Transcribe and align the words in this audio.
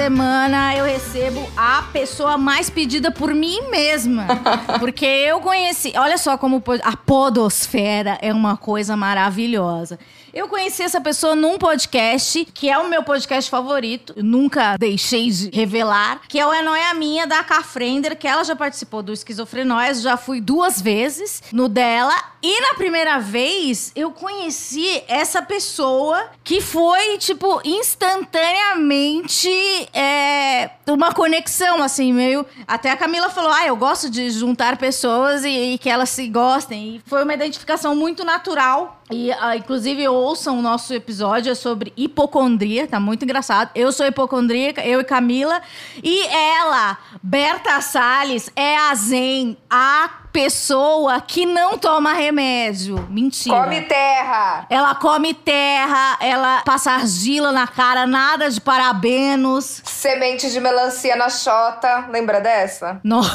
semana 0.00 0.74
eu 0.74 0.86
recebo 0.86 1.46
a 1.54 1.82
pessoa 1.92 2.38
mais 2.38 2.70
pedida 2.70 3.10
por 3.10 3.34
mim 3.34 3.68
mesma. 3.70 4.26
Porque 4.80 5.04
eu 5.04 5.40
conheci. 5.40 5.92
Olha 5.94 6.16
só 6.16 6.38
como 6.38 6.62
a 6.82 6.96
Podosfera 6.96 8.16
é 8.22 8.32
uma 8.32 8.56
coisa 8.56 8.96
maravilhosa. 8.96 9.98
Eu 10.32 10.48
conheci 10.48 10.82
essa 10.82 11.00
pessoa 11.00 11.34
num 11.34 11.58
podcast, 11.58 12.46
que 12.54 12.70
é 12.70 12.78
o 12.78 12.88
meu 12.88 13.02
podcast 13.02 13.50
favorito. 13.50 14.14
Eu 14.16 14.24
nunca 14.24 14.76
deixei 14.78 15.28
de 15.28 15.50
revelar. 15.52 16.20
Que 16.28 16.38
é 16.38 16.46
o 16.46 16.52
É 16.52 16.62
Noia 16.62 16.94
Minha, 16.94 17.26
da 17.26 17.44
Cafrender, 17.44 18.16
que 18.16 18.28
ela 18.28 18.42
já 18.44 18.56
participou 18.56 19.02
do 19.02 19.12
Esquizofrenóias. 19.12 20.00
Já 20.00 20.16
fui 20.16 20.40
duas 20.40 20.80
vezes 20.80 21.42
no 21.52 21.68
dela. 21.68 22.14
E 22.42 22.60
na 22.62 22.74
primeira 22.74 23.18
vez, 23.18 23.92
eu 23.94 24.10
conheci 24.12 25.02
essa 25.06 25.42
pessoa 25.42 26.30
que 26.42 26.62
foi, 26.62 27.18
tipo, 27.18 27.60
instantaneamente 27.62 29.50
é, 29.92 30.70
uma 30.88 31.12
conexão, 31.12 31.82
assim, 31.82 32.14
meio. 32.14 32.46
Até 32.66 32.90
a 32.90 32.96
Camila 32.96 33.28
falou: 33.28 33.50
ah, 33.52 33.66
eu 33.66 33.76
gosto 33.76 34.08
de 34.08 34.30
juntar 34.30 34.78
pessoas 34.78 35.44
e, 35.44 35.74
e 35.74 35.78
que 35.78 35.90
elas 35.90 36.08
se 36.08 36.26
gostem. 36.28 36.96
E 36.96 37.02
foi 37.04 37.22
uma 37.22 37.34
identificação 37.34 37.94
muito 37.94 38.24
natural. 38.24 39.02
E, 39.10 39.30
uh, 39.30 39.54
inclusive, 39.56 40.06
ouçam 40.08 40.58
o 40.58 40.62
nosso 40.62 40.94
episódio 40.94 41.50
é 41.50 41.54
sobre 41.54 41.92
hipocondria, 41.96 42.86
tá 42.86 43.00
muito 43.00 43.24
engraçado. 43.24 43.70
Eu 43.74 43.90
sou 43.92 44.06
hipocondríaca, 44.06 44.86
eu 44.86 45.00
e 45.00 45.04
Camila. 45.04 45.60
E 46.02 46.26
ela, 46.28 46.96
Berta 47.22 47.80
Salles, 47.80 48.50
é 48.54 48.76
a 48.76 48.94
Zen, 48.94 49.58
a 49.68 50.08
pessoa 50.32 51.20
que 51.20 51.44
não 51.46 51.76
toma 51.78 52.12
remédio. 52.12 53.06
Mentira. 53.10 53.62
Come 53.62 53.82
terra. 53.82 54.66
Ela 54.70 54.94
come 54.94 55.34
terra, 55.34 56.16
ela 56.20 56.62
passa 56.62 56.92
argila 56.92 57.52
na 57.52 57.66
cara, 57.66 58.06
nada 58.06 58.50
de 58.50 58.60
parabenos. 58.60 59.82
Semente 59.84 60.50
de 60.50 60.60
melancia 60.60 61.16
na 61.16 61.28
chota. 61.28 62.06
Lembra 62.10 62.40
dessa? 62.40 63.00
Não. 63.04 63.20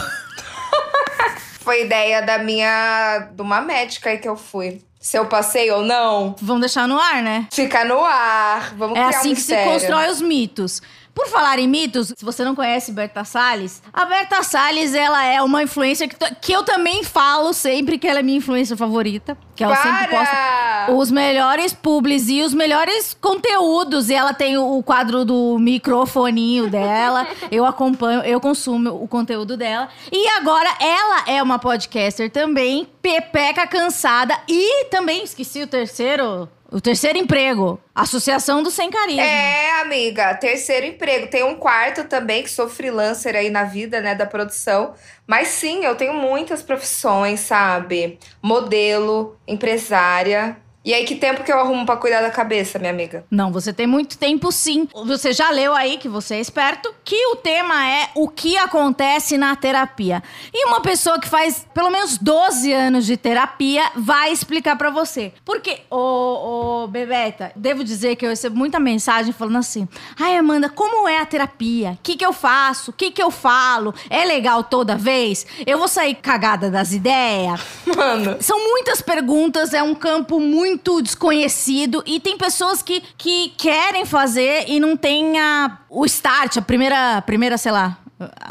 Foi 1.61 1.83
ideia 1.85 2.21
da 2.21 2.37
minha. 2.37 3.29
de 3.33 3.41
uma 3.41 3.61
médica 3.61 4.09
aí 4.09 4.17
que 4.17 4.27
eu 4.27 4.35
fui. 4.37 4.81
Se 4.99 5.17
eu 5.17 5.25
passei 5.27 5.69
ou 5.69 5.83
não. 5.83 6.35
Vamos 6.41 6.61
deixar 6.61 6.87
no 6.87 6.99
ar, 6.99 7.21
né? 7.21 7.47
Fica 7.51 7.85
no 7.85 8.03
ar. 8.03 8.73
Vamos 8.75 8.97
É 8.97 9.05
criar 9.05 9.19
assim 9.19 9.31
um 9.31 9.35
que 9.35 9.41
se 9.41 9.51
mistério. 9.53 9.71
constrói 9.71 10.09
os 10.09 10.19
mitos. 10.21 10.81
Por 11.15 11.27
falar 11.27 11.57
em 11.59 11.67
mitos, 11.67 12.13
se 12.15 12.25
você 12.25 12.43
não 12.43 12.53
conhece 12.53 12.91
Berta 12.91 13.23
Salles, 13.23 13.81
a 13.93 14.03
Berta 14.03 14.43
Salles, 14.43 14.93
ela 14.93 15.23
é 15.23 15.41
uma 15.41 15.63
influencer 15.63 16.09
que, 16.09 16.17
que 16.41 16.51
eu 16.51 16.61
também 16.61 17.05
falo 17.05 17.53
sempre 17.53 17.97
que 17.97 18.05
ela 18.05 18.19
é 18.19 18.21
minha 18.21 18.37
influencer 18.37 18.75
favorita. 18.75 19.37
Que 19.55 19.63
ela 19.63 19.77
sempre 19.77 20.07
Para! 20.07 20.17
posta 20.17 20.93
os 20.93 21.09
melhores 21.09 21.71
publis 21.71 22.27
e 22.27 22.41
os 22.41 22.53
melhores 22.53 23.15
conteúdos. 23.19 24.09
E 24.09 24.13
ela 24.13 24.33
tem 24.33 24.57
o, 24.57 24.77
o 24.77 24.83
quadro 24.83 25.23
do 25.23 25.57
microfoninho 25.57 26.67
dela. 26.69 27.25
eu 27.49 27.65
acompanho, 27.65 28.19
eu 28.23 28.41
consumo 28.41 28.89
o 29.01 29.07
conteúdo 29.07 29.55
dela. 29.55 29.87
E 30.11 30.27
agora 30.31 30.69
ela 30.81 31.23
é 31.27 31.41
uma 31.41 31.57
podcaster 31.57 32.29
também, 32.29 32.89
pepeca 33.01 33.65
cansada. 33.65 34.37
E 34.49 34.85
também, 34.85 35.23
esqueci 35.23 35.63
o 35.63 35.67
terceiro... 35.67 36.49
O 36.75 36.81
terceiro 36.81 37.17
emprego, 37.17 37.79
Associação 37.95 38.61
do 38.61 38.69
Sem 38.69 38.91
Carisma. 38.91 39.21
É, 39.21 39.79
amiga, 39.79 40.35
terceiro 40.35 40.85
emprego. 40.85 41.27
Tem 41.27 41.41
um 41.41 41.55
quarto 41.55 42.03
também, 42.03 42.43
que 42.43 42.49
sou 42.49 42.67
freelancer 42.67 43.33
aí 43.33 43.49
na 43.49 43.63
vida, 43.63 44.01
né, 44.01 44.13
da 44.13 44.25
produção. 44.25 44.93
Mas 45.25 45.47
sim, 45.47 45.85
eu 45.85 45.95
tenho 45.95 46.13
muitas 46.13 46.61
profissões, 46.61 47.39
sabe? 47.39 48.19
Modelo, 48.41 49.37
empresária. 49.47 50.57
E 50.85 50.93
aí, 50.93 51.03
que 51.03 51.15
tempo 51.15 51.43
que 51.43 51.51
eu 51.51 51.59
arrumo 51.59 51.83
pra 51.83 51.97
cuidar 51.97 52.21
da 52.21 52.29
cabeça, 52.29 52.77
minha 52.77 52.91
amiga? 52.91 53.25
Não, 53.31 53.51
você 53.51 53.73
tem 53.73 53.87
muito 53.87 54.19
tempo 54.19 54.51
sim. 54.51 54.87
Você 54.93 55.33
já 55.33 55.49
leu 55.49 55.73
aí, 55.73 55.97
que 55.97 56.07
você 56.07 56.35
é 56.35 56.39
esperto, 56.39 56.93
que 57.03 57.15
o 57.29 57.35
tema 57.37 57.89
é 57.89 58.09
o 58.13 58.29
que 58.29 58.55
acontece 58.55 59.35
na 59.35 59.55
terapia. 59.55 60.21
E 60.53 60.67
uma 60.67 60.81
pessoa 60.81 61.19
que 61.19 61.27
faz 61.27 61.65
pelo 61.73 61.89
menos 61.89 62.19
12 62.19 62.71
anos 62.71 63.07
de 63.07 63.17
terapia 63.17 63.81
vai 63.95 64.31
explicar 64.31 64.75
pra 64.75 64.91
você. 64.91 65.33
Porque, 65.43 65.79
ô, 65.89 66.83
ô, 66.83 66.87
Bebeta, 66.87 67.51
devo 67.55 67.83
dizer 67.83 68.15
que 68.15 68.23
eu 68.23 68.29
recebo 68.29 68.55
muita 68.55 68.79
mensagem 68.79 69.33
falando 69.33 69.57
assim: 69.57 69.87
ai, 70.19 70.37
Amanda, 70.37 70.69
como 70.69 71.09
é 71.09 71.19
a 71.19 71.25
terapia? 71.25 71.93
O 71.93 71.99
que, 72.03 72.15
que 72.15 72.25
eu 72.25 72.31
faço? 72.31 72.91
O 72.91 72.93
que, 72.93 73.09
que 73.09 73.23
eu 73.23 73.31
falo? 73.31 73.91
É 74.07 74.23
legal 74.23 74.63
toda 74.63 74.95
vez? 74.95 75.47
Eu 75.65 75.79
vou 75.79 75.87
sair 75.87 76.13
cagada 76.13 76.69
das 76.69 76.93
ideias? 76.93 77.59
Mano. 77.97 78.37
São 78.39 78.59
muitas 78.69 79.01
perguntas, 79.01 79.73
é 79.73 79.81
um 79.81 79.95
campo 79.95 80.39
muito 80.39 80.74
desconhecido 81.01 82.03
e 82.05 82.19
tem 82.19 82.37
pessoas 82.37 82.81
que, 82.81 83.01
que 83.17 83.53
querem 83.57 84.05
fazer 84.05 84.65
e 84.67 84.79
não 84.79 84.95
tem 84.95 85.39
a, 85.39 85.79
o 85.89 86.05
start, 86.05 86.57
a 86.57 86.61
primeira, 86.61 87.21
primeira, 87.21 87.57
sei 87.57 87.71
lá, 87.71 87.97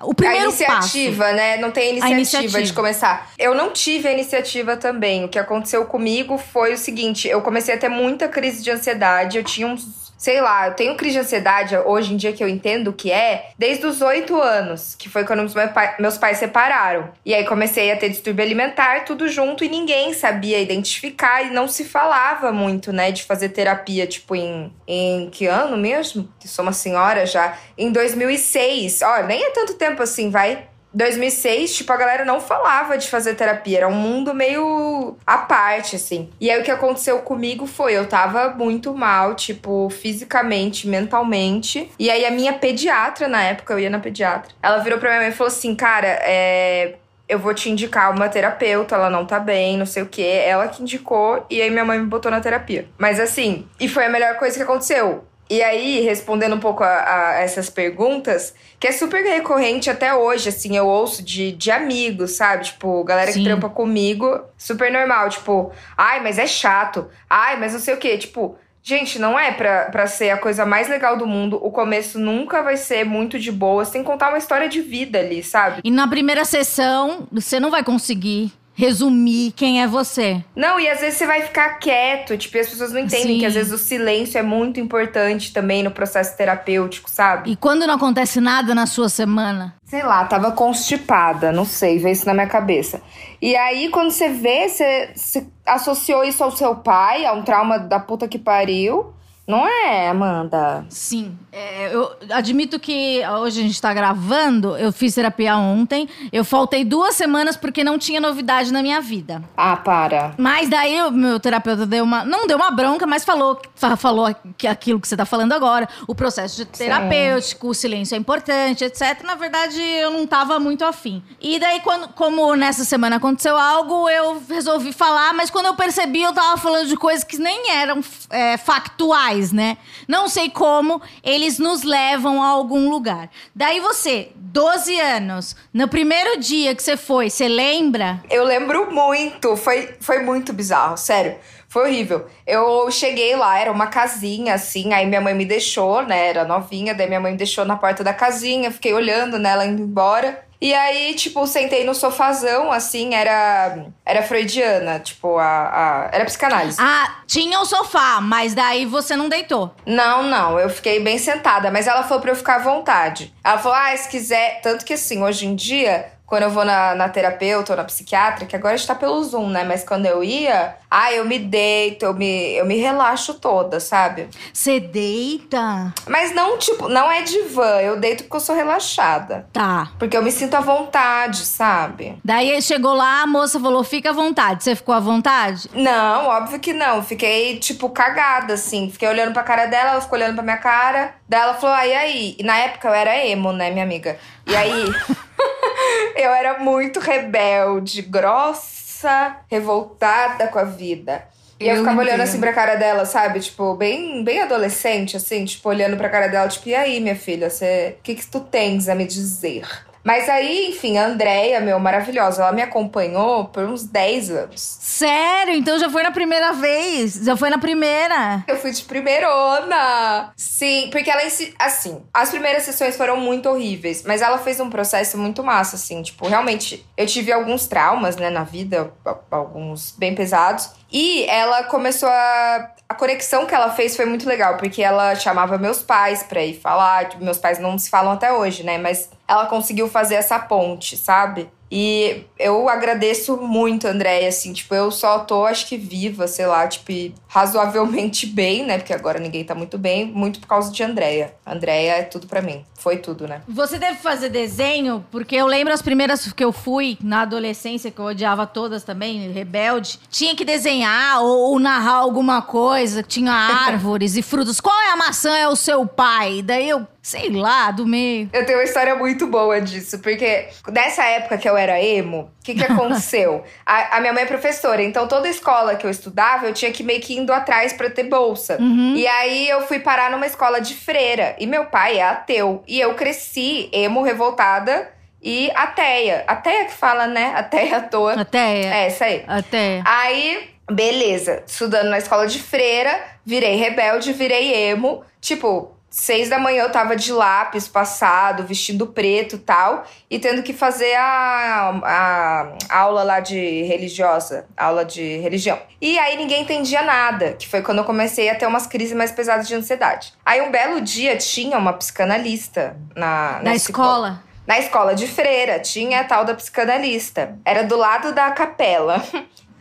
o 0.02 0.10
A 0.10 0.14
primeiro 0.14 0.44
iniciativa, 0.44 1.32
né? 1.32 1.56
Não 1.56 1.70
tem 1.70 1.90
iniciativa, 1.92 2.18
iniciativa. 2.18 2.62
de 2.62 2.72
começar. 2.72 3.32
Eu 3.38 3.54
não 3.54 3.70
tive 3.70 4.08
a 4.08 4.12
iniciativa 4.12 4.76
também. 4.76 5.24
O 5.24 5.28
que 5.28 5.38
aconteceu 5.38 5.86
comigo 5.86 6.36
foi 6.36 6.74
o 6.74 6.78
seguinte: 6.78 7.26
eu 7.26 7.40
comecei 7.40 7.74
a 7.74 7.78
ter 7.78 7.88
muita 7.88 8.28
crise 8.28 8.62
de 8.62 8.70
ansiedade. 8.70 9.38
Eu 9.38 9.44
tinha 9.44 9.66
uns. 9.66 10.03
Sei 10.16 10.40
lá, 10.40 10.68
eu 10.68 10.74
tenho 10.74 10.96
crise 10.96 11.14
de 11.14 11.20
ansiedade 11.20 11.76
hoje 11.76 12.14
em 12.14 12.16
dia 12.16 12.32
que 12.32 12.42
eu 12.42 12.48
entendo 12.48 12.88
o 12.88 12.92
que 12.92 13.10
é, 13.10 13.50
desde 13.58 13.84
os 13.86 14.00
oito 14.00 14.40
anos, 14.40 14.94
que 14.94 15.08
foi 15.08 15.24
quando 15.24 15.42
os 15.42 15.54
meu 15.54 15.68
pai- 15.68 15.96
meus 15.98 16.16
pais 16.16 16.38
separaram. 16.38 17.10
E 17.26 17.34
aí 17.34 17.44
comecei 17.44 17.90
a 17.92 17.96
ter 17.96 18.08
distúrbio 18.08 18.44
alimentar, 18.44 19.04
tudo 19.04 19.28
junto, 19.28 19.64
e 19.64 19.68
ninguém 19.68 20.14
sabia 20.14 20.60
identificar 20.60 21.42
e 21.42 21.50
não 21.50 21.68
se 21.68 21.84
falava 21.84 22.52
muito, 22.52 22.92
né, 22.92 23.10
de 23.10 23.22
fazer 23.24 23.50
terapia, 23.50 24.06
tipo, 24.06 24.34
em, 24.34 24.72
em 24.86 25.28
que 25.30 25.46
ano 25.46 25.76
mesmo? 25.76 26.28
Que 26.38 26.48
sou 26.48 26.62
uma 26.62 26.72
senhora 26.72 27.26
já. 27.26 27.56
Em 27.76 27.90
2006. 27.92 29.02
Ó, 29.02 29.22
nem 29.24 29.42
é 29.44 29.50
tanto 29.50 29.74
tempo 29.74 30.02
assim, 30.02 30.30
vai. 30.30 30.66
2006, 30.94 31.74
tipo, 31.74 31.92
a 31.92 31.96
galera 31.96 32.24
não 32.24 32.40
falava 32.40 32.96
de 32.96 33.08
fazer 33.08 33.34
terapia. 33.34 33.78
Era 33.78 33.88
um 33.88 33.94
mundo 33.94 34.32
meio 34.32 35.16
à 35.26 35.38
parte, 35.38 35.96
assim. 35.96 36.30
E 36.40 36.50
aí 36.50 36.60
o 36.60 36.64
que 36.64 36.70
aconteceu 36.70 37.18
comigo 37.20 37.66
foi, 37.66 37.94
eu 37.94 38.06
tava 38.06 38.50
muito 38.50 38.94
mal, 38.94 39.34
tipo, 39.34 39.90
fisicamente, 39.90 40.86
mentalmente. 40.86 41.90
E 41.98 42.10
aí 42.10 42.24
a 42.24 42.30
minha 42.30 42.52
pediatra, 42.52 43.28
na 43.28 43.42
época, 43.42 43.74
eu 43.74 43.80
ia 43.80 43.90
na 43.90 43.98
pediatra, 43.98 44.52
ela 44.62 44.78
virou 44.78 44.98
pra 44.98 45.10
minha 45.10 45.20
mãe 45.22 45.30
e 45.30 45.34
falou 45.34 45.48
assim, 45.48 45.74
cara, 45.74 46.06
é 46.06 46.94
eu 47.28 47.38
vou 47.38 47.54
te 47.54 47.70
indicar 47.70 48.14
uma 48.14 48.28
terapeuta, 48.28 48.94
ela 48.94 49.08
não 49.08 49.24
tá 49.24 49.40
bem, 49.40 49.78
não 49.78 49.86
sei 49.86 50.02
o 50.02 50.06
quê. 50.06 50.42
Ela 50.44 50.68
que 50.68 50.82
indicou 50.82 51.44
e 51.48 51.60
aí 51.60 51.70
minha 51.70 51.84
mãe 51.84 51.98
me 51.98 52.06
botou 52.06 52.30
na 52.30 52.40
terapia. 52.40 52.86
Mas 52.98 53.18
assim, 53.18 53.66
e 53.80 53.88
foi 53.88 54.04
a 54.04 54.10
melhor 54.10 54.36
coisa 54.36 54.56
que 54.56 54.62
aconteceu. 54.62 55.24
E 55.48 55.62
aí, 55.62 56.00
respondendo 56.00 56.56
um 56.56 56.60
pouco 56.60 56.82
a, 56.82 57.28
a 57.28 57.40
essas 57.40 57.68
perguntas, 57.68 58.54
que 58.80 58.86
é 58.86 58.92
super 58.92 59.22
recorrente 59.22 59.90
até 59.90 60.14
hoje, 60.14 60.48
assim, 60.48 60.76
eu 60.76 60.86
ouço 60.86 61.22
de, 61.22 61.52
de 61.52 61.70
amigos, 61.70 62.32
sabe? 62.32 62.64
Tipo, 62.64 63.04
galera 63.04 63.30
Sim. 63.30 63.40
que 63.40 63.44
trampa 63.44 63.68
comigo, 63.68 64.40
super 64.56 64.90
normal. 64.90 65.28
Tipo, 65.28 65.70
ai, 65.96 66.22
mas 66.22 66.38
é 66.38 66.46
chato. 66.46 67.08
Ai, 67.28 67.58
mas 67.58 67.72
não 67.72 67.80
sei 67.80 67.94
o 67.94 67.98
quê. 67.98 68.16
Tipo, 68.16 68.56
Gente, 68.86 69.18
não 69.18 69.38
é 69.38 69.50
pra, 69.50 69.86
pra 69.86 70.06
ser 70.06 70.28
a 70.28 70.36
coisa 70.36 70.66
mais 70.66 70.90
legal 70.90 71.16
do 71.16 71.26
mundo. 71.26 71.58
O 71.62 71.70
começo 71.70 72.18
nunca 72.18 72.60
vai 72.62 72.76
ser 72.76 73.02
muito 73.02 73.38
de 73.38 73.50
boa. 73.50 73.82
Você 73.82 73.92
tem 73.92 74.02
que 74.02 74.06
contar 74.06 74.28
uma 74.28 74.36
história 74.36 74.68
de 74.68 74.82
vida 74.82 75.18
ali, 75.18 75.42
sabe? 75.42 75.80
E 75.82 75.90
na 75.90 76.06
primeira 76.06 76.44
sessão, 76.44 77.26
você 77.32 77.58
não 77.58 77.70
vai 77.70 77.82
conseguir 77.82 78.52
resumir 78.74 79.52
quem 79.52 79.82
é 79.82 79.86
você. 79.86 80.44
Não, 80.54 80.78
e 80.78 80.88
às 80.88 81.00
vezes 81.00 81.18
você 81.18 81.26
vai 81.26 81.42
ficar 81.42 81.78
quieto, 81.78 82.36
tipo, 82.36 82.56
e 82.56 82.60
as 82.60 82.68
pessoas 82.68 82.92
não 82.92 83.00
entendem 83.00 83.34
Sim. 83.34 83.38
que 83.38 83.46
às 83.46 83.54
vezes 83.54 83.72
o 83.72 83.78
silêncio 83.78 84.38
é 84.38 84.42
muito 84.42 84.80
importante 84.80 85.52
também 85.52 85.82
no 85.82 85.90
processo 85.90 86.36
terapêutico, 86.36 87.10
sabe? 87.10 87.52
E 87.52 87.56
quando 87.56 87.86
não 87.86 87.94
acontece 87.94 88.40
nada 88.40 88.74
na 88.74 88.86
sua 88.86 89.08
semana, 89.08 89.74
Sei 89.94 90.02
lá, 90.02 90.24
tava 90.24 90.50
constipada, 90.50 91.52
não 91.52 91.64
sei, 91.64 92.00
veio 92.00 92.12
isso 92.12 92.26
na 92.26 92.34
minha 92.34 92.48
cabeça. 92.48 93.00
E 93.40 93.54
aí, 93.54 93.88
quando 93.90 94.10
você 94.10 94.28
vê, 94.28 94.68
você, 94.68 95.10
você 95.14 95.46
associou 95.64 96.24
isso 96.24 96.42
ao 96.42 96.50
seu 96.50 96.74
pai, 96.74 97.24
a 97.24 97.32
um 97.32 97.42
trauma 97.42 97.78
da 97.78 98.00
puta 98.00 98.26
que 98.26 98.36
pariu. 98.36 99.12
Não 99.46 99.68
é, 99.68 100.08
Amanda? 100.08 100.86
Sim. 100.88 101.36
É, 101.52 101.94
eu 101.94 102.10
admito 102.30 102.80
que 102.80 103.20
hoje 103.42 103.60
a 103.60 103.62
gente 103.62 103.80
tá 103.80 103.92
gravando, 103.92 104.74
eu 104.76 104.90
fiz 104.90 105.14
terapia 105.14 105.56
ontem. 105.56 106.08
Eu 106.32 106.44
faltei 106.44 106.82
duas 106.82 107.14
semanas 107.14 107.54
porque 107.54 107.84
não 107.84 107.98
tinha 107.98 108.20
novidade 108.20 108.72
na 108.72 108.82
minha 108.82 109.02
vida. 109.02 109.42
Ah, 109.54 109.76
para. 109.76 110.34
Mas 110.38 110.70
daí 110.70 111.00
o 111.02 111.10
meu 111.10 111.38
terapeuta 111.38 111.84
deu 111.84 112.04
uma. 112.04 112.24
Não 112.24 112.46
deu 112.46 112.56
uma 112.56 112.70
bronca, 112.70 113.06
mas 113.06 113.22
falou, 113.22 113.60
falou 113.98 114.34
que 114.56 114.66
aquilo 114.66 114.98
que 114.98 115.06
você 115.06 115.16
tá 115.16 115.26
falando 115.26 115.52
agora, 115.52 115.86
o 116.08 116.14
processo 116.14 116.56
de 116.56 116.64
terapêutico, 116.64 117.66
Sim. 117.66 117.70
o 117.70 117.74
silêncio 117.74 118.14
é 118.14 118.18
importante, 118.18 118.82
etc. 118.82 119.22
Na 119.24 119.34
verdade, 119.34 119.78
eu 119.78 120.10
não 120.10 120.26
tava 120.26 120.58
muito 120.58 120.86
afim. 120.86 121.22
E 121.38 121.58
daí, 121.58 121.80
quando, 121.80 122.08
como 122.14 122.56
nessa 122.56 122.84
semana 122.84 123.16
aconteceu 123.16 123.58
algo, 123.58 124.08
eu 124.08 124.42
resolvi 124.48 124.90
falar, 124.90 125.34
mas 125.34 125.50
quando 125.50 125.66
eu 125.66 125.74
percebi, 125.74 126.22
eu 126.22 126.32
tava 126.32 126.56
falando 126.56 126.88
de 126.88 126.96
coisas 126.96 127.22
que 127.22 127.36
nem 127.36 127.70
eram 127.70 128.00
é, 128.30 128.56
factuais 128.56 129.33
faz, 129.34 129.52
né? 129.52 129.76
Não 130.06 130.28
sei 130.28 130.48
como, 130.48 131.02
eles 131.22 131.58
nos 131.58 131.82
levam 131.82 132.42
a 132.42 132.46
algum 132.46 132.88
lugar. 132.88 133.28
Daí 133.54 133.80
você, 133.80 134.30
12 134.36 135.00
anos, 135.00 135.56
no 135.72 135.88
primeiro 135.88 136.38
dia 136.38 136.74
que 136.74 136.82
você 136.82 136.96
foi, 136.96 137.28
você 137.28 137.48
lembra? 137.48 138.22
Eu 138.30 138.44
lembro 138.44 138.92
muito, 138.92 139.56
foi, 139.56 139.94
foi 140.00 140.20
muito 140.20 140.52
bizarro, 140.52 140.96
sério. 140.96 141.36
Foi 141.68 141.88
horrível. 141.88 142.26
Eu 142.46 142.88
cheguei 142.90 143.34
lá, 143.34 143.58
era 143.58 143.72
uma 143.72 143.88
casinha 143.88 144.54
assim, 144.54 144.92
aí 144.92 145.06
minha 145.06 145.20
mãe 145.20 145.34
me 145.34 145.44
deixou, 145.44 146.02
né? 146.02 146.28
Era 146.28 146.44
novinha, 146.44 146.94
daí 146.94 147.08
minha 147.08 147.20
mãe 147.20 147.32
me 147.32 147.38
deixou 147.38 147.64
na 147.64 147.76
porta 147.76 148.04
da 148.04 148.14
casinha, 148.14 148.70
fiquei 148.70 148.92
olhando 148.92 149.40
nela 149.40 149.66
indo 149.66 149.82
embora. 149.82 150.44
E 150.64 150.72
aí, 150.72 151.12
tipo, 151.14 151.46
sentei 151.46 151.84
no 151.84 151.94
sofazão, 151.94 152.72
assim, 152.72 153.14
era 153.14 153.84
era 154.02 154.22
freudiana, 154.22 154.98
tipo, 154.98 155.36
a, 155.36 155.44
a 155.44 156.08
era 156.10 156.24
psicanálise. 156.24 156.78
Ah, 156.80 157.16
tinha 157.26 157.60
o 157.60 157.66
sofá, 157.66 158.18
mas 158.22 158.54
daí 158.54 158.86
você 158.86 159.14
não 159.14 159.28
deitou. 159.28 159.74
Não, 159.84 160.22
não, 160.22 160.58
eu 160.58 160.70
fiquei 160.70 161.00
bem 161.00 161.18
sentada, 161.18 161.70
mas 161.70 161.86
ela 161.86 162.02
falou 162.02 162.22
pra 162.22 162.30
eu 162.30 162.34
ficar 162.36 162.54
à 162.54 162.58
vontade. 162.60 163.34
Ela 163.44 163.58
falou: 163.58 163.76
"Ah, 163.76 163.94
se 163.94 164.08
quiser, 164.08 164.62
tanto 164.62 164.86
que 164.86 164.94
assim, 164.94 165.22
hoje 165.22 165.44
em 165.46 165.54
dia, 165.54 166.13
quando 166.26 166.44
eu 166.44 166.50
vou 166.50 166.64
na, 166.64 166.94
na 166.94 167.08
terapeuta 167.08 167.72
ou 167.72 167.76
na 167.76 167.84
psiquiatra, 167.84 168.46
que 168.46 168.56
agora 168.56 168.74
está 168.74 168.94
pelo 168.94 169.22
Zoom, 169.22 169.50
né? 169.50 169.62
Mas 169.62 169.84
quando 169.84 170.06
eu 170.06 170.24
ia, 170.24 170.76
ah, 170.90 171.12
eu 171.12 171.24
me 171.24 171.38
deito, 171.38 172.06
eu 172.06 172.14
me, 172.14 172.54
eu 172.54 172.64
me 172.64 172.76
relaxo 172.76 173.34
toda, 173.34 173.78
sabe? 173.78 174.28
Você 174.52 174.80
deita? 174.80 175.92
Mas 176.08 176.34
não, 176.34 176.56
tipo, 176.56 176.88
não 176.88 177.10
é 177.10 177.22
divã. 177.22 177.80
Eu 177.80 178.00
deito 178.00 178.24
porque 178.24 178.36
eu 178.36 178.40
sou 178.40 178.56
relaxada. 178.56 179.46
Tá. 179.52 179.92
Porque 179.98 180.16
eu 180.16 180.22
me 180.22 180.32
sinto 180.32 180.54
à 180.54 180.60
vontade, 180.60 181.44
sabe? 181.44 182.18
Daí 182.24 182.60
chegou 182.62 182.94
lá, 182.94 183.22
a 183.22 183.26
moça 183.26 183.60
falou: 183.60 183.84
fica 183.84 184.10
à 184.10 184.12
vontade. 184.12 184.64
Você 184.64 184.74
ficou 184.74 184.94
à 184.94 185.00
vontade? 185.00 185.68
Não, 185.74 186.26
óbvio 186.26 186.58
que 186.58 186.72
não. 186.72 187.02
Fiquei, 187.02 187.58
tipo, 187.58 187.90
cagada, 187.90 188.54
assim. 188.54 188.90
Fiquei 188.90 189.08
olhando 189.08 189.32
pra 189.32 189.42
cara 189.42 189.66
dela, 189.66 189.90
ela 189.90 190.00
ficou 190.00 190.18
olhando 190.18 190.34
pra 190.34 190.42
minha 190.42 190.56
cara. 190.56 191.14
Daí 191.28 191.40
ela 191.40 191.54
falou: 191.54 191.76
ah, 191.76 191.86
e 191.86 191.92
aí? 191.94 192.36
E 192.38 192.42
na 192.42 192.56
época 192.56 192.88
eu 192.88 192.94
era 192.94 193.26
emo, 193.26 193.52
né, 193.52 193.70
minha 193.70 193.84
amiga? 193.84 194.18
E 194.46 194.56
aí. 194.56 194.84
eu 196.16 196.32
era 196.32 196.58
muito 196.58 197.00
rebelde, 197.00 198.02
grossa, 198.02 199.38
revoltada 199.50 200.48
com 200.48 200.58
a 200.58 200.64
vida. 200.64 201.24
E 201.58 201.68
eu, 201.68 201.76
eu 201.76 201.82
ficava 201.82 202.00
olhando 202.00 202.20
assim 202.20 202.40
pra 202.40 202.52
cara 202.52 202.74
dela, 202.74 203.04
sabe? 203.04 203.40
Tipo, 203.40 203.74
bem, 203.74 204.24
bem 204.24 204.42
adolescente, 204.42 205.16
assim, 205.16 205.44
tipo, 205.44 205.68
olhando 205.68 205.96
pra 205.96 206.08
cara 206.08 206.28
dela, 206.28 206.48
tipo, 206.48 206.68
e 206.68 206.74
aí, 206.74 207.00
minha 207.00 207.16
filha, 207.16 207.48
você. 207.48 207.96
O 208.00 208.02
que, 208.02 208.14
que 208.16 208.26
tu 208.26 208.40
tens 208.40 208.88
a 208.88 208.94
me 208.94 209.06
dizer? 209.06 209.66
Mas 210.04 210.28
aí, 210.28 210.68
enfim, 210.68 210.98
a 210.98 211.06
Andrea, 211.06 211.60
meu, 211.60 211.80
maravilhosa, 211.80 212.42
ela 212.42 212.52
me 212.52 212.60
acompanhou 212.60 213.46
por 213.46 213.64
uns 213.64 213.84
10 213.84 214.30
anos. 214.30 214.60
Sério? 214.80 215.54
Então 215.54 215.78
já 215.78 215.88
foi 215.88 216.02
na 216.02 216.10
primeira 216.10 216.52
vez? 216.52 217.14
Já 217.14 217.34
foi 217.36 217.48
na 217.48 217.56
primeira? 217.56 218.44
Eu 218.46 218.56
fui 218.58 218.70
de 218.70 218.82
primeirona. 218.82 220.32
Sim, 220.36 220.90
porque 220.92 221.10
ela, 221.10 221.22
assim, 221.58 222.02
as 222.12 222.30
primeiras 222.30 222.64
sessões 222.64 222.96
foram 222.96 223.16
muito 223.16 223.48
horríveis, 223.48 224.02
mas 224.04 224.20
ela 224.20 224.36
fez 224.36 224.60
um 224.60 224.68
processo 224.68 225.16
muito 225.16 225.42
massa, 225.42 225.76
assim, 225.76 226.02
tipo, 226.02 226.28
realmente, 226.28 226.86
eu 226.96 227.06
tive 227.06 227.32
alguns 227.32 227.66
traumas, 227.66 228.16
né, 228.16 228.28
na 228.28 228.44
vida, 228.44 228.92
alguns 229.30 229.94
bem 229.96 230.14
pesados. 230.14 230.70
E 230.92 231.24
ela 231.24 231.64
começou 231.64 232.08
a. 232.08 232.70
A 232.88 232.94
conexão 232.94 233.46
que 233.46 233.54
ela 233.54 233.70
fez 233.70 233.96
foi 233.96 234.04
muito 234.04 234.28
legal, 234.28 234.56
porque 234.56 234.82
ela 234.82 235.14
chamava 235.14 235.56
meus 235.56 235.82
pais 235.82 236.22
pra 236.22 236.42
ir 236.44 236.54
falar. 236.60 237.08
Tipo, 237.08 237.24
meus 237.24 237.38
pais 237.38 237.58
não 237.58 237.78
se 237.78 237.88
falam 237.88 238.12
até 238.12 238.32
hoje, 238.32 238.62
né? 238.62 238.78
Mas 238.78 239.10
ela 239.26 239.46
conseguiu 239.46 239.88
fazer 239.88 240.16
essa 240.16 240.38
ponte, 240.38 240.96
sabe? 240.96 241.50
E 241.76 242.24
eu 242.38 242.68
agradeço 242.68 243.36
muito, 243.36 243.88
Andréia, 243.88 244.28
assim, 244.28 244.52
tipo, 244.52 244.72
eu 244.76 244.92
só 244.92 245.18
tô, 245.18 245.44
acho 245.44 245.66
que 245.66 245.76
viva, 245.76 246.28
sei 246.28 246.46
lá, 246.46 246.68
tipo, 246.68 246.92
razoavelmente 247.26 248.26
bem, 248.30 248.64
né? 248.64 248.78
Porque 248.78 248.92
agora 248.92 249.18
ninguém 249.18 249.42
tá 249.42 249.56
muito 249.56 249.76
bem, 249.76 250.06
muito 250.06 250.38
por 250.38 250.46
causa 250.46 250.70
de 250.70 250.80
Andréia. 250.84 251.34
Andréia 251.44 251.96
é 251.96 252.02
tudo 252.02 252.28
para 252.28 252.40
mim. 252.40 252.64
Foi 252.76 252.98
tudo, 252.98 253.26
né? 253.26 253.42
Você 253.48 253.76
deve 253.76 253.98
fazer 253.98 254.28
desenho, 254.28 255.04
porque 255.10 255.34
eu 255.34 255.48
lembro 255.48 255.74
as 255.74 255.82
primeiras 255.82 256.32
que 256.32 256.44
eu 256.44 256.52
fui 256.52 256.96
na 257.02 257.22
adolescência, 257.22 257.90
que 257.90 257.98
eu 257.98 258.04
odiava 258.04 258.46
todas 258.46 258.84
também, 258.84 259.32
rebelde. 259.32 259.98
Tinha 260.08 260.36
que 260.36 260.44
desenhar 260.44 261.22
ou, 261.22 261.50
ou 261.50 261.58
narrar 261.58 261.96
alguma 261.96 262.40
coisa, 262.40 263.02
tinha 263.02 263.32
árvores 263.66 264.16
e 264.16 264.22
frutos. 264.22 264.60
Qual 264.60 264.80
é 264.80 264.92
a 264.92 264.96
maçã? 264.96 265.36
É 265.36 265.48
o 265.48 265.56
seu 265.56 265.84
pai? 265.84 266.40
Daí 266.40 266.68
eu 266.68 266.86
sei 267.04 267.28
lá, 267.28 267.70
do 267.70 267.86
meio. 267.86 268.30
Eu 268.32 268.46
tenho 268.46 268.58
uma 268.58 268.64
história 268.64 268.94
muito 268.96 269.26
boa 269.26 269.60
disso, 269.60 269.98
porque 269.98 270.48
nessa 270.72 271.04
época 271.04 271.36
que 271.36 271.46
eu 271.46 271.54
era 271.54 271.78
emo, 271.78 272.32
o 272.40 272.42
que, 272.42 272.54
que 272.54 272.64
aconteceu? 272.64 273.44
a, 273.64 273.98
a, 273.98 274.00
minha 274.00 274.14
mãe 274.14 274.22
é 274.22 274.26
professora, 274.26 274.82
então 274.82 275.06
toda 275.06 275.28
escola 275.28 275.76
que 275.76 275.86
eu 275.86 275.90
estudava, 275.90 276.46
eu 276.46 276.54
tinha 276.54 276.72
que 276.72 276.82
meio 276.82 277.02
que 277.02 277.14
indo 277.14 277.30
atrás 277.30 277.74
para 277.74 277.90
ter 277.90 278.04
bolsa. 278.04 278.56
Uhum. 278.58 278.94
E 278.96 279.06
aí 279.06 279.46
eu 279.50 279.60
fui 279.66 279.80
parar 279.80 280.10
numa 280.10 280.24
escola 280.26 280.62
de 280.62 280.74
freira, 280.74 281.36
e 281.38 281.46
meu 281.46 281.66
pai 281.66 281.98
é 281.98 282.04
ateu. 282.04 282.64
E 282.66 282.80
eu 282.80 282.94
cresci 282.94 283.68
emo, 283.70 284.00
revoltada, 284.00 284.90
e 285.22 285.50
ateia. 285.54 286.24
Ateia 286.26 286.64
que 286.64 286.72
fala, 286.72 287.06
né? 287.06 287.34
Ateia 287.36 287.76
à 287.76 287.80
toa. 287.82 288.14
Ateia. 288.14 288.74
É, 288.76 288.88
isso 288.88 289.04
aí. 289.04 289.22
Ateia. 289.28 289.82
Aí, 289.84 290.48
beleza. 290.70 291.42
Estudando 291.46 291.90
na 291.90 291.98
escola 291.98 292.26
de 292.26 292.40
freira, 292.40 292.98
virei 293.26 293.56
rebelde, 293.56 294.10
virei 294.14 294.70
emo. 294.70 295.04
Tipo, 295.20 295.73
seis 295.94 296.28
da 296.28 296.40
manhã 296.40 296.64
eu 296.64 296.72
tava 296.72 296.96
de 296.96 297.12
lápis 297.12 297.68
passado, 297.68 298.42
vestindo 298.42 298.88
preto 298.88 299.38
tal, 299.38 299.84
e 300.10 300.18
tendo 300.18 300.42
que 300.42 300.52
fazer 300.52 300.92
a, 300.96 301.80
a, 301.84 302.52
aula 302.68 303.04
lá 303.04 303.20
de 303.20 303.62
religiosa, 303.62 304.44
aula 304.56 304.84
de 304.84 305.18
religião. 305.18 305.56
E 305.80 305.96
aí 305.96 306.16
ninguém 306.16 306.42
entendia 306.42 306.82
nada, 306.82 307.34
que 307.34 307.46
foi 307.46 307.62
quando 307.62 307.78
eu 307.78 307.84
comecei 307.84 308.28
a 308.28 308.34
ter 308.34 308.44
umas 308.44 308.66
crises 308.66 308.92
mais 308.92 309.12
pesadas 309.12 309.46
de 309.46 309.54
ansiedade. 309.54 310.12
Aí 310.26 310.42
um 310.42 310.50
belo 310.50 310.80
dia 310.80 311.16
tinha 311.16 311.56
uma 311.56 311.72
psicanalista 311.74 312.76
na, 312.96 313.38
na 313.40 313.54
escola. 313.54 314.20
Na 314.48 314.58
escola 314.58 314.96
de 314.96 315.06
freira, 315.06 315.60
tinha 315.60 316.00
a 316.00 316.04
tal 316.04 316.24
da 316.24 316.34
psicanalista. 316.34 317.38
Era 317.44 317.62
do 317.62 317.76
lado 317.76 318.12
da 318.12 318.32
capela. 318.32 319.02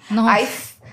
Nossa. 0.10 0.32
Aí, 0.32 0.50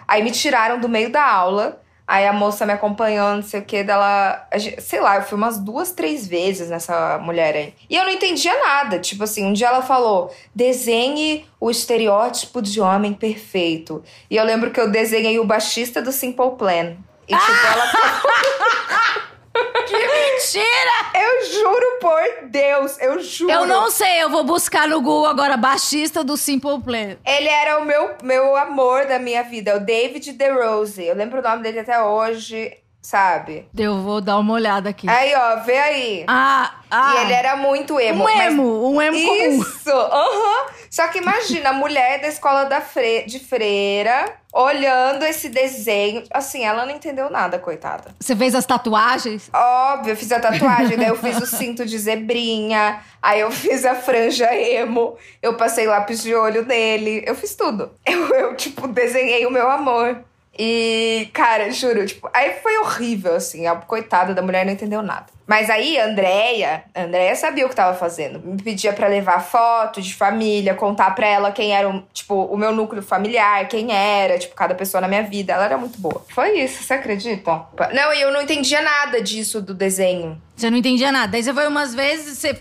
aí 0.07 0.23
me 0.23 0.31
tiraram 0.31 0.79
do 0.79 0.89
meio 0.89 1.11
da 1.11 1.27
aula 1.27 1.81
Aí 2.11 2.27
a 2.27 2.33
moça 2.33 2.67
me 2.67 2.73
acompanhando, 2.73 3.37
não 3.37 3.43
sei 3.45 3.61
o 3.61 3.65
que, 3.65 3.85
dela. 3.85 4.45
Sei 4.81 5.01
lá, 5.01 5.15
eu 5.15 5.23
fui 5.23 5.39
umas 5.39 5.61
duas, 5.61 5.93
três 5.93 6.27
vezes 6.27 6.69
nessa 6.69 7.19
mulher 7.19 7.55
aí. 7.55 7.73
E 7.89 7.95
eu 7.95 8.03
não 8.03 8.11
entendia 8.11 8.53
nada. 8.59 8.99
Tipo 8.99 9.23
assim, 9.23 9.47
um 9.47 9.53
dia 9.53 9.69
ela 9.69 9.81
falou: 9.81 10.35
desenhe 10.53 11.47
o 11.61 11.71
estereótipo 11.71 12.61
de 12.61 12.81
homem 12.81 13.13
perfeito. 13.13 14.03
E 14.29 14.35
eu 14.35 14.45
lembro 14.45 14.73
que 14.73 14.81
eu 14.81 14.91
desenhei 14.91 15.39
o 15.39 15.45
baixista 15.45 16.03
do 16.03 16.11
Simple 16.11 16.57
Plan. 16.59 16.97
E 17.29 17.37
tipo, 17.37 17.67
ela. 17.73 19.31
Que 19.53 19.97
mentira! 19.97 21.11
Eu 21.15 21.53
juro 21.53 21.87
por 22.01 22.49
Deus, 22.49 23.01
eu 23.01 23.21
juro. 23.21 23.53
Eu 23.53 23.67
não 23.67 23.91
sei, 23.91 24.23
eu 24.23 24.31
vou 24.31 24.45
buscar 24.45 24.89
no 24.89 25.01
Google 25.01 25.27
agora, 25.27 25.57
baixista 25.57 26.23
do 26.23 26.37
Simple 26.37 26.81
Plan. 26.81 27.17
Ele 27.27 27.49
era 27.49 27.79
o 27.79 27.85
meu, 27.85 28.15
meu 28.23 28.57
amor 28.57 29.07
da 29.07 29.19
minha 29.19 29.43
vida, 29.43 29.77
o 29.77 29.81
David 29.81 30.33
DeRose. 30.33 31.05
Eu 31.05 31.17
lembro 31.17 31.41
o 31.41 31.43
nome 31.43 31.63
dele 31.63 31.81
até 31.81 32.01
hoje 32.03 32.77
sabe? 33.03 33.67
Eu 33.77 34.03
vou 34.03 34.21
dar 34.21 34.39
uma 34.39 34.53
olhada 34.53 34.91
aqui. 34.91 35.09
Aí, 35.09 35.35
ó, 35.35 35.57
vê 35.61 35.79
aí. 35.79 36.25
Ah, 36.29 36.75
ah. 36.91 37.15
E 37.17 37.25
ele 37.25 37.33
era 37.33 37.57
muito 37.57 37.99
emo. 37.99 38.25
Um 38.25 38.29
emo, 38.29 38.91
um 38.91 39.03
emo 39.03 39.17
Isso, 39.17 39.91
aham. 39.91 40.67
Uhum. 40.67 40.80
Só 40.91 41.07
que 41.07 41.19
imagina, 41.19 41.71
a 41.71 41.73
mulher 41.73 42.21
da 42.21 42.27
escola 42.27 42.65
da 42.65 42.81
fre... 42.81 43.23
de 43.23 43.39
freira 43.39 44.37
olhando 44.53 45.25
esse 45.25 45.49
desenho. 45.49 46.25
Assim, 46.33 46.65
ela 46.65 46.85
não 46.85 46.93
entendeu 46.93 47.31
nada, 47.31 47.61
coitada. 47.61 48.15
Você 48.19 48.35
fez 48.35 48.55
as 48.57 48.67
tatuagens? 48.67 49.49
Óbvio, 49.55 50.11
eu 50.11 50.17
fiz 50.17 50.33
a 50.33 50.41
tatuagem, 50.41 50.97
daí 50.99 51.07
eu 51.07 51.17
fiz 51.17 51.37
o 51.37 51.47
cinto 51.47 51.87
de 51.87 51.97
zebrinha, 51.97 53.01
aí 53.23 53.41
eu 53.41 53.53
fiz 53.53 53.85
a 53.85 53.95
franja 53.95 54.53
emo, 54.53 55.17
eu 55.41 55.55
passei 55.57 55.87
lápis 55.87 56.23
de 56.23 56.35
olho 56.35 56.67
nele, 56.67 57.23
eu 57.25 57.37
fiz 57.37 57.55
tudo. 57.55 57.93
Eu, 58.05 58.29
eu 58.35 58.57
tipo, 58.57 58.89
desenhei 58.89 59.47
o 59.47 59.51
meu 59.51 59.71
amor. 59.71 60.25
E, 60.63 61.31
cara, 61.33 61.71
juro, 61.71 62.05
tipo, 62.05 62.29
aí 62.35 62.53
foi 62.63 62.77
horrível, 62.77 63.35
assim. 63.35 63.67
A 63.67 63.77
coitada 63.77 64.35
da 64.35 64.43
mulher 64.43 64.67
não 64.67 64.75
entendeu 64.75 65.01
nada. 65.01 65.25
Mas 65.47 65.71
aí, 65.71 65.99
a 65.99 66.05
Andréia, 66.05 66.85
a 66.95 67.01
Andréia 67.01 67.35
sabia 67.35 67.65
o 67.65 67.69
que 67.71 67.75
tava 67.75 67.97
fazendo. 67.97 68.39
Me 68.45 68.63
pedia 68.63 68.93
para 68.93 69.09
levar 69.09 69.41
foto 69.41 70.03
de 70.03 70.13
família, 70.13 70.75
contar 70.75 71.15
pra 71.15 71.27
ela 71.27 71.51
quem 71.51 71.73
era, 71.73 72.05
tipo, 72.13 72.35
o 72.35 72.59
meu 72.59 72.73
núcleo 72.73 73.03
familiar, 73.03 73.67
quem 73.69 73.91
era, 73.91 74.39
tipo, 74.39 74.55
cada 74.55 74.75
pessoa 74.75 75.01
na 75.01 75.09
minha 75.09 75.23
vida. 75.23 75.55
Ela 75.55 75.65
era 75.65 75.79
muito 75.79 75.99
boa. 75.99 76.23
Foi 76.29 76.59
isso, 76.59 76.83
você 76.83 76.93
acredita? 76.93 77.65
Não, 77.95 78.13
e 78.13 78.21
eu 78.21 78.31
não 78.31 78.43
entendia 78.43 78.83
nada 78.83 79.23
disso 79.23 79.63
do 79.63 79.73
desenho. 79.73 80.41
Você 80.55 80.69
não 80.69 80.77
entendia 80.77 81.11
nada. 81.11 81.33
Daí 81.33 81.43
você 81.43 81.55
foi 81.55 81.67
umas 81.67 81.95
vezes, 81.95 82.37
você 82.37 82.53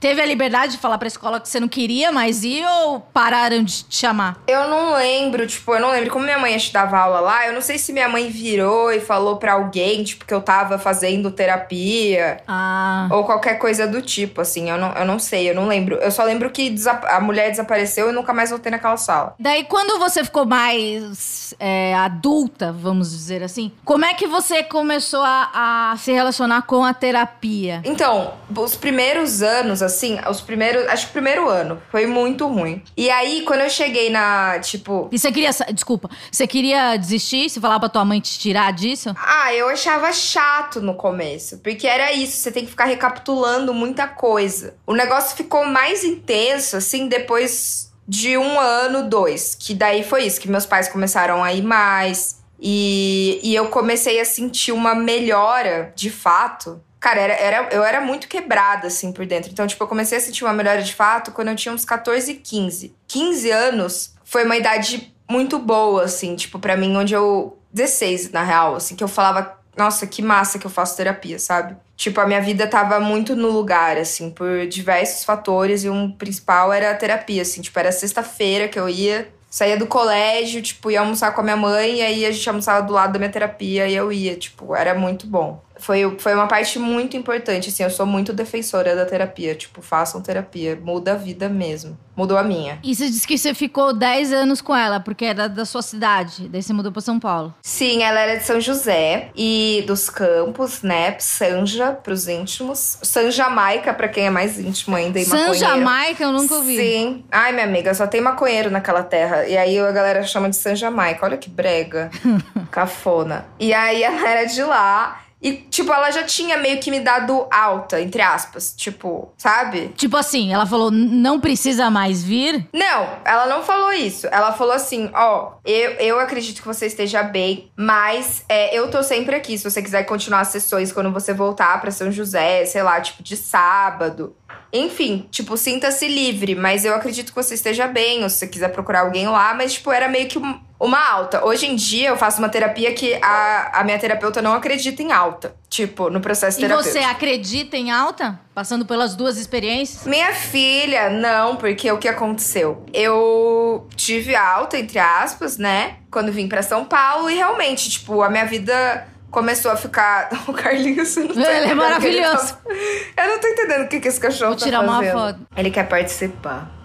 teve 0.00 0.20
a 0.20 0.26
liberdade 0.26 0.72
de 0.72 0.78
falar 0.78 0.98
pra 0.98 1.08
escola 1.08 1.40
que 1.40 1.48
você 1.48 1.60
não 1.60 1.68
queria 1.68 2.10
mais 2.10 2.44
ir 2.44 2.64
ou 2.66 3.00
pararam 3.00 3.62
de 3.62 3.84
te 3.84 3.96
chamar? 3.96 4.38
Eu 4.46 4.68
não 4.68 4.94
lembro, 4.94 5.46
tipo, 5.46 5.74
eu 5.74 5.80
não 5.80 5.90
lembro. 5.90 6.10
Como 6.10 6.24
minha 6.24 6.38
mãe 6.38 6.56
dava 6.72 6.98
aula 6.98 7.20
lá, 7.20 7.46
eu 7.46 7.52
não 7.52 7.60
sei 7.60 7.78
se 7.78 7.92
minha 7.92 8.08
mãe 8.08 8.30
virou 8.30 8.92
e 8.92 9.00
falou 9.00 9.36
pra 9.36 9.54
alguém, 9.54 10.02
tipo, 10.02 10.24
que 10.24 10.34
eu 10.34 10.40
tava 10.40 10.78
fazendo 10.78 11.30
terapia. 11.30 12.40
Ah. 12.46 13.08
Ou 13.10 13.24
qualquer 13.24 13.58
coisa 13.58 13.86
do 13.86 14.02
tipo, 14.02 14.40
assim. 14.40 14.70
Eu 14.70 14.78
não, 14.78 14.92
eu 14.92 15.04
não 15.04 15.18
sei, 15.18 15.50
eu 15.50 15.54
não 15.54 15.66
lembro. 15.66 15.96
Eu 15.96 16.10
só 16.10 16.24
lembro 16.24 16.50
que 16.50 16.74
a 17.04 17.20
mulher 17.20 17.50
desapareceu 17.50 18.10
e 18.10 18.12
nunca 18.12 18.32
mais 18.32 18.50
voltei 18.50 18.70
naquela 18.70 18.96
sala. 18.96 19.34
Daí, 19.38 19.64
quando 19.64 19.98
você 19.98 20.24
ficou 20.24 20.44
mais 20.44 21.54
é, 21.58 21.94
adulta, 21.94 22.72
vamos 22.72 23.10
dizer 23.10 23.42
assim, 23.42 23.72
como 23.84 24.04
é 24.04 24.14
que 24.14 24.26
você 24.26 24.62
começou 24.62 25.22
a, 25.22 25.92
a 25.92 25.96
se 25.96 26.12
relacionar 26.12 26.62
com 26.62 26.84
a 26.84 26.94
terapia? 26.94 27.18
terapia? 27.38 27.82
Então, 27.84 28.34
os 28.54 28.76
primeiros 28.76 29.42
anos, 29.42 29.82
assim, 29.88 30.18
os 30.30 30.40
primeiros. 30.40 30.86
Acho 30.88 31.06
que 31.06 31.10
o 31.10 31.12
primeiro 31.12 31.48
ano 31.48 31.82
foi 31.90 32.06
muito 32.06 32.46
ruim. 32.46 32.82
E 32.96 33.10
aí, 33.10 33.42
quando 33.42 33.60
eu 33.60 33.70
cheguei 33.70 34.10
na, 34.10 34.58
tipo. 34.60 35.08
E 35.10 35.18
você 35.18 35.32
queria. 35.32 35.50
Desculpa, 35.72 36.08
você 36.30 36.46
queria 36.46 36.96
desistir? 36.96 37.50
Se 37.50 37.60
falar 37.60 37.80
pra 37.80 37.88
tua 37.88 38.04
mãe 38.04 38.20
te 38.20 38.38
tirar 38.38 38.72
disso? 38.72 39.14
Ah, 39.18 39.52
eu 39.52 39.68
achava 39.68 40.12
chato 40.12 40.80
no 40.80 40.94
começo. 40.94 41.58
Porque 41.58 41.86
era 41.86 42.12
isso, 42.12 42.38
você 42.38 42.52
tem 42.52 42.64
que 42.64 42.70
ficar 42.70 42.84
recapitulando 42.84 43.74
muita 43.74 44.06
coisa. 44.06 44.76
O 44.86 44.94
negócio 44.94 45.36
ficou 45.36 45.64
mais 45.66 46.04
intenso, 46.04 46.76
assim, 46.76 47.08
depois 47.08 47.92
de 48.06 48.38
um 48.38 48.58
ano, 48.58 49.08
dois. 49.08 49.54
Que 49.54 49.74
daí 49.74 50.02
foi 50.02 50.24
isso, 50.24 50.40
que 50.40 50.48
meus 50.48 50.64
pais 50.64 50.88
começaram 50.88 51.42
a 51.42 51.52
ir 51.52 51.62
mais. 51.62 52.38
E, 52.60 53.38
e 53.42 53.54
eu 53.54 53.68
comecei 53.68 54.20
a 54.20 54.24
sentir 54.24 54.72
uma 54.72 54.94
melhora, 54.94 55.92
de 55.94 56.10
fato, 56.10 56.82
Cara, 57.00 57.20
era, 57.20 57.34
era, 57.34 57.68
eu 57.70 57.84
era 57.84 58.00
muito 58.00 58.26
quebrada, 58.28 58.88
assim, 58.88 59.12
por 59.12 59.24
dentro. 59.24 59.50
Então, 59.50 59.66
tipo, 59.66 59.82
eu 59.82 59.88
comecei 59.88 60.18
a 60.18 60.20
sentir 60.20 60.44
uma 60.44 60.52
melhora 60.52 60.82
de 60.82 60.94
fato 60.94 61.30
quando 61.30 61.48
eu 61.48 61.56
tinha 61.56 61.72
uns 61.72 61.84
14, 61.84 62.34
15. 62.34 62.94
15 63.06 63.50
anos 63.50 64.14
foi 64.24 64.44
uma 64.44 64.56
idade 64.56 65.14
muito 65.30 65.58
boa, 65.58 66.04
assim, 66.04 66.34
tipo, 66.34 66.58
para 66.58 66.76
mim, 66.76 66.96
onde 66.96 67.14
eu. 67.14 67.54
16, 67.70 68.32
na 68.32 68.42
real, 68.42 68.76
assim, 68.76 68.96
que 68.96 69.04
eu 69.04 69.08
falava, 69.08 69.58
nossa, 69.76 70.06
que 70.06 70.22
massa 70.22 70.58
que 70.58 70.66
eu 70.66 70.70
faço 70.70 70.96
terapia, 70.96 71.38
sabe? 71.38 71.76
Tipo, 71.96 72.20
a 72.20 72.26
minha 72.26 72.40
vida 72.40 72.66
tava 72.66 72.98
muito 72.98 73.36
no 73.36 73.50
lugar, 73.50 73.98
assim, 73.98 74.30
por 74.30 74.66
diversos 74.66 75.22
fatores, 75.22 75.84
e 75.84 75.90
um 75.90 76.10
principal 76.10 76.72
era 76.72 76.90
a 76.90 76.94
terapia, 76.94 77.42
assim, 77.42 77.60
tipo, 77.60 77.78
era 77.78 77.92
sexta-feira 77.92 78.68
que 78.68 78.78
eu 78.78 78.88
ia, 78.88 79.28
saía 79.50 79.76
do 79.76 79.86
colégio, 79.86 80.62
tipo, 80.62 80.90
ia 80.90 81.00
almoçar 81.00 81.32
com 81.34 81.42
a 81.42 81.44
minha 81.44 81.56
mãe, 81.56 81.96
e 81.96 82.02
aí 82.02 82.26
a 82.26 82.30
gente 82.30 82.48
almoçava 82.48 82.86
do 82.86 82.92
lado 82.92 83.12
da 83.12 83.18
minha 83.18 83.30
terapia 83.30 83.86
e 83.86 83.94
eu 83.94 84.10
ia, 84.10 84.34
tipo, 84.36 84.74
era 84.74 84.94
muito 84.94 85.26
bom 85.26 85.62
foi, 85.78 86.16
foi 86.18 86.34
uma 86.34 86.46
parte 86.46 86.78
muito 86.78 87.16
importante, 87.16 87.68
assim, 87.68 87.82
eu 87.82 87.90
sou 87.90 88.06
muito 88.06 88.32
defensora 88.32 88.94
da 88.94 89.04
terapia, 89.04 89.54
tipo, 89.54 89.80
façam 89.82 90.20
terapia, 90.20 90.78
muda 90.80 91.12
a 91.12 91.16
vida 91.16 91.48
mesmo. 91.48 91.98
Mudou 92.16 92.36
a 92.36 92.42
minha. 92.42 92.80
E 92.82 92.96
você 92.96 93.06
disse 93.06 93.24
que 93.28 93.38
você 93.38 93.54
ficou 93.54 93.92
10 93.92 94.32
anos 94.32 94.60
com 94.60 94.74
ela, 94.74 94.98
porque 94.98 95.24
era 95.24 95.48
da 95.48 95.64
sua 95.64 95.82
cidade, 95.82 96.48
daí 96.48 96.60
você 96.60 96.72
mudou 96.72 96.90
pra 96.90 97.00
São 97.00 97.20
Paulo. 97.20 97.54
Sim, 97.62 98.02
ela 98.02 98.18
era 98.18 98.38
de 98.38 98.44
São 98.44 98.60
José 98.60 99.30
e 99.36 99.84
dos 99.86 100.10
Campos, 100.10 100.82
né, 100.82 101.16
Sanja 101.20 101.92
pros 101.92 102.26
íntimos, 102.26 102.98
San 103.02 103.30
Jamaica 103.30 103.94
pra 103.94 104.08
quem 104.08 104.26
é 104.26 104.30
mais 104.30 104.58
íntimo 104.58 104.96
ainda 104.96 105.20
e 105.20 105.24
San 105.24 105.54
Jamaica 105.54 106.24
eu 106.24 106.32
nunca 106.32 106.56
ouvi. 106.56 106.76
Sim. 106.76 107.24
Ai, 107.30 107.52
minha 107.52 107.64
amiga, 107.64 107.94
só 107.94 108.04
tem 108.04 108.20
maconheiro 108.20 108.68
naquela 108.68 109.04
terra, 109.04 109.46
e 109.46 109.56
aí 109.56 109.78
a 109.78 109.92
galera 109.92 110.24
chama 110.24 110.50
de 110.50 110.56
San 110.56 110.74
Jamaica, 110.74 111.24
olha 111.24 111.36
que 111.36 111.48
brega, 111.48 112.10
cafona. 112.68 113.46
E 113.60 113.72
aí 113.72 114.02
ela 114.02 114.28
era 114.28 114.44
de 114.44 114.62
lá... 114.64 115.20
E, 115.40 115.52
tipo, 115.52 115.92
ela 115.92 116.10
já 116.10 116.24
tinha 116.24 116.58
meio 116.58 116.80
que 116.80 116.90
me 116.90 117.00
dado 117.00 117.46
alta, 117.50 118.00
entre 118.00 118.20
aspas. 118.20 118.74
Tipo, 118.76 119.32
sabe? 119.38 119.88
Tipo 119.96 120.16
assim, 120.16 120.52
ela 120.52 120.66
falou, 120.66 120.90
não 120.90 121.40
precisa 121.40 121.90
mais 121.90 122.24
vir? 122.24 122.68
Não, 122.72 123.08
ela 123.24 123.46
não 123.46 123.62
falou 123.62 123.92
isso. 123.92 124.26
Ela 124.28 124.52
falou 124.52 124.74
assim: 124.74 125.10
ó, 125.14 125.52
eu, 125.64 125.90
eu 125.92 126.20
acredito 126.20 126.60
que 126.60 126.66
você 126.66 126.86
esteja 126.86 127.22
bem, 127.22 127.70
mas 127.76 128.44
é, 128.48 128.76
eu 128.76 128.90
tô 128.90 129.02
sempre 129.02 129.36
aqui. 129.36 129.56
Se 129.56 129.70
você 129.70 129.80
quiser 129.80 130.04
continuar 130.04 130.40
as 130.40 130.48
sessões 130.48 130.92
quando 130.92 131.12
você 131.12 131.32
voltar 131.32 131.80
para 131.80 131.90
São 131.90 132.10
José, 132.10 132.64
sei 132.66 132.82
lá, 132.82 133.00
tipo, 133.00 133.22
de 133.22 133.36
sábado. 133.36 134.34
Enfim, 134.72 135.26
tipo, 135.30 135.56
sinta-se 135.56 136.06
livre, 136.06 136.54
mas 136.54 136.84
eu 136.84 136.94
acredito 136.94 137.30
que 137.30 137.42
você 137.42 137.54
esteja 137.54 137.86
bem, 137.86 138.22
ou 138.22 138.28
se 138.28 138.36
você 138.36 138.46
quiser 138.46 138.68
procurar 138.70 139.00
alguém 139.00 139.26
lá, 139.26 139.54
mas, 139.54 139.74
tipo, 139.74 139.90
era 139.90 140.08
meio 140.08 140.28
que 140.28 140.38
uma 140.80 141.10
alta. 141.10 141.44
Hoje 141.44 141.66
em 141.66 141.74
dia 141.74 142.10
eu 142.10 142.16
faço 142.16 142.38
uma 142.38 142.48
terapia 142.48 142.92
que 142.94 143.14
a, 143.20 143.80
a 143.80 143.84
minha 143.84 143.98
terapeuta 143.98 144.40
não 144.40 144.52
acredita 144.52 145.02
em 145.02 145.12
alta. 145.12 145.54
Tipo, 145.68 146.08
no 146.08 146.20
processo 146.20 146.58
terapêutico. 146.58 146.96
E 146.96 147.00
você 147.00 147.06
acredita 147.06 147.76
em 147.76 147.90
alta? 147.90 148.38
Passando 148.54 148.86
pelas 148.86 149.14
duas 149.14 149.36
experiências? 149.36 150.06
Minha 150.06 150.32
filha, 150.32 151.10
não, 151.10 151.56
porque 151.56 151.90
o 151.90 151.98
que 151.98 152.08
aconteceu? 152.08 152.84
Eu 152.92 153.86
tive 153.96 154.34
alta, 154.34 154.78
entre 154.78 154.98
aspas, 154.98 155.58
né? 155.58 155.96
Quando 156.10 156.32
vim 156.32 156.48
para 156.48 156.62
São 156.62 156.84
Paulo, 156.84 157.28
e 157.28 157.34
realmente, 157.34 157.90
tipo, 157.90 158.22
a 158.22 158.30
minha 158.30 158.46
vida 158.46 159.06
começou 159.30 159.70
a 159.70 159.76
ficar. 159.76 160.28
O 160.48 160.52
Carlinhos, 160.52 161.14
não 161.16 161.28
tá 161.28 161.52
Ele 161.52 161.70
é 161.70 161.74
maravilhoso. 161.74 162.56
Ele 162.66 163.12
tá... 163.14 163.22
Eu 163.24 163.28
não 163.28 163.40
tô 163.40 163.48
entendendo 163.48 163.84
o 163.84 163.88
que, 163.88 164.00
que 164.00 164.08
esse 164.08 164.18
cachorro 164.18 164.52
Vou 164.52 164.58
tá 164.58 164.64
tirar 164.64 164.84
fazendo. 164.84 165.14
uma 165.14 165.32
foto. 165.32 165.40
Ele 165.56 165.70
quer 165.70 165.86
participar. 165.86 166.77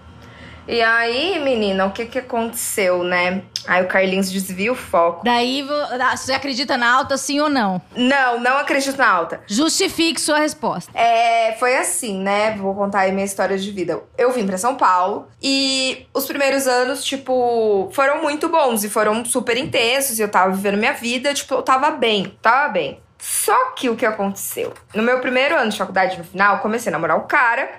E 0.66 0.80
aí, 0.80 1.38
menina, 1.40 1.86
o 1.86 1.92
que 1.92 2.06
que 2.06 2.18
aconteceu, 2.18 3.04
né? 3.04 3.42
Aí 3.66 3.82
o 3.82 3.88
Carlinhos 3.88 4.30
desvia 4.30 4.72
o 4.72 4.74
foco. 4.74 5.24
Daí, 5.24 5.66
ah, 6.00 6.16
você 6.16 6.32
acredita 6.32 6.76
na 6.76 6.90
alta, 6.90 7.16
sim 7.16 7.40
ou 7.40 7.48
não? 7.48 7.80
Não, 7.94 8.40
não 8.40 8.58
acredito 8.58 8.96
na 8.96 9.08
alta. 9.08 9.40
Justifique 9.46 10.20
sua 10.20 10.38
resposta. 10.38 10.90
É, 10.94 11.52
foi 11.58 11.76
assim, 11.76 12.18
né? 12.18 12.56
Vou 12.56 12.74
contar 12.74 13.00
aí 13.00 13.12
minha 13.12 13.24
história 13.24 13.58
de 13.58 13.70
vida. 13.70 14.00
Eu 14.16 14.32
vim 14.32 14.46
para 14.46 14.58
São 14.58 14.74
Paulo 14.74 15.28
e 15.42 16.06
os 16.12 16.26
primeiros 16.26 16.66
anos, 16.66 17.04
tipo, 17.04 17.90
foram 17.92 18.22
muito 18.22 18.48
bons 18.48 18.84
e 18.84 18.90
foram 18.90 19.24
super 19.24 19.56
intensos. 19.56 20.18
E 20.18 20.22
eu 20.22 20.30
tava 20.30 20.52
vivendo 20.52 20.78
minha 20.78 20.92
vida, 20.92 21.32
tipo, 21.32 21.54
eu 21.54 21.62
tava 21.62 21.90
bem, 21.90 22.36
tava 22.42 22.68
bem. 22.68 23.00
Só 23.18 23.70
que 23.70 23.88
o 23.88 23.96
que 23.96 24.04
aconteceu? 24.04 24.74
No 24.94 25.02
meu 25.02 25.18
primeiro 25.18 25.56
ano 25.56 25.70
de 25.70 25.78
faculdade, 25.78 26.18
no 26.18 26.24
final, 26.24 26.58
comecei 26.58 26.90
a 26.90 26.92
namorar 26.92 27.16
o 27.16 27.22
cara. 27.22 27.70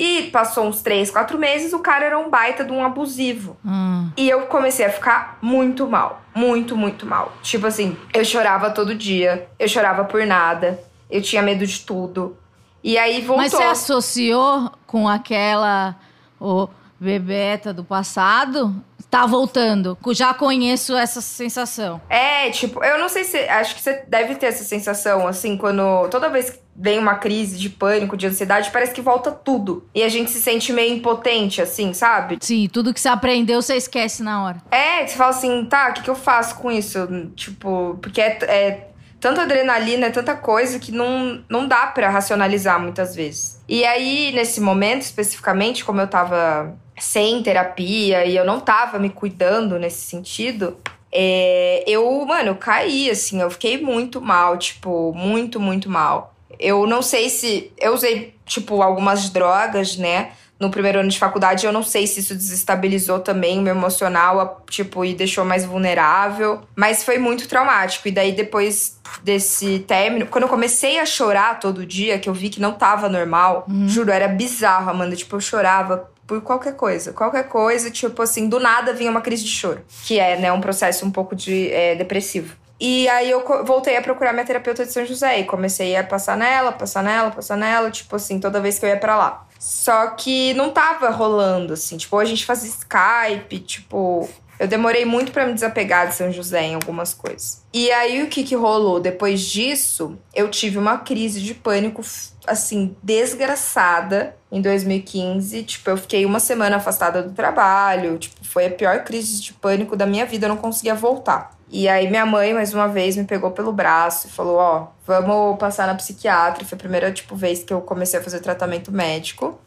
E 0.00 0.30
passou 0.30 0.64
uns 0.66 0.80
três, 0.80 1.10
quatro 1.10 1.38
meses, 1.38 1.74
o 1.74 1.78
cara 1.78 2.06
era 2.06 2.18
um 2.18 2.30
baita 2.30 2.64
de 2.64 2.72
um 2.72 2.82
abusivo. 2.82 3.58
Hum. 3.62 4.08
E 4.16 4.30
eu 4.30 4.46
comecei 4.46 4.86
a 4.86 4.90
ficar 4.90 5.36
muito 5.42 5.86
mal. 5.86 6.22
Muito, 6.34 6.74
muito 6.74 7.04
mal. 7.04 7.34
Tipo 7.42 7.66
assim, 7.66 7.94
eu 8.14 8.24
chorava 8.24 8.70
todo 8.70 8.94
dia. 8.94 9.46
Eu 9.58 9.68
chorava 9.68 10.04
por 10.04 10.24
nada. 10.24 10.82
Eu 11.10 11.20
tinha 11.20 11.42
medo 11.42 11.66
de 11.66 11.80
tudo. 11.80 12.34
E 12.82 12.96
aí 12.96 13.20
voltou. 13.20 13.36
Mas 13.42 13.52
você 13.52 13.62
associou 13.62 14.72
com 14.86 15.06
aquela 15.06 15.94
o 16.40 16.66
bebeta 16.98 17.70
do 17.70 17.84
passado? 17.84 18.74
Tá 19.10 19.26
voltando. 19.26 19.98
Já 20.12 20.32
conheço 20.32 20.96
essa 20.96 21.20
sensação. 21.20 22.00
É, 22.08 22.50
tipo, 22.50 22.82
eu 22.84 22.98
não 22.98 23.08
sei 23.08 23.24
se. 23.24 23.38
Acho 23.38 23.74
que 23.74 23.82
você 23.82 24.04
deve 24.06 24.36
ter 24.36 24.46
essa 24.46 24.62
sensação, 24.62 25.26
assim, 25.26 25.56
quando. 25.56 26.08
Toda 26.08 26.28
vez 26.28 26.50
que 26.50 26.60
vem 26.76 26.98
uma 26.98 27.16
crise 27.16 27.58
de 27.58 27.68
pânico, 27.68 28.16
de 28.16 28.26
ansiedade, 28.26 28.70
parece 28.70 28.94
que 28.94 29.02
volta 29.02 29.30
tudo. 29.30 29.86
E 29.94 30.02
a 30.02 30.08
gente 30.08 30.30
se 30.30 30.40
sente 30.40 30.72
meio 30.72 30.94
impotente, 30.94 31.60
assim, 31.60 31.92
sabe? 31.92 32.38
Sim, 32.40 32.68
tudo 32.72 32.94
que 32.94 33.00
você 33.00 33.08
aprendeu, 33.08 33.60
você 33.60 33.76
esquece 33.76 34.22
na 34.22 34.44
hora. 34.44 34.62
É, 34.70 35.06
você 35.06 35.16
fala 35.16 35.30
assim, 35.30 35.64
tá, 35.66 35.90
o 35.90 35.92
que, 35.92 36.02
que 36.02 36.10
eu 36.10 36.14
faço 36.14 36.54
com 36.56 36.70
isso? 36.70 36.98
Tipo, 37.36 37.98
porque 38.00 38.20
é, 38.20 38.38
é 38.42 38.89
tanta 39.20 39.42
adrenalina, 39.42 40.06
é 40.06 40.10
tanta 40.10 40.34
coisa 40.34 40.78
que 40.78 40.90
não, 40.90 41.44
não 41.48 41.68
dá 41.68 41.86
para 41.86 42.08
racionalizar 42.08 42.80
muitas 42.80 43.14
vezes. 43.14 43.60
E 43.68 43.84
aí, 43.84 44.32
nesse 44.32 44.60
momento 44.60 45.02
especificamente, 45.02 45.84
como 45.84 46.00
eu 46.00 46.08
tava 46.08 46.74
sem 46.98 47.42
terapia 47.42 48.24
e 48.24 48.36
eu 48.36 48.44
não 48.44 48.58
tava 48.58 48.98
me 48.98 49.10
cuidando 49.10 49.78
nesse 49.78 50.00
sentido, 50.00 50.76
é, 51.12 51.84
eu, 51.86 52.24
mano, 52.24 52.50
eu 52.50 52.56
caí, 52.56 53.10
assim, 53.10 53.40
eu 53.40 53.50
fiquei 53.50 53.80
muito 53.80 54.20
mal, 54.20 54.56
tipo, 54.56 55.12
muito, 55.12 55.60
muito 55.60 55.90
mal. 55.90 56.34
Eu 56.58 56.86
não 56.86 57.02
sei 57.02 57.28
se. 57.28 57.72
Eu 57.78 57.94
usei, 57.94 58.34
tipo, 58.44 58.82
algumas 58.82 59.30
drogas, 59.30 59.96
né? 59.96 60.32
No 60.60 60.70
primeiro 60.70 61.00
ano 61.00 61.08
de 61.08 61.18
faculdade, 61.18 61.64
eu 61.64 61.72
não 61.72 61.82
sei 61.82 62.06
se 62.06 62.20
isso 62.20 62.34
desestabilizou 62.34 63.18
também 63.18 63.58
o 63.58 63.62
meu 63.62 63.74
emocional, 63.74 64.62
tipo, 64.68 65.02
e 65.04 65.14
deixou 65.14 65.42
mais 65.42 65.64
vulnerável. 65.64 66.60
Mas 66.76 67.02
foi 67.02 67.16
muito 67.16 67.48
traumático. 67.48 68.06
E 68.06 68.10
daí, 68.10 68.32
depois 68.32 69.00
desse 69.22 69.78
término, 69.80 70.26
quando 70.26 70.44
eu 70.44 70.48
comecei 70.50 70.98
a 70.98 71.06
chorar 71.06 71.58
todo 71.58 71.86
dia, 71.86 72.18
que 72.18 72.28
eu 72.28 72.34
vi 72.34 72.50
que 72.50 72.60
não 72.60 72.72
tava 72.72 73.08
normal, 73.08 73.64
uhum. 73.66 73.88
juro, 73.88 74.10
era 74.10 74.28
bizarro, 74.28 74.90
Amanda. 74.90 75.16
Tipo, 75.16 75.36
eu 75.36 75.40
chorava 75.40 76.10
por 76.26 76.40
qualquer 76.42 76.76
coisa. 76.76 77.12
Qualquer 77.12 77.48
coisa, 77.48 77.90
tipo 77.90 78.22
assim, 78.22 78.48
do 78.48 78.60
nada 78.60 78.92
vinha 78.92 79.10
uma 79.10 79.20
crise 79.20 79.42
de 79.42 79.50
choro. 79.50 79.80
Que 80.04 80.20
é, 80.20 80.38
né, 80.38 80.52
um 80.52 80.60
processo 80.60 81.04
um 81.04 81.10
pouco 81.10 81.34
de 81.34 81.72
é, 81.72 81.96
depressivo. 81.96 82.54
E 82.80 83.06
aí 83.10 83.30
eu 83.30 83.44
voltei 83.64 83.96
a 83.96 84.02
procurar 84.02 84.32
minha 84.32 84.44
terapeuta 84.44 84.86
de 84.86 84.92
São 84.92 85.04
José 85.04 85.40
e 85.40 85.44
comecei 85.44 85.94
a 85.96 86.02
passar 86.02 86.36
nela, 86.36 86.72
passar 86.72 87.02
nela, 87.02 87.30
passar 87.30 87.56
nela, 87.56 87.90
tipo 87.90 88.16
assim, 88.16 88.40
toda 88.40 88.60
vez 88.60 88.78
que 88.78 88.86
eu 88.86 88.88
ia 88.88 88.96
para 88.96 89.16
lá. 89.16 89.46
Só 89.58 90.06
que 90.12 90.54
não 90.54 90.70
tava 90.70 91.10
rolando, 91.10 91.74
assim. 91.74 91.98
Tipo, 91.98 92.16
a 92.16 92.24
gente 92.24 92.46
fazia 92.46 92.70
Skype, 92.70 93.58
tipo. 93.60 94.26
Eu 94.58 94.68
demorei 94.68 95.06
muito 95.06 95.32
para 95.32 95.46
me 95.46 95.54
desapegar 95.54 96.08
de 96.08 96.14
São 96.14 96.30
José 96.30 96.62
em 96.62 96.74
algumas 96.74 97.14
coisas. 97.14 97.62
E 97.72 97.90
aí 97.92 98.22
o 98.22 98.28
que 98.28 98.44
que 98.44 98.54
rolou? 98.54 99.00
Depois 99.00 99.40
disso, 99.40 100.18
eu 100.34 100.50
tive 100.50 100.76
uma 100.76 100.98
crise 100.98 101.40
de 101.40 101.54
pânico 101.54 102.02
assim 102.46 102.94
desgraçada 103.02 104.36
em 104.52 104.60
2015. 104.60 105.62
Tipo, 105.62 105.90
eu 105.90 105.96
fiquei 105.96 106.26
uma 106.26 106.40
semana 106.40 106.76
afastada 106.76 107.22
do 107.22 107.32
trabalho, 107.32 108.18
tipo, 108.18 108.44
foi 108.44 108.66
a 108.66 108.70
pior 108.70 109.02
crise 109.02 109.40
de 109.40 109.54
pânico 109.54 109.96
da 109.96 110.04
minha 110.04 110.26
vida, 110.26 110.44
eu 110.44 110.50
não 110.50 110.58
conseguia 110.58 110.94
voltar. 110.94 111.58
E 111.72 111.88
aí 111.88 112.08
minha 112.08 112.26
mãe, 112.26 112.52
mais 112.52 112.74
uma 112.74 112.88
vez, 112.88 113.16
me 113.16 113.24
pegou 113.24 113.52
pelo 113.52 113.72
braço 113.72 114.26
e 114.26 114.30
falou, 114.30 114.56
ó, 114.56 114.82
oh, 114.82 114.86
vamos 115.06 115.56
passar 115.56 115.86
na 115.86 115.94
psiquiatra. 115.94 116.64
Foi 116.64 116.74
a 116.76 116.78
primeira, 116.78 117.12
tipo, 117.12 117.36
vez 117.36 117.62
que 117.62 117.72
eu 117.72 117.80
comecei 117.80 118.18
a 118.18 118.22
fazer 118.22 118.40
tratamento 118.40 118.90
médico 118.90 119.58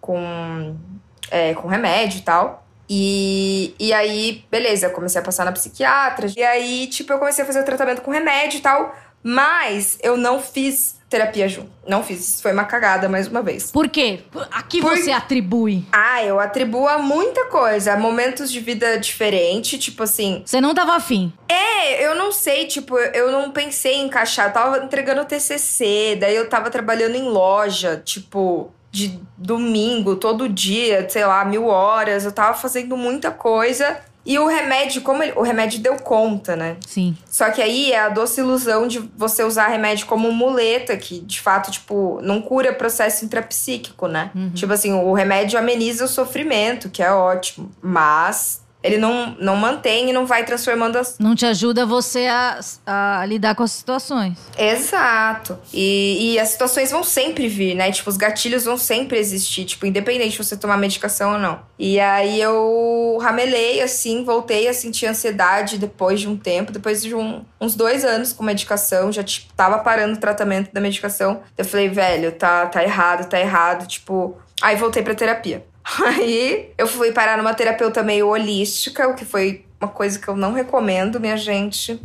com, 0.00 0.76
é, 1.28 1.52
com 1.54 1.66
remédio 1.66 2.20
e 2.20 2.22
tal. 2.22 2.64
E, 2.88 3.74
e 3.80 3.92
aí, 3.92 4.44
beleza, 4.48 4.86
eu 4.86 4.92
comecei 4.92 5.20
a 5.20 5.24
passar 5.24 5.44
na 5.44 5.50
psiquiatra. 5.50 6.28
E 6.36 6.42
aí, 6.44 6.86
tipo, 6.86 7.12
eu 7.12 7.18
comecei 7.18 7.42
a 7.42 7.46
fazer 7.46 7.64
tratamento 7.64 8.02
com 8.02 8.12
remédio 8.12 8.58
e 8.58 8.62
tal. 8.62 8.94
Mas 9.20 9.98
eu 10.02 10.16
não 10.16 10.40
fiz 10.40 10.95
terapia 11.08 11.48
junto. 11.48 11.70
Não 11.86 12.02
fiz. 12.02 12.28
Isso 12.28 12.42
foi 12.42 12.52
uma 12.52 12.64
cagada 12.64 13.08
mais 13.08 13.28
uma 13.28 13.42
vez. 13.42 13.70
Por 13.70 13.88
quê? 13.88 14.20
A 14.50 14.62
que 14.62 14.80
Por... 14.80 14.96
você 14.96 15.12
atribui? 15.12 15.84
Ah, 15.92 16.22
eu 16.24 16.40
atribuo 16.40 16.88
a 16.88 16.98
muita 16.98 17.46
coisa. 17.46 17.92
A 17.92 17.96
momentos 17.96 18.50
de 18.50 18.60
vida 18.60 18.98
diferentes, 18.98 19.78
tipo 19.78 20.02
assim. 20.02 20.42
Você 20.44 20.60
não 20.60 20.74
tava 20.74 20.96
afim? 20.96 21.32
É, 21.48 22.04
eu 22.06 22.14
não 22.14 22.32
sei, 22.32 22.66
tipo, 22.66 22.98
eu 22.98 23.30
não 23.30 23.50
pensei 23.50 23.94
em 23.94 24.06
encaixar. 24.06 24.48
Eu 24.48 24.52
tava 24.52 24.84
entregando 24.84 25.24
TCC, 25.24 26.16
daí 26.20 26.34
eu 26.34 26.48
tava 26.48 26.70
trabalhando 26.70 27.14
em 27.14 27.28
loja, 27.28 28.02
tipo 28.04 28.72
de 28.90 29.20
domingo, 29.36 30.16
todo 30.16 30.48
dia, 30.48 31.06
sei 31.08 31.24
lá, 31.24 31.44
mil 31.44 31.66
horas. 31.66 32.24
Eu 32.24 32.32
tava 32.32 32.54
fazendo 32.56 32.96
muita 32.96 33.30
coisa. 33.30 34.00
E 34.26 34.38
o 34.40 34.46
remédio, 34.46 35.02
como 35.02 35.22
ele, 35.22 35.32
o 35.36 35.42
remédio 35.42 35.78
deu 35.78 35.96
conta, 35.96 36.56
né? 36.56 36.76
Sim. 36.84 37.16
Só 37.30 37.48
que 37.50 37.62
aí 37.62 37.92
é 37.92 38.00
a 38.00 38.08
doce 38.08 38.40
ilusão 38.40 38.88
de 38.88 38.98
você 39.16 39.44
usar 39.44 39.68
remédio 39.68 40.06
como 40.06 40.32
muleta, 40.32 40.96
que 40.96 41.20
de 41.20 41.40
fato, 41.40 41.70
tipo, 41.70 42.18
não 42.22 42.42
cura 42.42 42.72
processo 42.72 43.24
intrapsíquico, 43.24 44.08
né? 44.08 44.32
Uhum. 44.34 44.50
Tipo 44.50 44.72
assim, 44.72 44.92
o 44.92 45.12
remédio 45.12 45.56
ameniza 45.56 46.04
o 46.04 46.08
sofrimento, 46.08 46.90
que 46.90 47.02
é 47.02 47.12
ótimo. 47.12 47.70
Mas 47.80 48.65
ele 48.86 48.98
não, 48.98 49.36
não 49.40 49.56
mantém 49.56 50.10
e 50.10 50.12
não 50.12 50.26
vai 50.26 50.44
transformando 50.44 50.96
as. 50.96 51.18
Não 51.18 51.34
te 51.34 51.44
ajuda 51.44 51.84
você 51.84 52.26
a, 52.26 52.60
a 52.86 53.26
lidar 53.26 53.54
com 53.54 53.62
as 53.62 53.72
situações. 53.72 54.38
Exato. 54.56 55.58
E, 55.72 56.34
e 56.34 56.38
as 56.38 56.50
situações 56.50 56.90
vão 56.90 57.02
sempre 57.02 57.48
vir, 57.48 57.74
né? 57.74 57.90
Tipo, 57.90 58.08
os 58.08 58.16
gatilhos 58.16 58.64
vão 58.64 58.76
sempre 58.76 59.18
existir, 59.18 59.64
tipo, 59.64 59.86
independente 59.86 60.32
de 60.32 60.38
você 60.38 60.56
tomar 60.56 60.76
medicação 60.76 61.32
ou 61.32 61.38
não. 61.38 61.60
E 61.78 61.98
aí 61.98 62.40
eu 62.40 63.18
ramelei, 63.20 63.82
assim, 63.82 64.24
voltei 64.24 64.68
a 64.68 64.74
sentir 64.74 65.06
ansiedade 65.06 65.78
depois 65.78 66.20
de 66.20 66.28
um 66.28 66.36
tempo, 66.36 66.72
depois 66.72 67.02
de 67.02 67.14
um, 67.14 67.44
uns 67.60 67.74
dois 67.74 68.04
anos 68.04 68.32
com 68.32 68.44
medicação, 68.44 69.10
já, 69.10 69.22
tipo, 69.22 69.52
tava 69.54 69.78
parando 69.78 70.14
o 70.14 70.20
tratamento 70.20 70.72
da 70.72 70.80
medicação. 70.80 71.42
Eu 71.58 71.64
falei, 71.64 71.88
velho, 71.88 72.32
tá, 72.32 72.66
tá 72.66 72.82
errado, 72.82 73.28
tá 73.28 73.40
errado, 73.40 73.86
tipo. 73.86 74.36
Aí 74.62 74.76
voltei 74.76 75.02
pra 75.02 75.14
terapia. 75.14 75.64
Aí 76.04 76.72
eu 76.76 76.86
fui 76.86 77.12
parar 77.12 77.36
numa 77.36 77.54
terapeuta 77.54 78.02
meio 78.02 78.28
holística, 78.28 79.06
o 79.08 79.14
que 79.14 79.24
foi 79.24 79.64
uma 79.80 79.88
coisa 79.88 80.18
que 80.18 80.26
eu 80.26 80.36
não 80.36 80.52
recomendo, 80.52 81.20
minha 81.20 81.36
gente. 81.36 82.00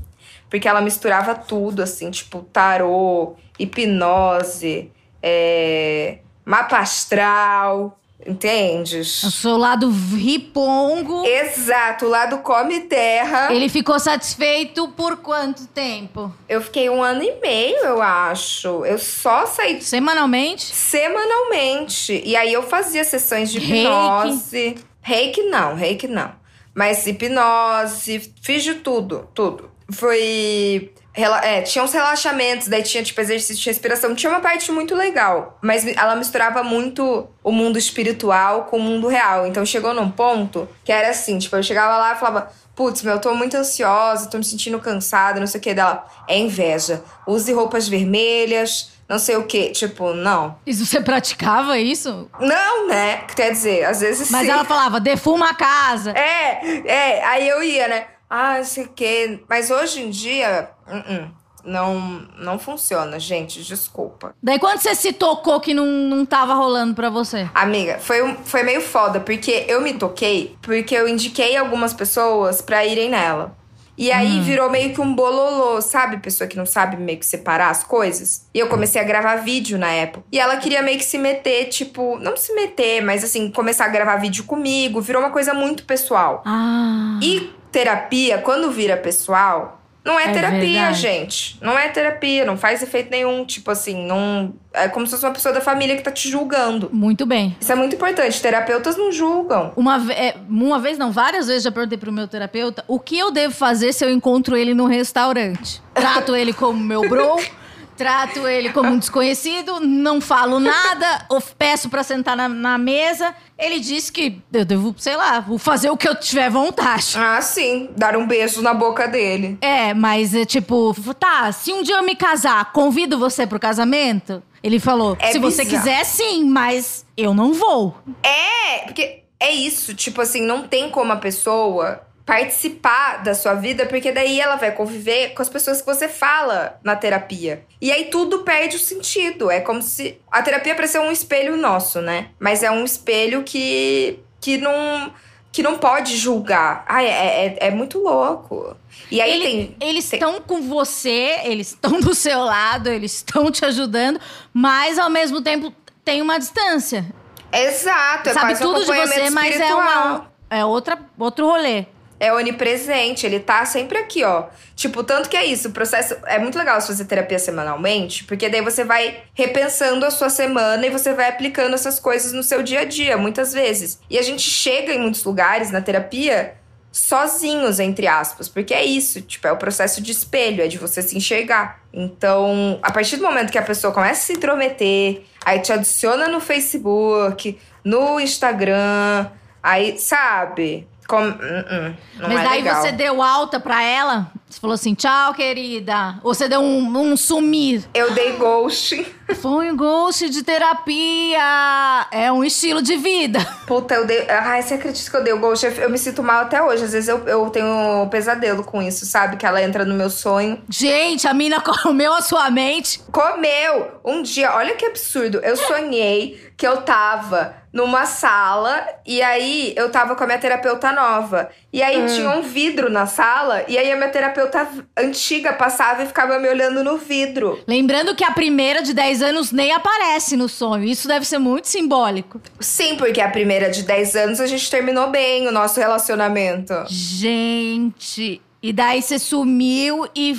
Porque 0.49 0.67
ela 0.67 0.81
misturava 0.81 1.33
tudo, 1.33 1.81
assim, 1.81 2.11
tipo 2.11 2.41
tarô, 2.41 3.35
hipnose, 3.57 4.91
é, 5.23 6.19
mapa 6.45 6.77
astral, 6.77 7.97
Entendes? 8.25 9.23
O 9.23 9.31
seu 9.31 9.57
lado 9.57 9.89
ripongo. 9.89 11.25
Exato, 11.25 12.05
o 12.05 12.09
lado 12.09 12.37
come 12.39 12.81
terra. 12.81 13.51
Ele 13.51 13.67
ficou 13.67 13.99
satisfeito 13.99 14.87
por 14.89 15.17
quanto 15.17 15.67
tempo? 15.67 16.33
Eu 16.47 16.61
fiquei 16.61 16.89
um 16.89 17.01
ano 17.01 17.23
e 17.23 17.39
meio, 17.41 17.77
eu 17.77 18.01
acho. 18.01 18.85
Eu 18.85 18.97
só 18.97 19.45
saí. 19.45 19.81
Semanalmente? 19.81 20.65
Semanalmente. 20.65 22.21
E 22.25 22.35
aí 22.35 22.53
eu 22.53 22.63
fazia 22.63 23.03
sessões 23.03 23.51
de 23.51 23.57
hipnose. 23.57 24.57
Reiki, 24.57 24.85
reiki 25.01 25.41
não, 25.43 25.75
reiki 25.75 26.07
não. 26.07 26.31
Mas 26.73 27.05
hipnose, 27.05 28.33
fiz 28.41 28.63
de 28.63 28.75
tudo, 28.75 29.27
tudo. 29.33 29.71
Foi 29.91 30.93
é, 31.13 31.61
tinha 31.61 31.83
uns 31.83 31.91
relaxamentos, 31.91 32.67
daí 32.67 32.83
tinha, 32.83 33.03
tipo, 33.03 33.19
exercício 33.19 33.61
de 33.61 33.69
respiração. 33.69 34.15
Tinha 34.15 34.29
uma 34.29 34.39
parte 34.39 34.71
muito 34.71 34.95
legal, 34.95 35.57
mas 35.61 35.85
ela 35.85 36.15
misturava 36.15 36.63
muito 36.63 37.27
o 37.43 37.51
mundo 37.51 37.77
espiritual 37.77 38.65
com 38.65 38.77
o 38.77 38.81
mundo 38.81 39.07
real. 39.07 39.45
Então 39.45 39.65
chegou 39.65 39.93
num 39.93 40.09
ponto 40.09 40.69
que 40.83 40.91
era 40.91 41.09
assim, 41.09 41.37
tipo, 41.37 41.55
eu 41.55 41.63
chegava 41.63 41.97
lá 41.97 42.13
e 42.13 42.15
falava, 42.15 42.51
putz, 42.75 43.03
meu, 43.03 43.15
eu 43.15 43.19
tô 43.19 43.33
muito 43.35 43.57
ansiosa, 43.57 44.29
tô 44.29 44.37
me 44.37 44.43
sentindo 44.43 44.79
cansada, 44.79 45.39
não 45.39 45.47
sei 45.47 45.59
o 45.59 45.63
que 45.63 45.73
dela. 45.73 46.05
É 46.27 46.37
inveja. 46.37 47.03
Use 47.27 47.51
roupas 47.51 47.89
vermelhas, 47.89 48.91
não 49.11 49.19
sei 49.19 49.35
o 49.35 49.43
que. 49.43 49.71
Tipo, 49.71 50.13
não. 50.13 50.57
Isso 50.65 50.85
você 50.85 51.01
praticava 51.01 51.77
isso? 51.77 52.29
Não, 52.39 52.87
né? 52.87 53.25
Quer 53.35 53.51
dizer, 53.51 53.83
às 53.83 53.99
vezes 53.99 54.31
Mas 54.31 54.45
sim. 54.45 54.51
ela 54.51 54.63
falava, 54.63 55.01
defuma 55.01 55.49
a 55.49 55.53
casa. 55.53 56.11
É, 56.11 56.81
é. 56.87 57.25
Aí 57.25 57.49
eu 57.49 57.61
ia, 57.61 57.89
né? 57.89 58.05
Ah, 58.33 58.63
sei 58.63 58.87
que. 58.87 59.43
Mas 59.49 59.69
hoje 59.69 60.01
em 60.01 60.09
dia, 60.09 60.69
uh 60.87 60.95
-uh, 60.95 61.31
não, 61.65 61.99
não 62.37 62.57
funciona, 62.57 63.19
gente. 63.19 63.61
Desculpa. 63.61 64.33
Daí 64.41 64.57
quando 64.57 64.79
você 64.79 64.95
se 64.95 65.11
tocou 65.11 65.59
que 65.59 65.73
não, 65.73 65.85
não 65.85 66.25
tava 66.25 66.53
rolando 66.53 66.95
pra 66.95 67.09
você? 67.09 67.49
Amiga, 67.53 67.99
foi, 67.99 68.37
foi 68.45 68.63
meio 68.63 68.79
foda, 68.79 69.19
porque 69.19 69.65
eu 69.67 69.81
me 69.81 69.93
toquei, 69.95 70.55
porque 70.61 70.95
eu 70.95 71.09
indiquei 71.09 71.57
algumas 71.57 71.93
pessoas 71.93 72.61
pra 72.61 72.85
irem 72.85 73.09
nela. 73.09 73.53
E 74.01 74.11
aí 74.11 74.39
hum. 74.39 74.41
virou 74.41 74.67
meio 74.67 74.95
que 74.95 74.99
um 74.99 75.13
bololô, 75.13 75.79
sabe? 75.79 76.17
Pessoa 76.17 76.47
que 76.47 76.57
não 76.57 76.65
sabe 76.65 76.97
meio 76.97 77.19
que 77.19 77.25
separar 77.25 77.69
as 77.69 77.83
coisas. 77.83 78.47
E 78.51 78.57
eu 78.57 78.67
comecei 78.67 78.99
a 78.99 79.03
gravar 79.03 79.35
vídeo 79.35 79.77
na 79.77 79.91
época. 79.91 80.25
E 80.31 80.39
ela 80.39 80.57
queria 80.57 80.81
meio 80.81 80.97
que 80.97 81.03
se 81.03 81.19
meter, 81.19 81.65
tipo, 81.65 82.17
não 82.17 82.35
se 82.35 82.51
meter, 82.55 83.03
mas 83.03 83.23
assim, 83.23 83.51
começar 83.51 83.85
a 83.85 83.89
gravar 83.89 84.15
vídeo 84.15 84.43
comigo. 84.45 84.99
Virou 85.01 85.21
uma 85.21 85.29
coisa 85.29 85.53
muito 85.53 85.83
pessoal. 85.83 86.41
Ah. 86.43 87.19
E 87.21 87.53
terapia, 87.71 88.39
quando 88.39 88.71
vira 88.71 88.97
pessoal, 88.97 89.80
não 90.03 90.19
é, 90.19 90.29
é 90.29 90.33
terapia, 90.33 90.59
verdade. 90.59 90.99
gente. 90.99 91.57
Não 91.61 91.77
é 91.77 91.87
terapia, 91.89 92.43
não 92.43 92.57
faz 92.57 92.81
efeito 92.81 93.11
nenhum. 93.11 93.45
Tipo 93.45 93.69
assim, 93.69 94.05
não. 94.05 94.53
É 94.73 94.87
como 94.87 95.05
se 95.05 95.11
fosse 95.11 95.25
uma 95.25 95.31
pessoa 95.33 95.53
da 95.53 95.61
família 95.61 95.95
que 95.95 96.01
tá 96.01 96.11
te 96.11 96.27
julgando. 96.29 96.89
Muito 96.91 97.25
bem. 97.25 97.55
Isso 97.59 97.71
é 97.71 97.75
muito 97.75 97.95
importante. 97.95 98.41
Terapeutas 98.41 98.97
não 98.97 99.11
julgam. 99.11 99.71
Uma, 99.75 99.97
é, 100.11 100.35
uma 100.49 100.79
vez, 100.79 100.97
não, 100.97 101.11
várias 101.11 101.47
vezes 101.47 101.63
já 101.63 101.71
perguntei 101.71 101.97
pro 101.97 102.11
meu 102.11 102.27
terapeuta 102.27 102.83
o 102.87 102.99
que 102.99 103.17
eu 103.17 103.29
devo 103.31 103.53
fazer 103.53 103.93
se 103.93 104.03
eu 104.03 104.09
encontro 104.09 104.57
ele 104.57 104.73
no 104.73 104.87
restaurante. 104.87 105.81
Trato 105.93 106.35
ele 106.35 106.53
como 106.53 106.79
meu 106.79 107.07
bro. 107.07 107.35
trato 107.95 108.47
ele 108.47 108.71
como 108.71 108.89
um 108.89 108.97
desconhecido, 108.97 109.79
não 109.79 110.19
falo 110.19 110.59
nada, 110.59 111.25
peço 111.57 111.89
para 111.89 112.03
sentar 112.03 112.35
na, 112.35 112.47
na, 112.49 112.77
mesa. 112.77 113.35
Ele 113.57 113.79
disse 113.79 114.11
que 114.11 114.41
eu 114.51 114.65
devo, 114.65 114.95
sei 114.97 115.15
lá, 115.15 115.39
vou 115.39 115.57
fazer 115.57 115.89
o 115.89 115.97
que 115.97 116.07
eu 116.07 116.15
tiver 116.15 116.49
vontade. 116.49 117.13
Ah, 117.15 117.41
sim. 117.41 117.89
Dar 117.95 118.15
um 118.17 118.25
beijo 118.25 118.61
na 118.61 118.73
boca 118.73 119.07
dele. 119.07 119.57
É, 119.61 119.93
mas 119.93 120.33
é 120.33 120.45
tipo, 120.45 120.95
tá, 121.19 121.51
se 121.51 121.71
um 121.71 121.83
dia 121.83 121.95
eu 121.95 122.03
me 122.03 122.15
casar, 122.15 122.71
convido 122.71 123.19
você 123.19 123.45
pro 123.45 123.59
casamento? 123.59 124.41
Ele 124.63 124.79
falou, 124.79 125.17
é 125.19 125.31
se 125.31 125.39
bizarro. 125.39 125.51
você 125.51 125.65
quiser, 125.65 126.03
sim, 126.05 126.43
mas 126.43 127.05
eu 127.17 127.33
não 127.33 127.53
vou. 127.53 127.97
É, 128.23 128.85
porque 128.85 129.23
é 129.39 129.51
isso, 129.51 129.95
tipo 129.95 130.21
assim, 130.21 130.41
não 130.41 130.67
tem 130.67 130.89
como 130.89 131.11
a 131.11 131.17
pessoa 131.17 132.01
participar 132.25 133.23
da 133.23 133.33
sua 133.33 133.53
vida, 133.53 133.85
porque 133.85 134.11
daí 134.11 134.39
ela 134.39 134.55
vai 134.55 134.71
conviver 134.71 135.33
com 135.33 135.41
as 135.41 135.49
pessoas 135.49 135.81
que 135.81 135.85
você 135.85 136.07
fala 136.07 136.79
na 136.83 136.95
terapia. 136.95 137.65
E 137.81 137.91
aí 137.91 138.05
tudo 138.05 138.39
perde 138.39 138.75
o 138.75 138.79
sentido. 138.79 139.49
É 139.49 139.59
como 139.59 139.81
se 139.81 140.19
a 140.31 140.41
terapia 140.41 140.75
para 140.75 140.87
ser 140.87 140.99
um 140.99 141.11
espelho 141.11 141.57
nosso, 141.57 142.01
né? 142.01 142.29
Mas 142.39 142.63
é 142.63 142.71
um 142.71 142.83
espelho 142.83 143.43
que 143.43 144.19
que 144.39 144.57
não 144.57 145.13
que 145.51 145.61
não 145.61 145.77
pode 145.77 146.15
julgar. 146.15 146.85
Ai, 146.87 147.05
é, 147.05 147.45
é, 147.45 147.57
é 147.67 147.71
muito 147.71 147.99
louco. 147.99 148.75
E 149.11 149.19
aí 149.19 149.31
Ele, 149.31 149.43
tem. 149.43 149.75
Eles 149.81 150.13
estão 150.13 150.39
com 150.41 150.61
você, 150.61 151.39
eles 151.43 151.69
estão 151.69 151.99
do 151.99 152.15
seu 152.15 152.39
lado, 152.39 152.89
eles 152.89 153.15
estão 153.15 153.51
te 153.51 153.65
ajudando, 153.65 154.19
mas 154.53 154.97
ao 154.97 155.09
mesmo 155.09 155.41
tempo 155.41 155.73
tem 156.05 156.21
uma 156.21 156.37
distância. 156.37 157.05
Exato, 157.51 158.29
é 158.29 158.33
Sabe 158.33 158.57
tudo 158.57 158.79
de 158.79 158.85
você, 158.85 159.29
mas 159.29 159.59
é 159.59 159.73
uma 159.73 160.31
é 160.49 160.65
outra 160.65 160.99
outro 161.17 161.45
rolê. 161.45 161.85
É 162.21 162.31
onipresente, 162.31 163.25
ele 163.25 163.39
tá 163.39 163.65
sempre 163.65 163.97
aqui, 163.97 164.23
ó. 164.23 164.45
Tipo, 164.75 165.03
tanto 165.03 165.27
que 165.27 165.35
é 165.35 165.43
isso, 165.43 165.69
o 165.69 165.71
processo 165.71 166.15
é 166.27 166.37
muito 166.37 166.55
legal 166.55 166.79
se 166.79 166.85
fazer 166.85 167.05
terapia 167.05 167.39
semanalmente, 167.39 168.25
porque 168.25 168.47
daí 168.47 168.61
você 168.61 168.83
vai 168.83 169.23
repensando 169.33 170.05
a 170.05 170.11
sua 170.11 170.29
semana 170.29 170.85
e 170.85 170.91
você 170.91 171.13
vai 171.13 171.27
aplicando 171.27 171.73
essas 171.73 171.99
coisas 171.99 172.31
no 172.31 172.43
seu 172.43 172.61
dia 172.61 172.81
a 172.81 172.85
dia, 172.85 173.17
muitas 173.17 173.51
vezes. 173.51 173.99
E 174.07 174.19
a 174.19 174.21
gente 174.21 174.43
chega 174.47 174.93
em 174.93 175.01
muitos 175.01 175.23
lugares 175.23 175.71
na 175.71 175.81
terapia 175.81 176.53
sozinhos, 176.91 177.79
entre 177.79 178.05
aspas, 178.05 178.47
porque 178.47 178.75
é 178.75 178.85
isso, 178.85 179.19
tipo, 179.21 179.47
é 179.47 179.51
o 179.51 179.57
processo 179.57 179.99
de 179.99 180.11
espelho, 180.11 180.63
é 180.63 180.67
de 180.67 180.77
você 180.77 181.01
se 181.01 181.17
enxergar. 181.17 181.81
Então, 181.91 182.77
a 182.83 182.91
partir 182.91 183.17
do 183.17 183.23
momento 183.23 183.51
que 183.51 183.57
a 183.57 183.63
pessoa 183.63 183.91
começa 183.91 184.21
a 184.21 184.25
se 184.25 184.33
intrometer, 184.33 185.23
aí 185.43 185.59
te 185.59 185.73
adiciona 185.73 186.27
no 186.27 186.39
Facebook, 186.39 187.57
no 187.83 188.19
Instagram, 188.19 189.27
aí, 189.63 189.97
sabe? 189.97 190.87
Com... 191.11 191.27
Uh 191.27 191.33
-uh, 191.33 191.95
Mas 192.19 192.39
é 192.39 192.43
daí 192.43 192.63
você 192.63 192.91
deu 192.93 193.21
alta 193.21 193.59
pra 193.59 193.83
ela? 193.83 194.31
Você 194.51 194.59
falou 194.59 194.73
assim, 194.73 194.93
tchau, 194.93 195.33
querida. 195.33 196.19
Ou 196.21 196.33
você 196.33 196.49
deu 196.49 196.59
um, 196.59 196.97
um 196.97 197.15
sumir? 197.15 197.85
Eu 197.93 198.11
dei 198.11 198.33
ghost. 198.33 199.05
Foi 199.35 199.71
um 199.71 199.77
ghost 199.77 200.29
de 200.29 200.43
terapia. 200.43 202.07
É 202.11 202.29
um 202.29 202.43
estilo 202.43 202.81
de 202.81 202.97
vida. 202.97 203.39
Puta, 203.65 203.95
eu 203.95 204.05
dei. 204.05 204.29
Ai, 204.29 204.61
você 204.61 204.73
acredita 204.73 205.09
que 205.09 205.15
eu 205.15 205.23
dei 205.23 205.31
o 205.31 205.39
ghost? 205.39 205.65
Eu, 205.65 205.71
eu 205.71 205.89
me 205.89 205.97
sinto 205.97 206.21
mal 206.21 206.41
até 206.41 206.61
hoje. 206.61 206.83
Às 206.83 206.91
vezes 206.91 207.07
eu, 207.07 207.25
eu 207.27 207.49
tenho 207.49 208.03
um 208.03 208.09
pesadelo 208.09 208.61
com 208.61 208.81
isso, 208.81 209.05
sabe? 209.05 209.37
Que 209.37 209.45
ela 209.45 209.63
entra 209.63 209.85
no 209.85 209.95
meu 209.95 210.09
sonho. 210.09 210.61
Gente, 210.67 211.29
a 211.29 211.33
mina 211.33 211.61
comeu 211.63 212.13
a 212.13 212.21
sua 212.21 212.49
mente. 212.49 212.99
Comeu! 213.09 214.01
Um 214.03 214.21
dia, 214.21 214.53
olha 214.53 214.75
que 214.75 214.85
absurdo. 214.85 215.39
Eu 215.39 215.55
sonhei 215.55 216.51
que 216.57 216.67
eu 216.67 216.81
tava 216.81 217.55
numa 217.73 218.05
sala 218.05 218.85
e 219.05 219.21
aí 219.21 219.73
eu 219.77 219.89
tava 219.89 220.15
com 220.15 220.23
a 220.23 220.27
minha 220.27 220.39
terapeuta 220.39 220.91
nova. 220.91 221.49
E 221.73 221.81
aí 221.81 222.05
tinha 222.07 222.29
um 222.31 222.41
vidro 222.41 222.89
na 222.91 223.05
sala 223.05 223.63
e 223.67 223.77
aí 223.77 223.89
a 223.91 223.95
minha 223.95 224.09
terapeuta 224.09 224.67
antiga 224.97 225.53
passava 225.53 226.03
e 226.03 226.05
ficava 226.07 226.37
me 226.37 226.49
olhando 226.49 226.83
no 226.83 226.97
vidro. 226.97 227.59
Lembrando 227.65 228.13
que 228.13 228.23
a 228.25 228.31
primeira 228.31 228.81
de 228.81 228.93
10 228.93 229.21
anos 229.21 229.51
nem 229.53 229.71
aparece 229.71 230.35
no 230.35 230.49
sonho. 230.49 230.83
Isso 230.83 231.07
deve 231.07 231.25
ser 231.25 231.37
muito 231.39 231.69
simbólico. 231.69 232.41
Sim, 232.59 232.97
porque 232.97 233.21
a 233.21 233.29
primeira 233.29 233.69
de 233.69 233.83
10 233.83 234.15
anos 234.17 234.39
a 234.41 234.47
gente 234.47 234.69
terminou 234.69 235.09
bem 235.09 235.47
o 235.47 235.51
nosso 235.51 235.79
relacionamento. 235.79 236.73
Gente, 236.89 238.41
e 238.61 238.73
daí 238.73 239.01
você 239.01 239.17
sumiu 239.17 240.07
e, 240.15 240.37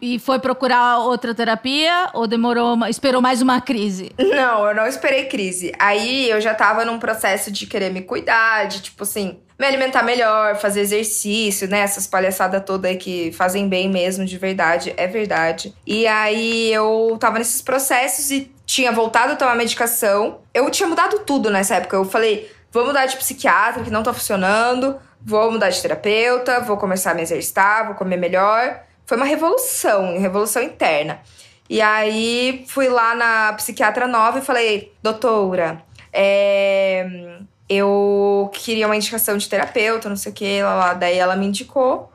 e 0.00 0.18
foi 0.18 0.38
procurar 0.38 0.98
outra 1.00 1.34
terapia 1.34 2.08
ou 2.14 2.26
demorou, 2.26 2.74
uma- 2.74 2.88
esperou 2.88 3.20
mais 3.20 3.42
uma 3.42 3.60
crise? 3.60 4.12
Não, 4.18 4.66
eu 4.66 4.74
não 4.74 4.86
esperei 4.86 5.26
crise. 5.26 5.72
Aí 5.78 6.30
eu 6.30 6.40
já 6.40 6.54
tava 6.54 6.84
num 6.84 6.98
processo 6.98 7.50
de 7.50 7.66
querer 7.66 7.92
me 7.92 8.00
cuidar, 8.02 8.66
de 8.66 8.80
tipo 8.80 9.02
assim, 9.02 9.38
me 9.60 9.66
alimentar 9.66 10.02
melhor, 10.02 10.56
fazer 10.56 10.80
exercício, 10.80 11.68
né? 11.68 11.80
Essas 11.80 12.06
palhaçadas 12.06 12.64
todas 12.64 12.90
aí 12.90 12.96
que 12.96 13.30
fazem 13.32 13.68
bem 13.68 13.90
mesmo, 13.90 14.24
de 14.24 14.38
verdade, 14.38 14.94
é 14.96 15.06
verdade. 15.06 15.74
E 15.86 16.06
aí 16.06 16.72
eu 16.72 17.18
tava 17.20 17.38
nesses 17.38 17.60
processos 17.60 18.30
e 18.30 18.50
tinha 18.64 18.90
voltado 18.90 19.34
a 19.34 19.36
tomar 19.36 19.54
medicação. 19.54 20.40
Eu 20.54 20.70
tinha 20.70 20.88
mudado 20.88 21.18
tudo 21.26 21.50
nessa 21.50 21.74
época. 21.74 21.94
Eu 21.94 22.06
falei, 22.06 22.50
vou 22.72 22.86
mudar 22.86 23.04
de 23.04 23.18
psiquiatra, 23.18 23.84
que 23.84 23.90
não 23.90 24.02
tá 24.02 24.14
funcionando, 24.14 24.98
vou 25.20 25.52
mudar 25.52 25.68
de 25.68 25.82
terapeuta, 25.82 26.60
vou 26.60 26.78
começar 26.78 27.10
a 27.10 27.14
me 27.14 27.20
exercitar, 27.20 27.84
vou 27.84 27.94
comer 27.94 28.16
melhor. 28.16 28.80
Foi 29.04 29.18
uma 29.18 29.26
revolução, 29.26 30.18
revolução 30.18 30.62
interna. 30.62 31.20
E 31.68 31.82
aí 31.82 32.64
fui 32.66 32.88
lá 32.88 33.14
na 33.14 33.52
psiquiatra 33.52 34.08
nova 34.08 34.38
e 34.38 34.42
falei, 34.42 34.90
doutora, 35.02 35.82
é, 36.10 37.40
eu 37.70 38.50
queria 38.52 38.86
uma 38.86 38.96
indicação 38.96 39.38
de 39.38 39.48
terapeuta, 39.48 40.08
não 40.08 40.16
sei 40.16 40.32
o 40.32 40.34
que, 40.34 40.60
lá, 40.60 40.74
lá. 40.74 40.94
Daí 40.94 41.16
ela 41.16 41.36
me 41.36 41.46
indicou. 41.46 42.12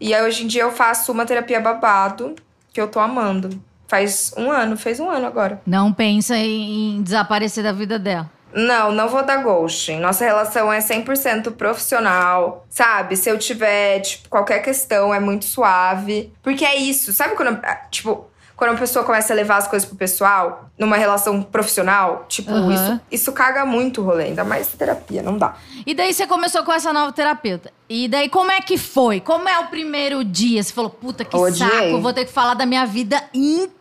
E 0.00 0.12
aí 0.12 0.26
hoje 0.26 0.42
em 0.42 0.48
dia 0.48 0.62
eu 0.62 0.72
faço 0.72 1.12
uma 1.12 1.24
terapia 1.24 1.60
babado, 1.60 2.34
que 2.72 2.80
eu 2.80 2.88
tô 2.88 2.98
amando. 2.98 3.62
Faz 3.86 4.34
um 4.36 4.50
ano, 4.50 4.76
fez 4.76 4.98
um 4.98 5.08
ano 5.08 5.24
agora. 5.24 5.62
Não 5.64 5.92
pensa 5.92 6.36
em, 6.36 7.00
desaparecer 7.02 7.62
da 7.62 7.70
vida 7.70 8.00
dela. 8.00 8.28
Não, 8.52 8.90
não 8.90 9.08
vou 9.08 9.24
dar 9.24 9.36
ghosting. 9.44 10.00
Nossa 10.00 10.24
relação 10.24 10.72
é 10.72 10.80
100% 10.80 11.52
profissional, 11.52 12.66
sabe? 12.68 13.16
Se 13.16 13.30
eu 13.30 13.38
tiver, 13.38 14.00
tipo, 14.00 14.28
qualquer 14.28 14.60
questão, 14.60 15.14
é 15.14 15.20
muito 15.20 15.44
suave. 15.44 16.32
Porque 16.42 16.64
é 16.64 16.74
isso, 16.74 17.12
sabe 17.12 17.36
quando, 17.36 17.60
ah, 17.62 17.76
tipo, 17.90 18.26
quando 18.56 18.70
uma 18.70 18.78
pessoa 18.78 19.04
começa 19.04 19.32
a 19.32 19.36
levar 19.36 19.58
as 19.58 19.68
coisas 19.68 19.86
pro 19.86 19.96
pessoal, 19.96 20.70
numa 20.78 20.96
relação 20.96 21.42
profissional, 21.42 22.24
tipo, 22.26 22.50
Aham. 22.50 22.72
isso, 22.72 23.00
isso 23.10 23.32
caga 23.32 23.66
muito 23.66 24.00
o 24.00 24.04
rolê, 24.04 24.24
ainda 24.24 24.44
mais 24.44 24.68
terapia, 24.68 25.22
não 25.22 25.36
dá. 25.36 25.54
E 25.86 25.94
daí 25.94 26.12
você 26.14 26.26
começou 26.26 26.64
com 26.64 26.72
essa 26.72 26.92
nova 26.92 27.12
terapeuta. 27.12 27.70
E 27.88 28.08
daí 28.08 28.28
como 28.30 28.50
é 28.50 28.60
que 28.60 28.78
foi? 28.78 29.20
Como 29.20 29.46
é 29.48 29.58
o 29.58 29.66
primeiro 29.66 30.24
dia? 30.24 30.62
Você 30.62 30.72
falou, 30.72 30.90
puta 30.90 31.24
que 31.24 31.36
Odiei. 31.36 31.68
saco, 31.68 32.00
vou 32.00 32.12
ter 32.12 32.24
que 32.24 32.32
falar 32.32 32.54
da 32.54 32.64
minha 32.64 32.86
vida 32.86 33.22
inteira. 33.34 33.76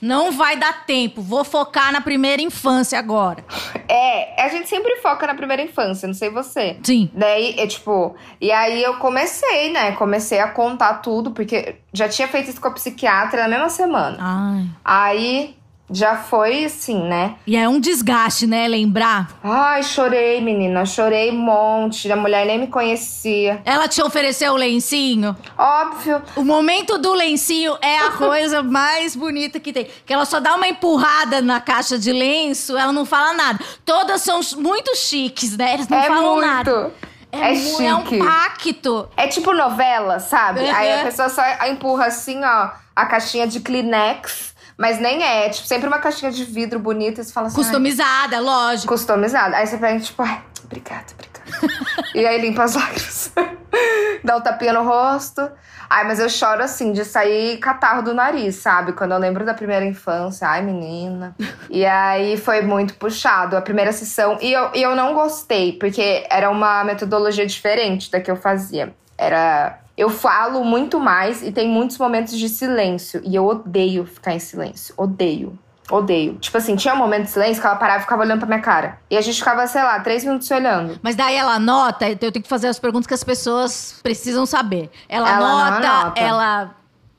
Não 0.00 0.32
vai 0.32 0.56
dar 0.56 0.84
tempo, 0.86 1.20
vou 1.20 1.44
focar 1.44 1.92
na 1.92 2.00
primeira 2.00 2.40
infância 2.40 2.98
agora. 2.98 3.44
É, 3.88 4.42
a 4.42 4.48
gente 4.48 4.68
sempre 4.68 4.96
foca 4.96 5.26
na 5.26 5.34
primeira 5.34 5.62
infância, 5.62 6.06
não 6.06 6.14
sei 6.14 6.30
você. 6.30 6.78
Sim. 6.82 7.10
Daí, 7.12 7.58
é 7.58 7.66
tipo, 7.66 8.14
e 8.40 8.50
aí 8.50 8.82
eu 8.82 8.94
comecei, 8.94 9.72
né? 9.72 9.92
Comecei 9.92 10.40
a 10.40 10.48
contar 10.48 10.94
tudo, 10.94 11.32
porque 11.32 11.76
já 11.92 12.08
tinha 12.08 12.28
feito 12.28 12.50
isso 12.50 12.60
com 12.60 12.68
a 12.68 12.72
psiquiatra 12.72 13.42
na 13.42 13.48
mesma 13.48 13.68
semana. 13.68 14.16
Ai. 14.20 14.66
Aí 14.84 15.56
já 15.90 16.16
foi 16.16 16.64
assim, 16.64 17.02
né? 17.08 17.34
E 17.46 17.56
é 17.56 17.68
um 17.68 17.78
desgaste, 17.78 18.46
né? 18.46 18.66
Lembrar. 18.66 19.28
Ai, 19.44 19.82
chorei, 19.82 20.40
menina, 20.40 20.86
chorei 20.86 21.30
um 21.30 21.36
monte. 21.38 22.10
A 22.10 22.16
mulher 22.16 22.46
nem 22.46 22.58
me 22.58 22.66
conhecia. 22.68 23.60
Ela 23.64 23.86
te 23.86 24.02
ofereceu 24.02 24.52
o 24.52 24.56
lencinho. 24.56 25.36
Óbvio. 25.58 26.22
O 26.36 26.42
momento 26.44 26.96
do 26.98 27.12
lencinho 27.12 27.76
é 27.82 27.98
a 27.98 28.12
coisa 28.16 28.62
mais 28.62 29.14
bonita 29.14 29.60
que 29.60 29.72
tem. 29.72 29.86
Que 30.06 30.12
ela 30.14 30.24
só 30.24 30.40
dá 30.40 30.54
uma 30.56 30.66
empurrada 30.66 31.40
na 31.42 31.60
caixa 31.60 31.98
de 31.98 32.12
lenço, 32.12 32.76
ela 32.76 32.92
não 32.92 33.04
fala 33.04 33.34
nada. 33.34 33.58
Todas 33.84 34.22
são 34.22 34.40
muito 34.56 34.96
chiques, 34.96 35.56
né? 35.56 35.74
Eles 35.74 35.88
não 35.88 35.98
é 35.98 36.06
falam 36.08 36.32
muito. 36.36 36.46
nada. 36.46 36.92
É, 37.30 37.52
mu- 37.52 37.82
é 37.82 37.94
um 37.96 38.06
chique. 38.06 38.18
pacto. 38.18 39.08
É 39.16 39.26
tipo 39.26 39.52
novela, 39.52 40.18
sabe? 40.20 40.60
Uhum. 40.60 40.74
Aí 40.74 41.00
a 41.00 41.04
pessoa 41.04 41.28
só 41.28 41.42
empurra 41.68 42.06
assim, 42.06 42.40
ó, 42.44 42.70
a 42.94 43.06
caixinha 43.06 43.46
de 43.46 43.58
Kleenex. 43.60 44.53
Mas 44.76 44.98
nem 44.98 45.22
é, 45.22 45.46
é 45.46 45.48
tipo, 45.50 45.66
sempre 45.66 45.86
uma 45.86 45.98
caixinha 45.98 46.32
de 46.32 46.44
vidro 46.44 46.78
bonita 46.78 47.20
e 47.20 47.24
você 47.24 47.32
fala 47.32 47.46
assim. 47.46 47.58
ai, 47.58 47.64
Customizada, 47.64 48.40
lógico. 48.40 48.92
customizada. 48.92 49.56
Aí 49.56 49.66
você 49.66 49.78
pega, 49.78 50.00
tipo, 50.00 50.22
ai, 50.22 50.42
obrigada, 50.64 51.04
obrigada. 51.12 51.34
e 52.14 52.26
aí 52.26 52.40
limpa 52.40 52.64
as 52.64 52.74
lágrimas. 52.74 53.32
Dá 54.24 54.36
um 54.36 54.40
tapinha 54.40 54.72
no 54.72 54.82
rosto. 54.82 55.48
Ai, 55.88 56.04
mas 56.04 56.18
eu 56.18 56.28
choro 56.28 56.62
assim, 56.62 56.92
de 56.92 57.04
sair 57.04 57.58
catarro 57.58 58.02
do 58.02 58.14
nariz, 58.14 58.56
sabe? 58.56 58.92
Quando 58.94 59.12
eu 59.12 59.18
lembro 59.18 59.44
da 59.44 59.54
primeira 59.54 59.84
infância. 59.84 60.48
Ai, 60.48 60.62
menina. 60.62 61.36
E 61.70 61.84
aí 61.84 62.36
foi 62.36 62.62
muito 62.62 62.94
puxado 62.94 63.56
a 63.56 63.60
primeira 63.60 63.92
sessão. 63.92 64.38
E 64.40 64.52
eu, 64.52 64.70
e 64.74 64.82
eu 64.82 64.96
não 64.96 65.14
gostei, 65.14 65.74
porque 65.78 66.26
era 66.30 66.50
uma 66.50 66.82
metodologia 66.84 67.46
diferente 67.46 68.10
da 68.10 68.20
que 68.20 68.30
eu 68.30 68.36
fazia. 68.36 68.94
Era. 69.16 69.78
Eu 69.96 70.10
falo 70.10 70.64
muito 70.64 70.98
mais 70.98 71.42
e 71.42 71.52
tem 71.52 71.68
muitos 71.68 71.98
momentos 71.98 72.36
de 72.36 72.48
silêncio. 72.48 73.20
E 73.24 73.34
eu 73.34 73.46
odeio 73.46 74.04
ficar 74.04 74.34
em 74.34 74.38
silêncio. 74.40 74.94
Odeio. 74.96 75.56
Odeio. 75.90 76.34
Tipo 76.36 76.56
assim, 76.56 76.76
tinha 76.76 76.94
um 76.94 76.96
momento 76.96 77.24
de 77.24 77.30
silêncio 77.30 77.60
que 77.60 77.66
ela 77.66 77.76
parava 77.76 77.98
e 77.98 78.02
ficava 78.02 78.22
olhando 78.22 78.38
pra 78.38 78.48
minha 78.48 78.60
cara. 78.60 78.98
E 79.10 79.16
a 79.16 79.20
gente 79.20 79.38
ficava, 79.38 79.66
sei 79.66 79.82
lá, 79.82 80.00
três 80.00 80.24
minutos 80.24 80.48
se 80.48 80.54
olhando. 80.54 80.98
Mas 81.02 81.14
daí 81.14 81.36
ela 81.36 81.54
anota, 81.54 82.08
então 82.08 82.26
eu 82.28 82.32
tenho 82.32 82.42
que 82.42 82.48
fazer 82.48 82.68
as 82.68 82.78
perguntas 82.78 83.06
que 83.06 83.14
as 83.14 83.22
pessoas 83.22 84.00
precisam 84.02 84.46
saber. 84.46 84.90
Ela, 85.08 85.28
Ela 85.30 85.46
anota, 85.66 85.88
anota. 85.88 86.20
ela 86.20 86.70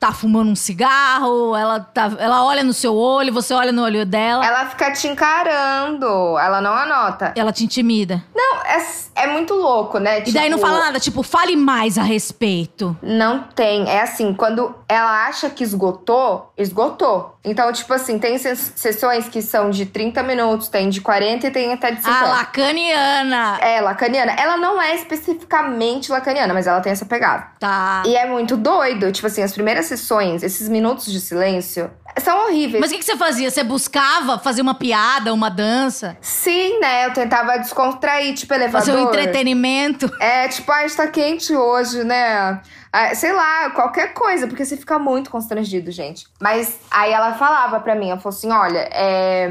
tá 0.06 0.12
fumando 0.14 0.52
um 0.52 0.56
cigarro, 0.56 1.56
ela, 1.56 1.80
tá, 1.80 2.12
ela 2.20 2.46
olha 2.46 2.64
no 2.64 2.74
seu 2.74 2.96
olho, 2.96 3.34
você 3.34 3.54
olha 3.56 3.72
no 3.72 3.82
olho 3.84 4.06
dela, 4.06 4.46
Ela 4.46 4.66
fica 4.68 4.92
te 4.92 5.08
encarando. 5.08 6.38
Ela 6.38 6.62
não 6.62 6.74
anota. 6.74 7.34
ela 7.36 7.52
te 7.52 7.64
intimida. 7.64 8.24
Não, 8.36 8.58
é, 8.66 8.86
é 9.16 9.28
muito 9.28 9.54
louco, 9.56 9.98
né? 9.98 10.22
E 10.26 10.32
daí 10.32 10.50
não 10.50 10.58
Tipo, 10.58 10.68
fala 10.70 10.80
nada, 10.86 11.00
tipo, 11.00 11.24
fale 11.24 11.56
mais 11.56 11.98
a 11.98 12.04
respeito. 12.04 12.96
Não 13.02 13.40
tem. 13.56 13.90
É 13.90 14.02
assim, 14.02 14.34
quando 14.34 14.76
ela 14.88 15.26
acha 15.28 15.50
que 15.50 15.64
esgotou, 15.64 16.52
esgotou. 16.58 17.36
Então, 17.44 17.72
tipo 17.72 17.94
assim, 17.94 18.18
tem 18.20 18.38
ses- 18.38 18.74
sessões 18.76 19.28
que 19.30 19.42
são 19.42 19.70
de 19.70 19.86
30 19.86 20.22
minutos, 20.24 20.68
tem 20.68 20.90
de 20.90 21.00
40 21.02 21.48
e 21.48 21.52
tem 21.52 21.74
até 21.74 21.92
de 21.92 22.02
50. 22.02 22.18
Ah, 22.26 22.28
lacaniana. 22.30 23.58
É, 23.62 23.82
lacaniana. 23.82 24.32
Ela 24.34 24.58
não 24.58 24.82
é 24.82 24.96
especificamente 24.96 26.12
lacaniana, 26.12 26.54
mas 26.54 26.66
ela 26.68 26.82
tem 26.82 26.92
essa 26.92 27.06
pegada. 27.06 27.48
Tá. 27.60 28.02
E 28.06 28.16
é 28.16 28.26
muito 28.28 28.58
doido. 28.58 29.12
Tipo 29.12 29.28
assim, 29.28 29.44
as 29.44 29.52
primeiras 29.54 29.86
sessões, 29.96 30.44
esses 30.44 30.68
minutos 30.68 31.12
de 31.12 31.20
silêncio, 31.20 31.90
são 32.20 32.46
horríveis. 32.46 32.80
Mas 32.80 32.92
o 32.92 32.94
que, 32.94 33.00
que 33.00 33.06
você 33.06 33.18
fazia? 33.18 33.50
Você 33.50 33.64
buscava 33.64 34.38
fazer 34.38 34.62
uma 34.62 34.76
piada, 34.76 35.34
uma 35.34 35.50
dança? 35.50 36.18
Sim, 36.22 36.80
né? 36.80 37.06
Eu 37.06 37.14
tentava 37.14 37.58
descontrair, 37.58 38.34
tipo, 38.34 38.54
elevador. 38.54 38.86
Fazer 38.86 38.98
um 38.98 39.08
entretenimento? 39.08 40.10
É, 40.20 40.48
tipo, 40.48 40.72
ah, 40.72 40.86
está 40.86 41.08
quente 41.08 41.56
hoje, 41.56 42.04
né? 42.04 42.62
Ah, 42.92 43.14
sei 43.14 43.34
lá, 43.34 43.72
qualquer 43.72 44.14
coisa, 44.14 44.48
porque 44.48 44.64
você 44.64 44.78
fica 44.78 44.98
muito 44.98 45.30
constrangido, 45.30 45.92
gente. 45.92 46.28
Mas 46.40 46.80
aí 46.90 47.12
ela 47.12 47.34
falava 47.34 47.80
pra 47.80 47.96
mim, 47.96 48.10
ela 48.10 48.20
falou 48.20 48.36
assim: 48.36 48.52
olha, 48.52 48.88
é. 48.92 49.50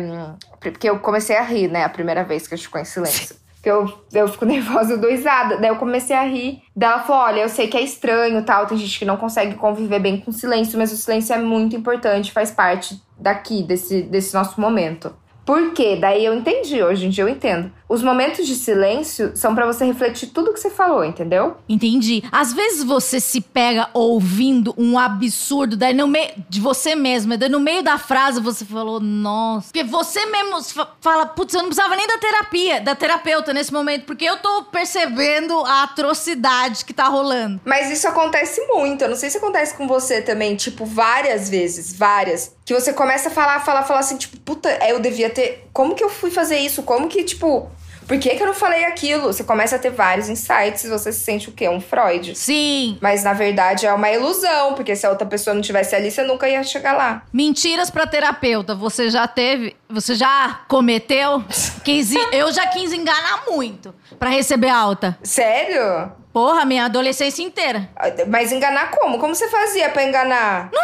Porque 0.61 0.88
eu 0.88 0.98
comecei 0.98 1.37
a 1.37 1.42
rir, 1.42 1.68
né, 1.68 1.85
a 1.85 1.90
primeira 1.90 2.24
vez 2.24 2.48
que 2.48 2.54
a 2.54 2.57
gente 2.57 2.66
ficou 2.66 2.80
em 2.80 2.87
silêncio. 2.87 3.37
Porque 3.64 3.70
eu, 3.70 3.90
eu 4.12 4.29
fico 4.29 4.44
nervosa, 4.44 4.92
eu 4.92 5.00
dou. 5.00 5.11
Daí 5.11 5.70
eu 5.70 5.77
comecei 5.77 6.14
a 6.14 6.24
rir. 6.24 6.62
Daí 6.77 6.90
ela 6.90 7.03
falou: 7.03 7.22
olha, 7.22 7.40
eu 7.40 7.48
sei 7.48 7.66
que 7.66 7.77
é 7.79 7.81
estranho 7.81 8.44
tal, 8.44 8.66
tem 8.66 8.77
gente 8.77 8.98
que 8.98 9.07
não 9.07 9.16
consegue 9.16 9.55
conviver 9.55 9.98
bem 9.98 10.20
com 10.20 10.31
silêncio, 10.31 10.79
mas 10.79 10.92
o 10.92 10.96
silêncio 10.96 11.35
é 11.35 11.38
muito 11.38 11.74
importante, 11.74 12.31
faz 12.31 12.50
parte 12.50 13.03
daqui, 13.18 13.62
desse, 13.62 14.03
desse 14.03 14.35
nosso 14.35 14.61
momento. 14.61 15.14
Por 15.46 15.72
quê? 15.72 15.96
Daí 15.96 16.24
eu 16.24 16.35
entendi, 16.35 16.83
hoje 16.83 17.07
em 17.07 17.11
dia 17.11 17.24
eu 17.24 17.29
entendo. 17.29 17.70
Os 17.88 18.02
momentos 18.02 18.46
de 18.46 18.54
silêncio 18.54 19.32
são 19.36 19.54
para 19.54 19.66
você 19.66 19.84
refletir 19.84 20.28
tudo 20.28 20.52
que 20.52 20.60
você 20.60 20.70
falou, 20.70 21.04
entendeu? 21.04 21.56
Entendi. 21.68 22.22
Às 22.32 22.52
vezes 22.52 22.82
você 22.82 23.20
se 23.20 23.40
pega 23.40 23.88
ouvindo 23.92 24.74
um 24.78 24.98
absurdo, 24.98 25.76
daí 25.76 25.92
no 25.92 26.08
meio 26.08 26.30
de 26.48 26.60
você 26.60 26.94
mesma, 26.94 27.36
daí 27.36 27.48
no 27.48 27.60
meio 27.60 27.82
da 27.82 27.98
frase 27.98 28.40
você 28.40 28.64
falou, 28.64 29.00
nossa. 29.00 29.66
Porque 29.66 29.84
você 29.84 30.24
mesmo 30.26 30.60
fala, 31.00 31.26
putz, 31.26 31.54
eu 31.54 31.60
não 31.60 31.68
precisava 31.68 31.94
nem 31.94 32.06
da 32.06 32.18
terapia, 32.18 32.80
da 32.80 32.94
terapeuta 32.94 33.52
nesse 33.52 33.72
momento, 33.72 34.06
porque 34.06 34.24
eu 34.24 34.38
tô 34.38 34.64
percebendo 34.64 35.54
a 35.64 35.82
atrocidade 35.82 36.84
que 36.84 36.94
tá 36.94 37.04
rolando. 37.04 37.60
Mas 37.64 37.90
isso 37.90 38.08
acontece 38.08 38.60
muito. 38.66 39.02
Eu 39.02 39.10
não 39.10 39.16
sei 39.16 39.28
se 39.28 39.38
acontece 39.38 39.74
com 39.74 39.86
você 39.86 40.22
também, 40.22 40.56
tipo, 40.56 40.86
várias 40.86 41.50
vezes, 41.50 41.94
várias. 41.94 42.54
Que 42.64 42.72
você 42.72 42.92
começa 42.92 43.28
a 43.28 43.32
falar, 43.32 43.60
falar, 43.60 43.82
falar 43.82 44.00
assim, 44.00 44.16
tipo, 44.16 44.38
puta, 44.38 44.70
eu 44.88 44.98
devia 45.00 45.28
ter. 45.28 45.68
Como 45.72 45.94
que 45.94 46.02
eu 46.02 46.08
fui 46.08 46.30
fazer 46.30 46.58
isso? 46.58 46.82
Como 46.82 47.08
que, 47.08 47.22
tipo, 47.24 47.70
por 48.06 48.18
que, 48.18 48.30
que 48.30 48.42
eu 48.42 48.46
não 48.46 48.54
falei 48.54 48.84
aquilo? 48.84 49.32
Você 49.32 49.44
começa 49.44 49.76
a 49.76 49.78
ter 49.78 49.90
vários 49.90 50.28
insights 50.28 50.84
e 50.84 50.88
você 50.88 51.12
se 51.12 51.20
sente 51.20 51.48
o 51.48 51.52
quê? 51.52 51.68
Um 51.68 51.80
Freud. 51.80 52.34
Sim. 52.34 52.98
Mas 53.00 53.24
na 53.24 53.32
verdade 53.32 53.86
é 53.86 53.92
uma 53.92 54.10
ilusão, 54.10 54.74
porque 54.74 54.94
se 54.94 55.06
a 55.06 55.10
outra 55.10 55.26
pessoa 55.26 55.54
não 55.54 55.62
tivesse 55.62 55.94
ali, 55.94 56.10
você 56.10 56.22
nunca 56.22 56.48
ia 56.48 56.62
chegar 56.62 56.92
lá. 56.92 57.22
Mentiras 57.32 57.90
pra 57.90 58.06
terapeuta. 58.06 58.74
Você 58.74 59.10
já 59.10 59.26
teve. 59.26 59.76
Você 59.88 60.14
já 60.14 60.60
cometeu? 60.68 61.44
Quis, 61.84 62.12
eu 62.32 62.52
já 62.52 62.66
quis 62.66 62.92
enganar 62.92 63.44
muito 63.48 63.94
para 64.18 64.30
receber 64.30 64.68
alta. 64.68 65.18
Sério? 65.22 66.12
Porra, 66.32 66.64
minha 66.64 66.86
adolescência 66.86 67.42
inteira. 67.42 67.88
Mas 68.26 68.50
enganar 68.50 68.90
como? 68.90 69.18
Como 69.18 69.34
você 69.34 69.48
fazia 69.48 69.88
para 69.88 70.02
enganar? 70.02 70.68
Não 70.72 70.82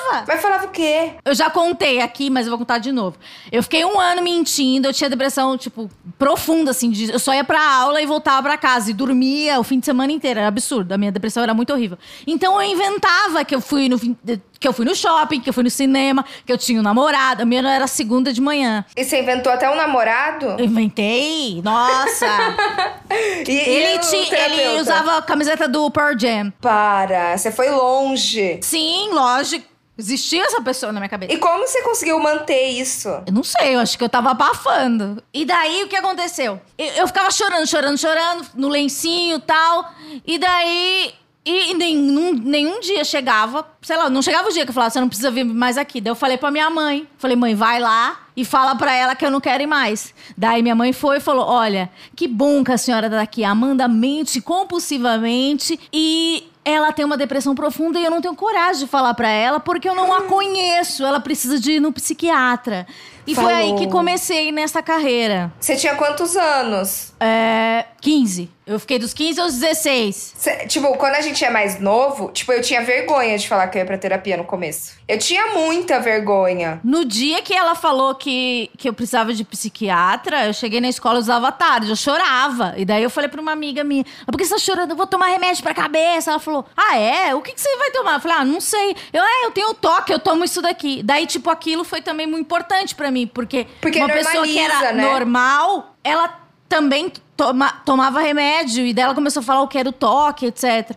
enganava! 0.00 0.24
Mas 0.26 0.40
falava 0.40 0.66
o 0.66 0.70
quê? 0.70 1.12
Eu 1.24 1.34
já 1.34 1.50
contei 1.50 2.00
aqui, 2.00 2.30
mas 2.30 2.46
eu 2.46 2.50
vou 2.50 2.58
contar 2.58 2.78
de 2.78 2.92
novo. 2.92 3.16
Eu 3.50 3.62
fiquei 3.62 3.84
um 3.84 3.98
ano 3.98 4.22
mentindo, 4.22 4.88
eu 4.88 4.92
tinha 4.92 5.10
depressão, 5.10 5.56
tipo, 5.56 5.90
profunda, 6.18 6.70
assim. 6.70 6.90
De, 6.90 7.12
eu 7.12 7.18
só 7.18 7.34
ia 7.34 7.44
pra 7.44 7.60
aula 7.60 8.00
e 8.00 8.06
voltava 8.06 8.42
pra 8.42 8.56
casa. 8.56 8.90
E 8.90 8.94
dormia 8.94 9.58
o 9.58 9.64
fim 9.64 9.78
de 9.78 9.86
semana 9.86 10.12
inteiro. 10.12 10.40
Era 10.40 10.48
absurdo. 10.48 10.92
A 10.92 10.98
minha 10.98 11.12
depressão 11.12 11.42
era 11.42 11.54
muito 11.54 11.72
horrível. 11.72 11.98
Então 12.26 12.60
eu 12.60 12.70
inventava 12.70 13.44
que 13.44 13.54
eu 13.54 13.60
fui 13.60 13.88
no 13.88 13.98
fim 13.98 14.16
que 14.60 14.68
eu 14.68 14.74
fui 14.74 14.84
no 14.84 14.94
shopping, 14.94 15.40
que 15.40 15.48
eu 15.48 15.54
fui 15.54 15.64
no 15.64 15.70
cinema, 15.70 16.22
que 16.44 16.52
eu 16.52 16.58
tinha 16.58 16.78
um 16.78 16.82
namorado. 16.82 17.42
A 17.42 17.46
minha 17.46 17.66
era 17.66 17.86
segunda 17.86 18.30
de 18.30 18.42
manhã. 18.42 18.84
E 18.94 19.02
você 19.02 19.22
inventou 19.22 19.50
até 19.50 19.70
um 19.70 19.74
namorado? 19.74 20.56
Eu 20.58 20.66
inventei? 20.66 21.62
Nossa! 21.64 22.26
e, 23.48 23.50
ele, 23.50 23.94
e 23.94 23.98
tinha, 24.00 24.38
ele 24.38 24.80
usava 24.80 25.16
a 25.16 25.22
camiseta 25.22 25.66
do 25.66 25.90
Pearl 25.90 26.14
Jam. 26.18 26.52
Para, 26.60 27.38
você 27.38 27.50
foi 27.50 27.70
longe. 27.70 28.58
Sim, 28.60 29.08
lógico. 29.12 29.69
Existia 30.00 30.42
essa 30.44 30.60
pessoa 30.62 30.92
na 30.92 31.00
minha 31.00 31.08
cabeça. 31.08 31.32
E 31.32 31.38
como 31.38 31.66
você 31.66 31.82
conseguiu 31.82 32.18
manter 32.18 32.68
isso? 32.70 33.08
Eu 33.08 33.32
não 33.32 33.44
sei, 33.44 33.74
eu 33.74 33.80
acho 33.80 33.96
que 33.98 34.04
eu 34.04 34.08
tava 34.08 34.30
abafando. 34.30 35.22
E 35.32 35.44
daí 35.44 35.84
o 35.84 35.88
que 35.88 35.96
aconteceu? 35.96 36.60
Eu, 36.78 36.86
eu 36.86 37.06
ficava 37.06 37.30
chorando, 37.30 37.66
chorando, 37.66 37.98
chorando, 37.98 38.46
no 38.54 38.68
lencinho 38.68 39.36
e 39.36 39.40
tal. 39.40 39.92
E 40.26 40.38
daí 40.38 41.14
e 41.44 41.72
nenhum, 41.74 42.34
nenhum 42.34 42.80
dia 42.80 43.02
chegava, 43.02 43.66
sei 43.80 43.96
lá, 43.96 44.10
não 44.10 44.20
chegava 44.20 44.48
o 44.48 44.52
dia 44.52 44.64
que 44.64 44.70
eu 44.70 44.74
falava, 44.74 44.90
você 44.90 45.00
não 45.00 45.08
precisa 45.08 45.30
vir 45.30 45.44
mais 45.44 45.78
aqui. 45.78 46.00
Daí 46.00 46.10
eu 46.10 46.14
falei 46.14 46.36
pra 46.36 46.50
minha 46.50 46.68
mãe, 46.68 47.08
falei, 47.16 47.34
mãe, 47.34 47.54
vai 47.54 47.80
lá 47.80 48.26
e 48.36 48.44
fala 48.44 48.74
pra 48.74 48.94
ela 48.94 49.14
que 49.14 49.24
eu 49.24 49.30
não 49.30 49.40
quero 49.40 49.62
ir 49.62 49.66
mais. 49.66 50.14
Daí 50.36 50.62
minha 50.62 50.74
mãe 50.74 50.92
foi 50.92 51.16
e 51.16 51.20
falou, 51.20 51.46
olha, 51.46 51.90
que 52.14 52.28
bom 52.28 52.62
que 52.62 52.72
a 52.72 52.78
senhora 52.78 53.08
tá 53.08 53.22
aqui. 53.22 53.42
A 53.42 53.50
Amanda 53.50 53.88
mente 53.88 54.40
compulsivamente 54.40 55.80
e 55.92 56.49
ela 56.70 56.92
tem 56.92 57.04
uma 57.04 57.16
depressão 57.16 57.54
profunda 57.54 57.98
e 57.98 58.04
eu 58.04 58.10
não 58.10 58.20
tenho 58.20 58.34
coragem 58.34 58.84
de 58.84 58.86
falar 58.86 59.14
para 59.14 59.28
ela 59.28 59.60
porque 59.60 59.88
eu 59.88 59.94
não 59.94 60.12
a 60.12 60.22
conheço. 60.22 61.04
Ela 61.04 61.20
precisa 61.20 61.58
de 61.58 61.72
ir 61.72 61.80
no 61.80 61.92
psiquiatra. 61.92 62.86
E 63.26 63.34
Falou. 63.34 63.50
foi 63.50 63.60
aí 63.60 63.74
que 63.76 63.86
comecei 63.88 64.50
nessa 64.52 64.82
carreira. 64.82 65.52
Você 65.60 65.76
tinha 65.76 65.94
quantos 65.94 66.36
anos? 66.36 67.12
É. 67.20 67.84
15. 68.00 68.50
Eu 68.66 68.78
fiquei 68.78 68.98
dos 68.98 69.12
15 69.12 69.40
aos 69.40 69.54
16. 69.54 70.34
Cê, 70.36 70.66
tipo, 70.66 70.96
quando 70.96 71.16
a 71.16 71.20
gente 71.20 71.44
é 71.44 71.50
mais 71.50 71.80
novo, 71.80 72.30
tipo, 72.30 72.52
eu 72.52 72.62
tinha 72.62 72.80
vergonha 72.82 73.36
de 73.36 73.48
falar 73.48 73.66
que 73.66 73.76
eu 73.76 73.80
ia 73.80 73.86
pra 73.86 73.98
terapia 73.98 74.36
no 74.36 74.44
começo. 74.44 74.92
Eu 75.08 75.18
tinha 75.18 75.48
muita 75.48 75.98
vergonha. 75.98 76.80
No 76.84 77.04
dia 77.04 77.42
que 77.42 77.52
ela 77.52 77.74
falou 77.74 78.14
que, 78.14 78.70
que 78.78 78.88
eu 78.88 78.92
precisava 78.92 79.34
de 79.34 79.44
psiquiatra, 79.44 80.46
eu 80.46 80.54
cheguei 80.54 80.80
na 80.80 80.88
escola, 80.88 81.16
eu 81.16 81.20
usava 81.20 81.50
tarde, 81.50 81.90
eu 81.90 81.96
chorava. 81.96 82.74
E 82.76 82.84
daí 82.84 83.02
eu 83.02 83.10
falei 83.10 83.28
pra 83.28 83.40
uma 83.40 83.52
amiga 83.52 83.82
minha: 83.82 84.04
por 84.24 84.36
que 84.36 84.44
você 84.44 84.54
tá 84.54 84.60
chorando? 84.60 84.90
Eu 84.90 84.96
vou 84.96 85.06
tomar 85.06 85.26
remédio 85.26 85.62
pra 85.62 85.74
cabeça. 85.74 86.30
Ela 86.30 86.38
falou: 86.38 86.64
Ah, 86.76 86.96
é? 86.96 87.34
O 87.34 87.42
que, 87.42 87.52
que 87.52 87.60
você 87.60 87.76
vai 87.76 87.90
tomar? 87.90 88.14
Eu 88.14 88.20
falei: 88.20 88.36
Ah, 88.38 88.44
não 88.44 88.60
sei. 88.60 88.96
Eu, 89.12 89.22
é, 89.22 89.46
eu 89.46 89.50
tenho 89.50 89.74
toque, 89.74 90.12
eu 90.12 90.20
tomo 90.20 90.44
isso 90.44 90.62
daqui. 90.62 91.02
Daí, 91.02 91.26
tipo, 91.26 91.50
aquilo 91.50 91.82
foi 91.82 92.00
também 92.00 92.26
muito 92.26 92.42
importante 92.42 92.94
pra 92.94 93.09
mim, 93.10 93.26
porque, 93.26 93.66
porque 93.80 93.98
uma 93.98 94.08
pessoa 94.08 94.44
que 94.44 94.58
era 94.58 94.92
né? 94.92 95.02
normal, 95.02 95.94
ela 96.02 96.40
também 96.68 97.12
toma, 97.36 97.70
tomava 97.84 98.20
remédio 98.20 98.86
e 98.86 98.94
dela 98.94 99.14
começou 99.14 99.40
a 99.40 99.44
falar 99.44 99.62
o 99.62 99.68
que 99.68 99.76
era 99.76 99.88
o 99.88 99.92
toque, 99.92 100.46
etc. 100.46 100.90
Isso 100.90 100.96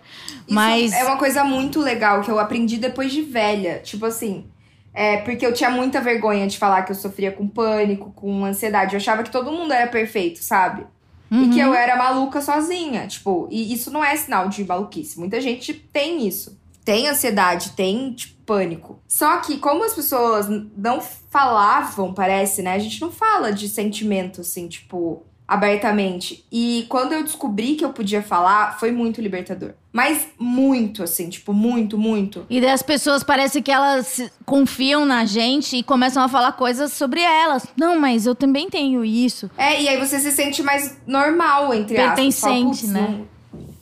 Mas 0.49 0.93
é 0.93 1.04
uma 1.04 1.17
coisa 1.17 1.43
muito 1.43 1.80
legal 1.80 2.21
que 2.21 2.30
eu 2.30 2.39
aprendi 2.39 2.78
depois 2.78 3.12
de 3.12 3.21
velha, 3.21 3.80
tipo 3.80 4.06
assim, 4.06 4.45
é 4.93 5.17
porque 5.17 5.45
eu 5.45 5.54
tinha 5.54 5.71
muita 5.71 5.99
vergonha 5.99 6.45
de 6.45 6.58
falar 6.58 6.84
que 6.84 6.91
eu 6.91 6.95
sofria 6.95 7.32
com 7.32 7.47
pânico, 7.47 8.12
com 8.15 8.45
ansiedade. 8.45 8.93
Eu 8.93 8.97
achava 8.97 9.23
que 9.23 9.32
todo 9.32 9.52
mundo 9.52 9.73
era 9.73 9.88
perfeito, 9.88 10.43
sabe? 10.43 10.86
Uhum. 11.32 11.45
E 11.45 11.49
que 11.49 11.60
eu 11.60 11.69
uhum. 11.69 11.73
era 11.73 11.95
maluca 11.95 12.39
sozinha, 12.39 13.08
tipo, 13.08 13.47
e 13.49 13.73
isso 13.73 13.89
não 13.89 14.06
é 14.06 14.15
sinal 14.15 14.47
de 14.47 14.63
maluquice. 14.63 15.17
Muita 15.17 15.41
gente 15.41 15.73
tem 15.73 16.28
isso. 16.28 16.62
Tem 16.83 17.07
ansiedade, 17.07 17.71
tem 17.71 18.13
tipo, 18.13 18.33
pânico. 18.45 18.99
Só 19.07 19.37
que 19.37 19.57
como 19.57 19.83
as 19.83 19.93
pessoas 19.93 20.47
não 20.77 21.01
falavam, 21.01 22.13
parece, 22.13 22.61
né? 22.61 22.73
A 22.73 22.79
gente 22.79 23.01
não 23.01 23.11
fala 23.11 23.51
de 23.51 23.67
sentimento 23.67 24.41
assim, 24.41 24.67
tipo, 24.67 25.23
abertamente. 25.47 26.45
E 26.51 26.85
quando 26.89 27.13
eu 27.13 27.23
descobri 27.23 27.75
que 27.75 27.85
eu 27.85 27.91
podia 27.91 28.21
falar, 28.21 28.79
foi 28.79 28.91
muito 28.91 29.21
libertador. 29.21 29.73
Mas 29.91 30.27
muito, 30.39 31.03
assim, 31.03 31.29
tipo, 31.29 31.53
muito, 31.53 31.97
muito. 31.97 32.45
E 32.49 32.59
daí 32.59 32.71
as 32.71 32.81
pessoas 32.81 33.23
parece 33.23 33.61
que 33.61 33.71
elas 33.71 34.31
confiam 34.45 35.05
na 35.05 35.23
gente 35.25 35.77
e 35.77 35.83
começam 35.83 36.23
a 36.23 36.27
falar 36.27 36.53
coisas 36.53 36.91
sobre 36.93 37.21
elas. 37.21 37.67
Não, 37.77 37.99
mas 37.99 38.25
eu 38.25 38.33
também 38.33 38.69
tenho 38.69 39.05
isso. 39.05 39.51
É, 39.55 39.79
e 39.81 39.87
aí 39.87 39.99
você 39.99 40.19
se 40.19 40.31
sente 40.31 40.63
mais 40.63 40.97
normal, 41.05 41.73
entre 41.73 41.95
Pertencente, 41.95 42.85
aspas. 42.85 42.89
né? 42.89 43.21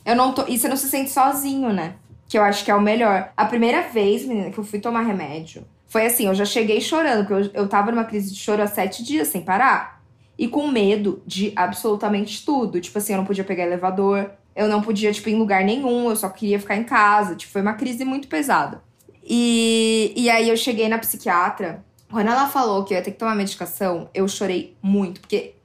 Eu 0.04 0.16
não 0.16 0.32
tô. 0.32 0.44
E 0.48 0.58
você 0.58 0.68
não 0.68 0.76
se 0.76 0.88
sente 0.88 1.10
sozinho, 1.10 1.72
né? 1.72 1.94
Que 2.32 2.38
eu 2.38 2.42
acho 2.42 2.64
que 2.64 2.70
é 2.70 2.74
o 2.74 2.80
melhor. 2.80 3.30
A 3.36 3.44
primeira 3.44 3.82
vez, 3.82 4.24
menina, 4.24 4.50
que 4.50 4.56
eu 4.56 4.64
fui 4.64 4.78
tomar 4.78 5.02
remédio, 5.02 5.66
foi 5.86 6.06
assim, 6.06 6.28
eu 6.28 6.34
já 6.34 6.46
cheguei 6.46 6.80
chorando, 6.80 7.26
porque 7.26 7.50
eu, 7.54 7.62
eu 7.64 7.68
tava 7.68 7.90
numa 7.90 8.04
crise 8.04 8.32
de 8.32 8.40
choro 8.40 8.62
há 8.62 8.66
sete 8.66 9.04
dias 9.04 9.28
sem 9.28 9.42
parar 9.42 10.02
e 10.38 10.48
com 10.48 10.66
medo 10.66 11.22
de 11.26 11.52
absolutamente 11.54 12.42
tudo. 12.42 12.80
Tipo 12.80 12.96
assim, 12.96 13.12
eu 13.12 13.18
não 13.18 13.26
podia 13.26 13.44
pegar 13.44 13.64
elevador, 13.64 14.30
eu 14.56 14.66
não 14.66 14.80
podia, 14.80 15.12
tipo, 15.12 15.28
em 15.28 15.36
lugar 15.36 15.62
nenhum, 15.62 16.08
eu 16.08 16.16
só 16.16 16.30
queria 16.30 16.58
ficar 16.58 16.74
em 16.74 16.84
casa. 16.84 17.36
Tipo, 17.36 17.52
foi 17.52 17.60
uma 17.60 17.74
crise 17.74 18.02
muito 18.02 18.28
pesada. 18.28 18.82
E, 19.22 20.14
e 20.16 20.30
aí 20.30 20.48
eu 20.48 20.56
cheguei 20.56 20.88
na 20.88 20.96
psiquiatra. 20.96 21.84
Quando 22.10 22.28
ela 22.28 22.48
falou 22.48 22.82
que 22.82 22.94
eu 22.94 22.96
ia 22.96 23.04
ter 23.04 23.10
que 23.10 23.18
tomar 23.18 23.34
medicação, 23.34 24.08
eu 24.14 24.26
chorei 24.26 24.74
muito. 24.80 25.20
Porque, 25.20 25.56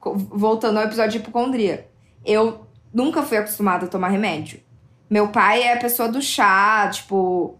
voltando 0.00 0.78
ao 0.78 0.84
episódio 0.84 1.12
de 1.12 1.18
hipocondria, 1.18 1.86
eu 2.24 2.66
nunca 2.94 3.22
fui 3.22 3.36
acostumada 3.36 3.84
a 3.84 3.88
tomar 3.90 4.08
remédio. 4.08 4.64
Meu 5.08 5.28
pai 5.28 5.62
é 5.62 5.74
a 5.74 5.78
pessoa 5.78 6.08
do 6.08 6.20
chá, 6.20 6.88
tipo, 6.92 7.58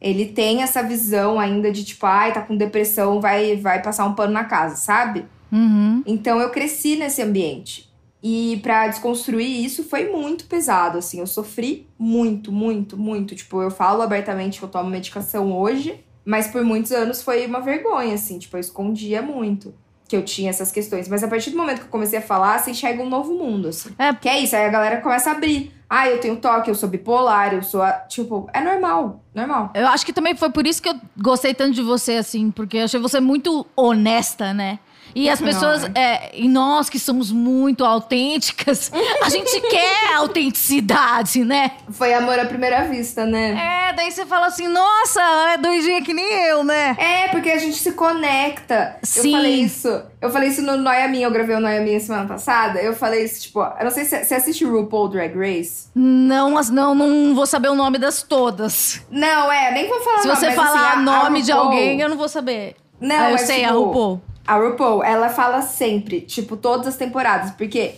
ele 0.00 0.26
tem 0.26 0.62
essa 0.62 0.82
visão 0.82 1.38
ainda 1.38 1.70
de 1.70 1.84
tipo, 1.84 2.06
ai, 2.06 2.32
tá 2.32 2.40
com 2.40 2.56
depressão, 2.56 3.20
vai, 3.20 3.56
vai 3.56 3.82
passar 3.82 4.06
um 4.06 4.14
pano 4.14 4.32
na 4.32 4.44
casa, 4.44 4.76
sabe? 4.76 5.24
Uhum. 5.52 6.02
Então 6.06 6.40
eu 6.40 6.50
cresci 6.50 6.96
nesse 6.96 7.22
ambiente. 7.22 7.86
E 8.22 8.58
para 8.62 8.88
desconstruir 8.88 9.64
isso 9.64 9.84
foi 9.84 10.10
muito 10.10 10.46
pesado, 10.46 10.98
assim. 10.98 11.20
Eu 11.20 11.26
sofri 11.26 11.86
muito, 11.98 12.50
muito, 12.50 12.96
muito. 12.96 13.36
Tipo, 13.36 13.62
eu 13.62 13.70
falo 13.70 14.02
abertamente 14.02 14.58
que 14.58 14.64
eu 14.64 14.68
tomo 14.68 14.90
medicação 14.90 15.56
hoje, 15.56 16.02
mas 16.24 16.48
por 16.48 16.64
muitos 16.64 16.90
anos 16.92 17.22
foi 17.22 17.46
uma 17.46 17.60
vergonha, 17.60 18.14
assim. 18.14 18.38
Tipo, 18.38 18.56
eu 18.56 18.60
escondia 18.60 19.22
muito 19.22 19.72
que 20.08 20.16
eu 20.16 20.24
tinha 20.24 20.50
essas 20.50 20.70
questões. 20.70 21.08
Mas 21.08 21.22
a 21.22 21.28
partir 21.28 21.50
do 21.50 21.56
momento 21.56 21.80
que 21.80 21.86
eu 21.86 21.90
comecei 21.90 22.18
a 22.18 22.22
falar, 22.22 22.58
você 22.58 22.70
enxerga 22.70 23.02
um 23.02 23.08
novo 23.08 23.34
mundo, 23.34 23.68
assim. 23.68 23.90
É. 23.98 24.14
Que 24.14 24.28
é 24.28 24.38
isso, 24.40 24.54
aí 24.54 24.64
a 24.64 24.68
galera 24.68 25.00
começa 25.00 25.30
a 25.30 25.32
abrir. 25.32 25.72
ah, 25.88 26.08
eu 26.08 26.18
tenho 26.18 26.36
toque, 26.36 26.70
eu 26.70 26.74
sou 26.74 26.88
bipolar, 26.88 27.54
eu 27.54 27.62
sou. 27.62 27.82
A... 27.82 27.92
Tipo, 27.92 28.48
é 28.52 28.60
normal, 28.60 29.24
normal. 29.34 29.70
Eu 29.74 29.86
acho 29.88 30.04
que 30.04 30.12
também 30.12 30.36
foi 30.36 30.50
por 30.50 30.66
isso 30.66 30.82
que 30.82 30.88
eu 30.88 30.94
gostei 31.20 31.54
tanto 31.54 31.74
de 31.74 31.82
você, 31.82 32.14
assim, 32.14 32.50
porque 32.50 32.78
eu 32.78 32.84
achei 32.84 33.00
você 33.00 33.20
muito 33.20 33.66
honesta, 33.76 34.52
né? 34.52 34.78
E 35.18 35.30
as 35.30 35.40
pessoas, 35.40 35.84
é, 35.94 36.30
e 36.34 36.46
nós 36.46 36.90
que 36.90 36.98
somos 36.98 37.32
muito 37.32 37.84
autênticas, 37.86 38.92
a 39.24 39.30
gente 39.30 39.60
quer 39.70 40.14
autenticidade, 40.16 41.42
né? 41.44 41.70
Foi 41.90 42.12
amor 42.12 42.38
à 42.38 42.44
primeira 42.44 42.84
vista, 42.84 43.24
né? 43.24 43.88
É, 43.90 43.92
daí 43.94 44.10
você 44.10 44.26
fala 44.26 44.46
assim, 44.46 44.68
nossa, 44.68 45.20
ela 45.20 45.52
é 45.54 45.56
doidinha 45.58 46.02
que 46.02 46.12
nem 46.12 46.30
eu, 46.48 46.62
né? 46.62 46.94
É, 46.98 47.28
porque 47.28 47.48
a 47.50 47.58
gente 47.58 47.76
se 47.78 47.92
conecta. 47.92 48.96
Sim. 49.02 49.28
Eu 49.30 49.32
falei 49.36 49.54
isso. 49.54 50.02
Eu 50.20 50.30
falei 50.30 50.48
isso 50.50 50.60
no 50.62 50.76
Noia 50.76 51.08
Minha, 51.08 51.26
eu 51.26 51.30
gravei 51.30 51.56
o 51.56 51.60
Noia 51.60 51.80
Minha 51.80 51.98
semana 52.00 52.26
passada. 52.28 52.78
Eu 52.80 52.94
falei 52.94 53.24
isso, 53.24 53.40
tipo, 53.42 53.60
eu 53.60 53.84
não 53.84 53.90
sei 53.90 54.04
se 54.04 54.24
você 54.24 54.34
assiste 54.34 54.64
RuPaul 54.64 55.08
Drag 55.08 55.34
Race. 55.34 55.88
Não, 55.94 56.60
não, 56.70 56.94
não 56.94 57.34
vou 57.34 57.46
saber 57.46 57.68
o 57.70 57.74
nome 57.74 57.96
das 57.98 58.22
todas. 58.22 59.00
Não, 59.10 59.50
é, 59.50 59.72
nem 59.72 59.88
vou 59.88 60.00
falar 60.00 60.18
Se 60.18 60.28
nome, 60.28 60.40
você 60.40 60.46
mas, 60.48 60.54
falar 60.56 60.90
assim, 60.90 60.98
a- 60.98 61.02
nome 61.02 61.38
a 61.40 61.42
de 61.42 61.52
RuPaul- 61.52 61.72
alguém, 61.72 62.00
eu 62.00 62.08
não 62.10 62.16
vou 62.18 62.28
saber. 62.28 62.76
Não, 63.00 63.16
Ah, 63.16 63.26
eu 63.28 63.32
mas, 63.32 63.40
sei, 63.42 63.64
a 63.64 63.68
tipo, 63.68 63.80
RuPaul. 63.80 64.22
A 64.46 64.56
RuPaul, 64.56 65.02
ela 65.02 65.28
fala 65.28 65.62
sempre, 65.62 66.20
tipo, 66.20 66.56
todas 66.56 66.86
as 66.86 66.96
temporadas, 66.96 67.50
porque 67.52 67.96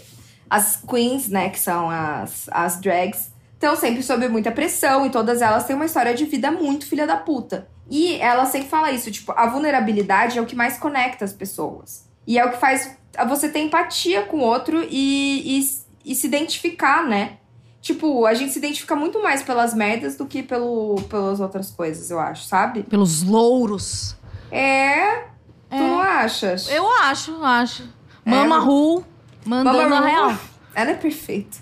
as 0.48 0.76
queens, 0.76 1.28
né, 1.28 1.50
que 1.50 1.60
são 1.60 1.90
as, 1.90 2.48
as 2.50 2.80
drags, 2.80 3.30
estão 3.54 3.76
sempre 3.76 4.02
sob 4.02 4.26
muita 4.28 4.50
pressão 4.50 5.04
e 5.04 5.10
todas 5.10 5.42
elas 5.42 5.64
têm 5.64 5.76
uma 5.76 5.84
história 5.84 6.14
de 6.14 6.24
vida 6.24 6.50
muito 6.50 6.86
filha 6.86 7.06
da 7.06 7.16
puta. 7.16 7.68
E 7.90 8.14
ela 8.16 8.46
sempre 8.46 8.68
fala 8.68 8.92
isso, 8.92 9.10
tipo, 9.10 9.32
a 9.32 9.46
vulnerabilidade 9.46 10.38
é 10.38 10.42
o 10.42 10.46
que 10.46 10.56
mais 10.56 10.78
conecta 10.78 11.24
as 11.24 11.32
pessoas. 11.32 12.06
E 12.26 12.38
é 12.38 12.44
o 12.44 12.50
que 12.50 12.58
faz 12.58 12.96
você 13.26 13.48
ter 13.48 13.60
empatia 13.60 14.22
com 14.22 14.38
o 14.38 14.42
outro 14.42 14.86
e, 14.90 15.58
e, 15.58 16.12
e 16.12 16.14
se 16.14 16.26
identificar, 16.26 17.06
né? 17.06 17.38
Tipo, 17.80 18.26
a 18.26 18.34
gente 18.34 18.52
se 18.52 18.58
identifica 18.58 18.94
muito 18.94 19.22
mais 19.22 19.42
pelas 19.42 19.72
merdas 19.72 20.16
do 20.16 20.26
que 20.26 20.42
pelo, 20.42 20.96
pelas 21.08 21.40
outras 21.40 21.70
coisas, 21.70 22.10
eu 22.10 22.18
acho, 22.18 22.44
sabe? 22.44 22.82
Pelos 22.82 23.22
louros. 23.22 24.16
É. 24.50 25.24
Tu 25.70 25.76
não 25.76 26.00
achas? 26.00 26.68
Eu 26.70 26.90
acho, 27.02 27.42
acho. 27.44 27.84
Mama 28.24 28.56
É, 28.56 28.58
Ru 28.58 29.04
mandou 29.44 29.72
Mama 29.74 30.00
Ru- 30.00 30.04
real. 30.06 30.34
Ela 30.74 30.90
é 30.90 30.94
perfeita. 30.94 31.58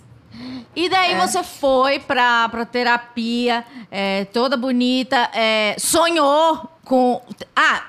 E 0.74 0.88
daí 0.88 1.12
É. 1.12 1.26
você 1.26 1.42
foi 1.42 1.98
pra, 1.98 2.48
pra 2.50 2.64
terapia, 2.66 3.64
é, 3.90 4.26
toda 4.26 4.56
bonita, 4.56 5.30
é, 5.34 5.74
sonhou 5.78 6.68
com. 6.84 7.22
Ah, 7.54 7.82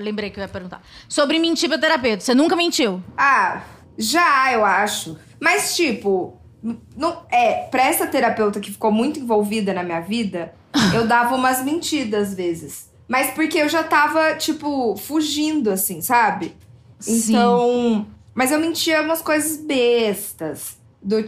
lembrei 0.00 0.30
que 0.30 0.38
eu 0.38 0.42
ia 0.42 0.48
perguntar. 0.48 0.82
Sobre 1.08 1.38
mentir 1.38 1.68
pra 1.68 1.78
terapeuta. 1.78 2.20
Você 2.22 2.34
nunca 2.34 2.54
mentiu? 2.54 3.02
Ah, 3.16 3.62
já, 3.96 4.52
eu 4.52 4.64
acho. 4.64 5.16
Mas, 5.40 5.74
tipo, 5.74 6.38
não, 6.96 7.22
é, 7.30 7.64
pra 7.70 7.82
essa 7.84 8.06
terapeuta 8.06 8.60
que 8.60 8.70
ficou 8.70 8.92
muito 8.92 9.18
envolvida 9.18 9.72
na 9.72 9.82
minha 9.82 10.00
vida, 10.00 10.54
eu 10.94 11.06
dava 11.06 11.34
umas 11.34 11.62
mentidas 11.64 12.28
às 12.28 12.34
vezes. 12.34 12.87
Mas 13.08 13.30
porque 13.30 13.58
eu 13.58 13.68
já 13.68 13.82
tava, 13.82 14.34
tipo, 14.34 14.94
fugindo, 14.96 15.70
assim, 15.70 16.02
sabe? 16.02 16.54
Sim. 17.00 17.30
Então. 17.30 18.06
Mas 18.34 18.52
eu 18.52 18.60
mentia 18.60 19.02
umas 19.02 19.22
coisas 19.22 19.56
bestas. 19.56 20.76
Do, 21.00 21.24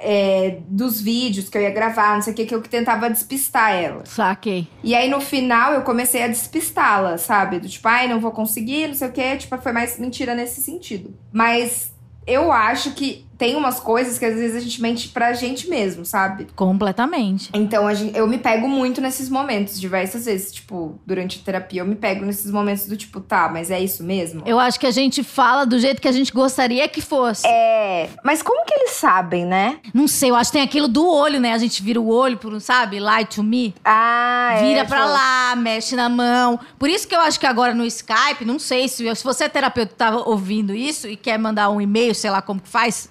é, 0.00 0.58
dos 0.68 1.00
vídeos 1.00 1.48
que 1.48 1.56
eu 1.56 1.62
ia 1.62 1.70
gravar, 1.70 2.16
não 2.16 2.22
sei 2.22 2.32
o 2.32 2.36
que, 2.36 2.46
que 2.46 2.54
eu 2.54 2.60
tentava 2.60 3.08
despistar 3.08 3.72
ela. 3.72 4.04
Saquei. 4.04 4.68
E 4.82 4.94
aí, 4.94 5.08
no 5.08 5.20
final, 5.20 5.72
eu 5.72 5.82
comecei 5.82 6.22
a 6.22 6.28
despistá-la, 6.28 7.16
sabe? 7.16 7.58
Do 7.58 7.68
tipo, 7.68 7.88
ai, 7.88 8.06
não 8.06 8.20
vou 8.20 8.32
conseguir, 8.32 8.88
não 8.88 8.94
sei 8.94 9.08
o 9.08 9.12
quê. 9.12 9.36
Tipo, 9.36 9.56
foi 9.58 9.72
mais 9.72 9.98
mentira 9.98 10.34
nesse 10.34 10.60
sentido. 10.60 11.14
Mas 11.32 11.92
eu 12.26 12.52
acho 12.52 12.92
que 12.92 13.24
tem 13.36 13.56
umas 13.56 13.80
coisas 13.80 14.18
que 14.18 14.24
às 14.24 14.34
vezes 14.34 14.56
a 14.56 14.60
gente 14.60 14.80
mente 14.80 15.08
pra 15.08 15.32
gente 15.32 15.68
mesmo, 15.68 16.04
sabe? 16.04 16.46
Completamente. 16.54 17.50
Então, 17.54 17.86
a 17.86 17.94
gente- 17.94 18.16
eu 18.16 18.26
me 18.26 18.38
pego 18.38 18.68
muito 18.68 19.00
nesses 19.00 19.28
momentos, 19.28 19.80
diversas 19.80 20.24
vezes. 20.26 20.52
Tipo, 20.52 20.98
durante 21.06 21.40
a 21.40 21.44
terapia, 21.44 21.80
eu 21.82 21.86
me 21.86 21.94
pego 21.96 22.24
nesses 22.24 22.50
momentos 22.50 22.86
do 22.86 22.96
tipo, 22.96 23.20
tá, 23.20 23.48
mas 23.52 23.70
é 23.70 23.80
isso 23.80 24.02
mesmo? 24.02 24.42
Eu 24.46 24.58
acho 24.60 24.78
que 24.78 24.86
a 24.86 24.90
gente 24.90 25.22
fala 25.22 25.64
do 25.64 25.78
jeito 25.78 26.00
que 26.00 26.08
a 26.08 26.12
gente 26.12 26.32
gostaria 26.32 26.86
que 26.88 27.00
fosse. 27.00 27.46
É. 27.46 28.08
Mas 28.22 28.42
como 28.42 28.64
que 28.64 28.74
eles 28.74 28.90
sabem, 28.92 29.44
né? 29.44 29.78
Não 29.92 30.06
sei, 30.06 30.30
eu 30.30 30.36
acho 30.36 30.50
que 30.50 30.58
tem 30.58 30.62
aquilo 30.64 30.88
do 30.88 31.06
olho, 31.08 31.40
né? 31.40 31.52
A 31.52 31.58
gente 31.58 31.82
vira 31.82 32.00
o 32.00 32.08
olho, 32.08 32.36
por, 32.36 32.58
sabe? 32.60 32.98
Lie 33.00 33.24
to 33.26 33.42
me. 33.42 33.74
Ah, 33.84 34.56
Vira 34.60 34.84
pra 34.84 35.04
lá, 35.06 35.56
mexe 35.56 35.96
na 35.96 36.08
mão. 36.08 36.58
Por 36.78 36.88
isso 36.88 37.06
que 37.08 37.14
eu 37.14 37.20
acho 37.20 37.38
que 37.40 37.46
agora 37.46 37.74
no 37.74 37.84
Skype, 37.84 38.44
não 38.44 38.58
sei 38.58 38.88
se, 38.88 39.14
se 39.14 39.24
você 39.24 39.44
é 39.44 39.48
terapeuta 39.48 39.94
tá 39.96 40.16
ouvindo 40.16 40.74
isso 40.74 41.08
e 41.08 41.16
quer 41.16 41.38
mandar 41.38 41.68
um 41.70 41.80
e-mail, 41.80 42.14
sei 42.14 42.30
lá 42.30 42.40
como 42.42 42.60
que 42.60 42.68
faz. 42.68 43.08